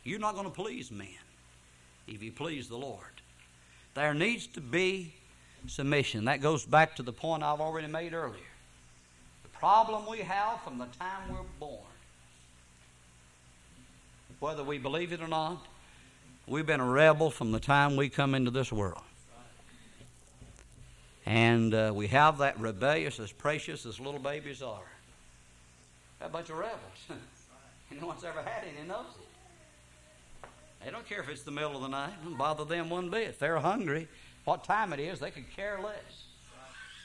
You're 0.05 0.19
not 0.19 0.35
going 0.35 0.47
to 0.47 0.51
please 0.51 0.91
men 0.91 1.09
if 2.07 2.23
you 2.23 2.33
please 2.33 2.69
the 2.69 2.79
Lord. 2.79 3.05
There 3.95 4.15
needs 4.15 4.47
to 4.49 4.61
be 4.61 5.13
submission. 5.67 6.25
That 6.25 6.41
goes 6.41 6.65
back 6.65 6.97
to 6.97 7.03
the 7.03 7.13
point 7.13 7.43
I've 7.43 7.61
already 7.61 7.89
made 7.89 8.15
earlier. 8.15 8.41
The 9.43 9.49
problem 9.51 10.07
we 10.09 10.21
have 10.21 10.63
from 10.63 10.79
the 10.79 10.87
time 10.99 11.31
we're 11.31 11.39
born, 11.61 11.81
whether 14.41 14.65
we 14.65 14.79
believe 14.79 15.13
it 15.13 15.21
or 15.21 15.29
not, 15.29 15.65
we've 16.49 16.67
been 16.67 16.81
a 16.81 16.87
rebel 16.87 17.31
from 17.31 17.53
the 17.53 17.61
time 17.61 17.97
we 17.97 18.09
come 18.09 18.35
into 18.35 18.51
this 18.51 18.73
world. 18.73 19.03
And 21.27 21.75
uh, 21.75 21.93
we 21.95 22.07
have 22.09 22.39
that 22.39 22.59
rebellious, 22.59 23.21
as 23.21 23.31
precious 23.31 23.85
as 23.85 24.01
little 24.01 24.21
babies 24.21 24.63
are. 24.63 24.81
A 26.23 26.29
bunch 26.29 26.49
of 26.49 26.57
rebels. 26.57 26.79
and 27.91 28.01
no 28.01 28.07
one's 28.07 28.25
ever 28.25 28.43
had 28.43 28.65
any 28.65 28.89
knows 28.89 29.05
it. 29.21 30.49
They 30.85 30.91
don't 30.91 31.07
care 31.07 31.21
if 31.21 31.29
it's 31.29 31.43
the 31.43 31.51
middle 31.51 31.77
of 31.77 31.83
the 31.83 31.89
night. 31.89 32.11
It 32.11 32.25
doesn't 32.25 32.39
bother 32.39 32.65
them 32.65 32.89
one 32.89 33.11
bit. 33.11 33.29
If 33.29 33.39
they're 33.39 33.59
hungry, 33.59 34.09
what 34.45 34.65
time 34.65 34.93
it 34.93 35.01
is, 35.01 35.21
they 35.21 35.31
could 35.31 35.55
care 35.55 35.79
less. 35.83 35.97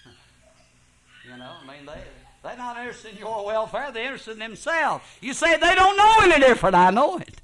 you 1.29 1.37
know, 1.37 1.51
I 1.61 1.67
mean, 1.67 1.85
they, 1.85 2.01
they're 2.43 2.57
not 2.57 2.77
interested 2.77 3.13
in 3.13 3.17
your 3.17 3.45
welfare. 3.45 3.91
They're 3.91 4.03
interested 4.03 4.33
in 4.33 4.39
themselves. 4.39 5.03
You 5.19 5.33
say 5.33 5.57
they 5.57 5.75
don't 5.75 5.97
know 5.97 6.15
any 6.21 6.39
different. 6.39 6.75
I 6.75 6.91
know 6.91 7.17
it. 7.17 7.41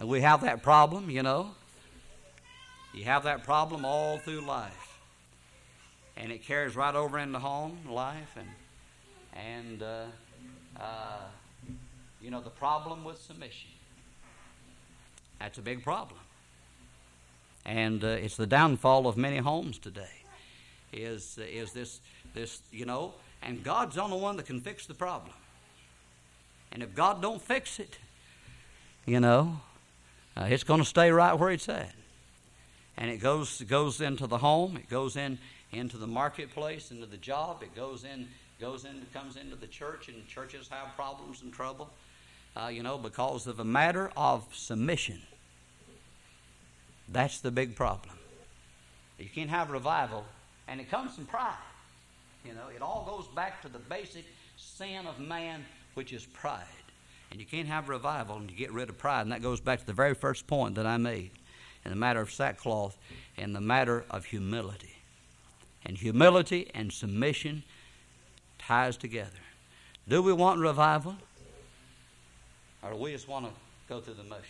And 0.00 0.08
we 0.08 0.22
have 0.22 0.40
that 0.40 0.62
problem, 0.62 1.10
you 1.10 1.22
know. 1.22 1.50
You 2.94 3.04
have 3.04 3.24
that 3.24 3.44
problem 3.44 3.84
all 3.84 4.16
through 4.16 4.40
life. 4.40 4.98
And 6.16 6.32
it 6.32 6.42
carries 6.42 6.74
right 6.74 6.94
over 6.94 7.18
into 7.18 7.38
home 7.38 7.80
life 7.86 8.34
and 8.34 8.48
and 9.34 9.82
uh, 9.82 10.04
uh, 10.80 11.20
you 12.18 12.30
know 12.30 12.40
the 12.40 12.48
problem 12.48 13.04
with 13.04 13.20
submission. 13.20 13.68
That's 15.38 15.58
a 15.58 15.62
big 15.62 15.84
problem. 15.84 16.20
And 17.66 18.02
uh, 18.02 18.08
it's 18.08 18.38
the 18.38 18.46
downfall 18.46 19.06
of 19.06 19.18
many 19.18 19.36
homes 19.36 19.78
today 19.78 20.24
is 20.94 21.38
is 21.38 21.72
this 21.72 22.00
this 22.32 22.62
you 22.72 22.86
know 22.86 23.12
and 23.42 23.62
god's 23.62 23.96
the 23.96 24.02
only 24.02 24.18
one 24.18 24.38
that 24.38 24.46
can 24.46 24.62
fix 24.62 24.86
the 24.86 24.94
problem. 24.94 25.34
And 26.72 26.82
if 26.82 26.94
god 26.94 27.20
don't 27.20 27.42
fix 27.42 27.78
it 27.78 27.98
you 29.04 29.20
know 29.20 29.60
uh, 30.40 30.44
it's 30.44 30.64
going 30.64 30.80
to 30.80 30.86
stay 30.86 31.10
right 31.10 31.34
where 31.34 31.50
it's 31.50 31.68
at 31.68 31.92
and 32.96 33.10
it 33.10 33.18
goes 33.18 33.60
goes 33.62 34.00
into 34.00 34.26
the 34.26 34.38
home 34.38 34.76
it 34.76 34.88
goes 34.88 35.16
in 35.16 35.38
into 35.72 35.96
the 35.96 36.06
marketplace, 36.06 36.90
into 36.90 37.06
the 37.06 37.16
job. 37.16 37.62
It 37.62 37.74
goes 37.74 38.04
in, 38.04 38.28
goes 38.60 38.84
in, 38.84 39.06
comes 39.12 39.36
into 39.36 39.56
the 39.56 39.66
church, 39.66 40.08
and 40.08 40.26
churches 40.26 40.68
have 40.68 40.94
problems 40.96 41.42
and 41.42 41.52
trouble. 41.52 41.90
Uh, 42.56 42.66
you 42.66 42.82
know, 42.82 42.98
because 42.98 43.46
of 43.46 43.60
a 43.60 43.64
matter 43.64 44.10
of 44.16 44.44
submission. 44.52 45.20
That's 47.08 47.40
the 47.40 47.50
big 47.50 47.76
problem. 47.76 48.16
You 49.18 49.28
can't 49.32 49.50
have 49.50 49.70
revival, 49.70 50.24
and 50.66 50.80
it 50.80 50.90
comes 50.90 51.14
from 51.14 51.26
pride. 51.26 51.54
You 52.44 52.54
know, 52.54 52.68
it 52.74 52.82
all 52.82 53.04
goes 53.06 53.28
back 53.34 53.62
to 53.62 53.68
the 53.68 53.78
basic 53.78 54.24
sin 54.56 55.06
of 55.06 55.20
man, 55.20 55.64
which 55.94 56.12
is 56.12 56.26
pride. 56.26 56.64
And 57.30 57.40
you 57.40 57.46
can't 57.46 57.68
have 57.68 57.88
revival 57.88 58.36
and 58.36 58.50
you 58.50 58.56
get 58.56 58.72
rid 58.72 58.88
of 58.88 58.98
pride. 58.98 59.22
And 59.22 59.32
that 59.32 59.42
goes 59.42 59.60
back 59.60 59.80
to 59.80 59.86
the 59.86 59.92
very 59.92 60.14
first 60.14 60.46
point 60.46 60.74
that 60.74 60.86
I 60.86 60.96
made 60.96 61.30
in 61.84 61.90
the 61.90 61.96
matter 61.96 62.20
of 62.20 62.30
sackcloth 62.32 62.96
and 63.36 63.54
the 63.54 63.60
matter 63.60 64.04
of 64.10 64.26
humility. 64.26 64.96
And 65.84 65.96
humility 65.96 66.70
and 66.74 66.92
submission 66.92 67.62
ties 68.58 68.96
together. 68.96 69.30
Do 70.08 70.22
we 70.22 70.32
want 70.32 70.60
revival? 70.60 71.16
Or 72.82 72.90
do 72.90 72.96
we 72.96 73.12
just 73.12 73.28
want 73.28 73.46
to 73.46 73.52
go 73.88 74.00
through 74.00 74.14
the 74.14 74.24
motions? 74.24 74.46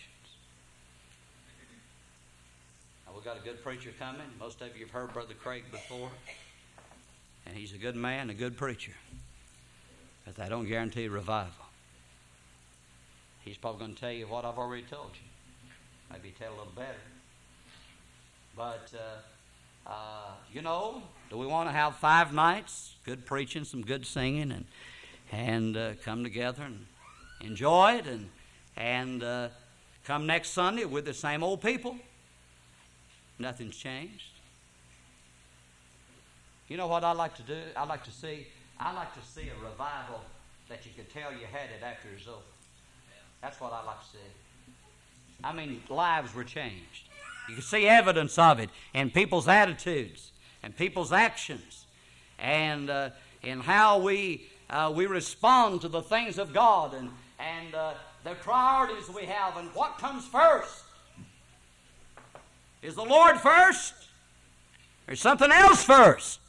Now, 3.05 3.13
we've 3.13 3.23
got 3.23 3.37
a 3.37 3.41
good 3.41 3.63
preacher 3.63 3.91
coming. 3.99 4.21
Most 4.39 4.61
of 4.61 4.75
you 4.75 4.85
have 4.85 4.91
heard 4.91 5.13
Brother 5.13 5.33
Craig 5.33 5.63
before. 5.71 6.09
And 7.45 7.55
he's 7.55 7.73
a 7.73 7.77
good 7.77 7.95
man, 7.95 8.29
a 8.29 8.33
good 8.33 8.57
preacher. 8.57 8.93
But 10.25 10.35
they 10.35 10.49
don't 10.49 10.67
guarantee 10.67 11.07
revival. 11.07 11.65
He's 13.43 13.57
probably 13.57 13.79
going 13.79 13.95
to 13.95 13.99
tell 13.99 14.11
you 14.11 14.27
what 14.27 14.45
I've 14.45 14.57
already 14.57 14.83
told 14.83 15.11
you. 15.13 15.27
Maybe 16.11 16.33
tell 16.37 16.49
a 16.49 16.57
little 16.57 16.73
better. 16.75 16.93
But 18.55 18.91
uh, 18.93 19.89
uh, 19.89 20.31
you 20.53 20.61
know, 20.61 21.01
do 21.29 21.37
we 21.37 21.47
want 21.47 21.69
to 21.69 21.73
have 21.73 21.95
five 21.95 22.33
nights, 22.33 22.95
good 23.05 23.25
preaching, 23.25 23.63
some 23.63 23.81
good 23.81 24.05
singing, 24.05 24.51
and 24.51 24.65
and 25.31 25.77
uh, 25.77 25.93
come 26.03 26.23
together 26.23 26.63
and 26.63 26.85
enjoy 27.39 27.95
it, 27.95 28.05
and 28.05 28.29
and 28.77 29.23
uh, 29.23 29.47
come 30.05 30.27
next 30.27 30.49
Sunday 30.49 30.85
with 30.85 31.05
the 31.05 31.13
same 31.13 31.43
old 31.43 31.61
people? 31.61 31.95
Nothing's 33.39 33.75
changed. 33.75 34.25
You 36.67 36.77
know 36.77 36.87
what 36.87 37.03
I 37.03 37.11
like 37.13 37.35
to 37.35 37.41
do? 37.41 37.59
I 37.75 37.85
like 37.85 38.03
to 38.03 38.11
see. 38.11 38.47
I 38.79 38.93
like 38.93 39.13
to 39.13 39.27
see 39.27 39.49
a 39.49 39.63
revival 39.63 40.21
that 40.69 40.85
you 40.85 40.91
could 40.95 41.11
tell 41.11 41.31
you 41.31 41.45
had 41.51 41.69
it 41.69 41.83
after 41.83 42.09
it's 42.15 42.27
over. 42.27 42.39
That's 43.41 43.59
what 43.59 43.73
I 43.73 43.83
like 43.83 43.99
to 44.01 44.07
see. 44.07 44.17
I 45.43 45.53
mean, 45.53 45.81
lives 45.89 46.33
were 46.35 46.43
changed. 46.43 47.09
You 47.49 47.55
can 47.55 47.63
see 47.63 47.87
evidence 47.87 48.37
of 48.37 48.59
it 48.59 48.69
in 48.93 49.09
people's 49.09 49.47
attitudes 49.47 50.31
and 50.61 50.75
people's 50.75 51.11
actions 51.11 51.85
and 52.39 52.89
uh, 52.89 53.09
in 53.43 53.59
how 53.59 53.99
we, 53.99 54.45
uh, 54.69 54.91
we 54.95 55.05
respond 55.05 55.81
to 55.81 55.87
the 55.87 56.01
things 56.01 56.37
of 56.37 56.53
God 56.53 56.93
and, 56.93 57.09
and 57.39 57.73
uh, 57.73 57.93
the 58.23 58.35
priorities 58.35 59.09
we 59.09 59.25
have 59.25 59.57
and 59.57 59.69
what 59.73 59.97
comes 59.97 60.25
first. 60.27 60.83
Is 62.81 62.95
the 62.95 63.03
Lord 63.03 63.39
first? 63.39 63.93
Or 65.07 65.15
something 65.15 65.51
else 65.51 65.83
first? 65.83 66.39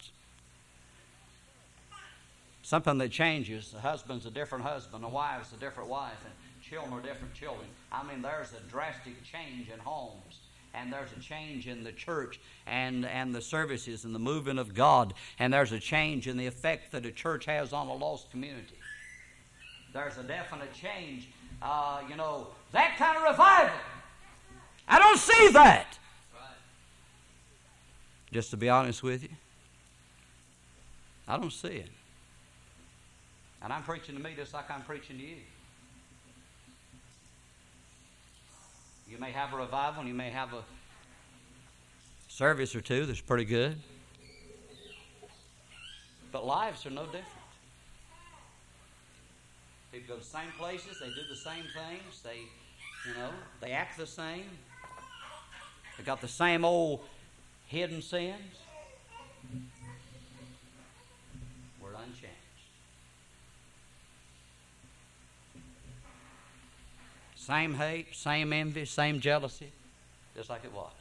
Something 2.62 2.98
that 2.98 3.10
changes. 3.10 3.72
The 3.72 3.80
husband's 3.80 4.24
a 4.24 4.30
different 4.30 4.64
husband, 4.64 5.02
the 5.02 5.08
wife's 5.08 5.52
a 5.52 5.56
different 5.56 5.88
wife, 5.90 6.18
and 6.24 6.32
children 6.72 6.94
are 6.94 7.02
different 7.02 7.34
children. 7.34 7.66
I 7.90 8.02
mean, 8.02 8.22
there's 8.22 8.52
a 8.54 8.70
drastic 8.70 9.22
change 9.24 9.68
in 9.68 9.78
homes 9.78 10.38
and 10.72 10.90
there's 10.90 11.12
a 11.12 11.20
change 11.20 11.68
in 11.68 11.84
the 11.84 11.92
church 11.92 12.40
and, 12.66 13.04
and 13.04 13.34
the 13.34 13.42
services 13.42 14.06
and 14.06 14.14
the 14.14 14.18
moving 14.18 14.58
of 14.58 14.72
God, 14.72 15.12
and 15.38 15.52
there's 15.52 15.72
a 15.72 15.78
change 15.78 16.26
in 16.26 16.38
the 16.38 16.46
effect 16.46 16.92
that 16.92 17.04
a 17.04 17.10
church 17.10 17.44
has 17.44 17.74
on 17.74 17.88
a 17.88 17.94
lost 17.94 18.30
community. 18.30 18.78
There's 19.92 20.16
a 20.16 20.22
definite 20.22 20.72
change. 20.72 21.28
Uh, 21.60 22.00
you 22.08 22.16
know, 22.16 22.46
that 22.72 22.96
kind 22.96 23.18
of 23.18 23.22
revival. 23.24 23.76
I 24.88 24.98
don't 24.98 25.18
see 25.18 25.48
that. 25.52 25.98
Just 28.32 28.50
to 28.52 28.56
be 28.56 28.70
honest 28.70 29.02
with 29.02 29.22
you, 29.22 29.28
I 31.28 31.36
don't 31.36 31.52
see 31.52 31.68
it. 31.68 31.90
And 33.62 33.74
I'm 33.74 33.82
preaching 33.82 34.16
to 34.16 34.22
me 34.22 34.30
just 34.34 34.54
like 34.54 34.70
I'm 34.70 34.82
preaching 34.82 35.18
to 35.18 35.22
you. 35.22 35.36
You 39.12 39.18
may 39.18 39.30
have 39.30 39.52
a 39.52 39.58
revival 39.58 40.00
and 40.00 40.08
you 40.08 40.14
may 40.14 40.30
have 40.30 40.54
a 40.54 40.62
service 42.28 42.74
or 42.74 42.80
two 42.80 43.04
that's 43.04 43.20
pretty 43.20 43.44
good. 43.44 43.78
But 46.32 46.46
lives 46.46 46.86
are 46.86 46.90
no 46.90 47.04
different. 47.04 47.26
People 49.92 50.14
go 50.14 50.14
to 50.14 50.20
the 50.20 50.26
same 50.26 50.50
places, 50.58 50.98
they 50.98 51.08
do 51.08 51.28
the 51.28 51.36
same 51.36 51.64
things, 51.74 52.22
they, 52.24 52.38
you 53.06 53.14
know, 53.18 53.28
they 53.60 53.72
act 53.72 53.98
the 53.98 54.06
same. 54.06 54.46
They 55.98 56.04
got 56.04 56.22
the 56.22 56.28
same 56.28 56.64
old 56.64 57.00
hidden 57.66 58.00
sins. 58.00 58.40
We're 61.82 61.92
unchanged. 61.92 62.32
Same 67.46 67.74
hate, 67.74 68.14
same 68.14 68.52
envy, 68.52 68.84
same 68.84 69.18
jealousy, 69.18 69.72
just 70.36 70.48
like 70.48 70.64
it 70.64 70.72
was. 70.72 70.92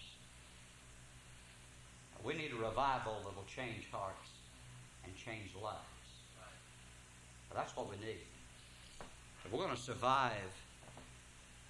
We 2.23 2.33
need 2.33 2.51
a 2.51 2.55
revival 2.55 3.17
that 3.23 3.35
will 3.35 3.45
change 3.45 3.85
hearts 3.91 4.29
and 5.03 5.15
change 5.15 5.51
lives. 5.61 5.77
That's 7.53 7.77
what 7.77 7.91
we 7.91 7.95
need. 8.03 8.17
If 9.45 9.51
we're 9.51 9.59
going 9.59 9.75
to 9.75 9.81
survive 9.81 10.31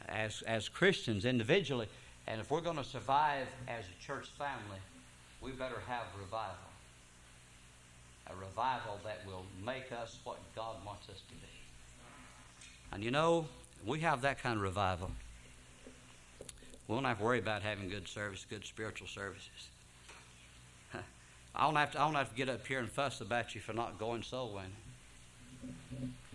as, 0.07 0.41
as 0.43 0.69
Christians 0.69 1.25
individually, 1.25 1.87
and 2.25 2.39
if 2.39 2.49
we're 2.49 2.61
going 2.61 2.77
to 2.77 2.83
survive 2.85 3.47
as 3.67 3.83
a 3.83 4.05
church 4.05 4.27
family, 4.37 4.79
we 5.41 5.51
better 5.51 5.81
have 5.89 6.05
revival. 6.17 6.55
A 8.27 8.35
revival 8.35 9.01
that 9.03 9.19
will 9.27 9.43
make 9.65 9.91
us 9.91 10.17
what 10.23 10.37
God 10.55 10.77
wants 10.85 11.09
us 11.09 11.19
to 11.27 11.33
be. 11.33 11.51
And 12.93 13.03
you 13.03 13.11
know, 13.11 13.47
we 13.85 13.99
have 14.01 14.21
that 14.21 14.41
kind 14.41 14.57
of 14.57 14.61
revival. 14.61 15.11
We 16.87 16.95
won't 16.95 17.05
have 17.05 17.19
to 17.19 17.23
worry 17.23 17.39
about 17.39 17.63
having 17.63 17.89
good 17.89 18.07
service, 18.07 18.45
good 18.49 18.65
spiritual 18.65 19.07
services. 19.07 19.69
I 21.55 21.65
don't 21.65 21.75
have 21.75 21.91
to. 21.91 22.01
I 22.01 22.05
don't 22.05 22.15
have 22.15 22.29
to 22.29 22.35
get 22.35 22.49
up 22.49 22.65
here 22.67 22.79
and 22.79 22.89
fuss 22.89 23.21
about 23.21 23.55
you 23.55 23.61
for 23.61 23.73
not 23.73 23.97
going 23.97 24.23
soul 24.23 24.53
winning. 24.53 24.71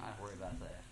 I 0.00 0.22
worry 0.22 0.34
about 0.34 0.58
that. 0.60 0.82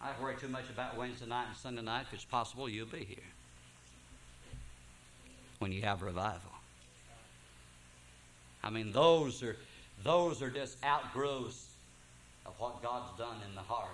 I 0.00 0.10
worry 0.22 0.36
too 0.36 0.48
much 0.48 0.68
about 0.70 0.96
Wednesday 0.96 1.26
night 1.26 1.46
and 1.48 1.56
Sunday 1.56 1.82
night. 1.82 2.06
If 2.08 2.14
it's 2.14 2.24
possible, 2.24 2.68
you'll 2.68 2.86
be 2.86 3.04
here 3.04 3.18
when 5.58 5.72
you 5.72 5.82
have 5.82 6.02
revival. 6.02 6.50
I 8.62 8.70
mean, 8.70 8.92
those 8.92 9.42
are 9.42 9.56
those 10.02 10.42
are 10.42 10.50
just 10.50 10.78
outgrowths 10.82 11.66
of 12.46 12.54
what 12.58 12.82
God's 12.82 13.16
done 13.18 13.36
in 13.48 13.54
the 13.54 13.62
heart 13.62 13.88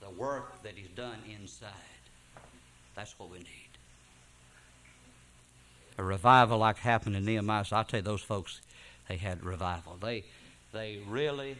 the 0.00 0.10
work 0.10 0.62
that 0.62 0.72
He's 0.76 0.88
done 0.88 1.18
inside. 1.40 1.70
That's 2.94 3.18
what 3.18 3.30
we 3.30 3.38
need. 3.38 3.46
A 5.98 6.02
revival 6.02 6.58
like 6.58 6.78
happened 6.78 7.16
in 7.16 7.24
Nehemiah. 7.24 7.64
So 7.64 7.76
I'll 7.76 7.84
tell 7.84 7.98
you, 7.98 8.04
those 8.04 8.22
folks, 8.22 8.60
they 9.08 9.16
had 9.16 9.44
revival. 9.44 9.96
They, 10.00 10.24
they 10.72 11.00
really 11.08 11.56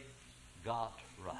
got 0.64 0.98
right. 1.24 1.34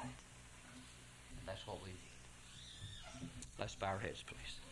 That's 1.45 1.65
what 1.65 1.81
we 1.81 1.89
need. 1.89 3.29
Let's 3.59 3.75
bow 3.75 3.87
our 3.87 3.99
heads, 3.99 4.23
please. 4.25 4.68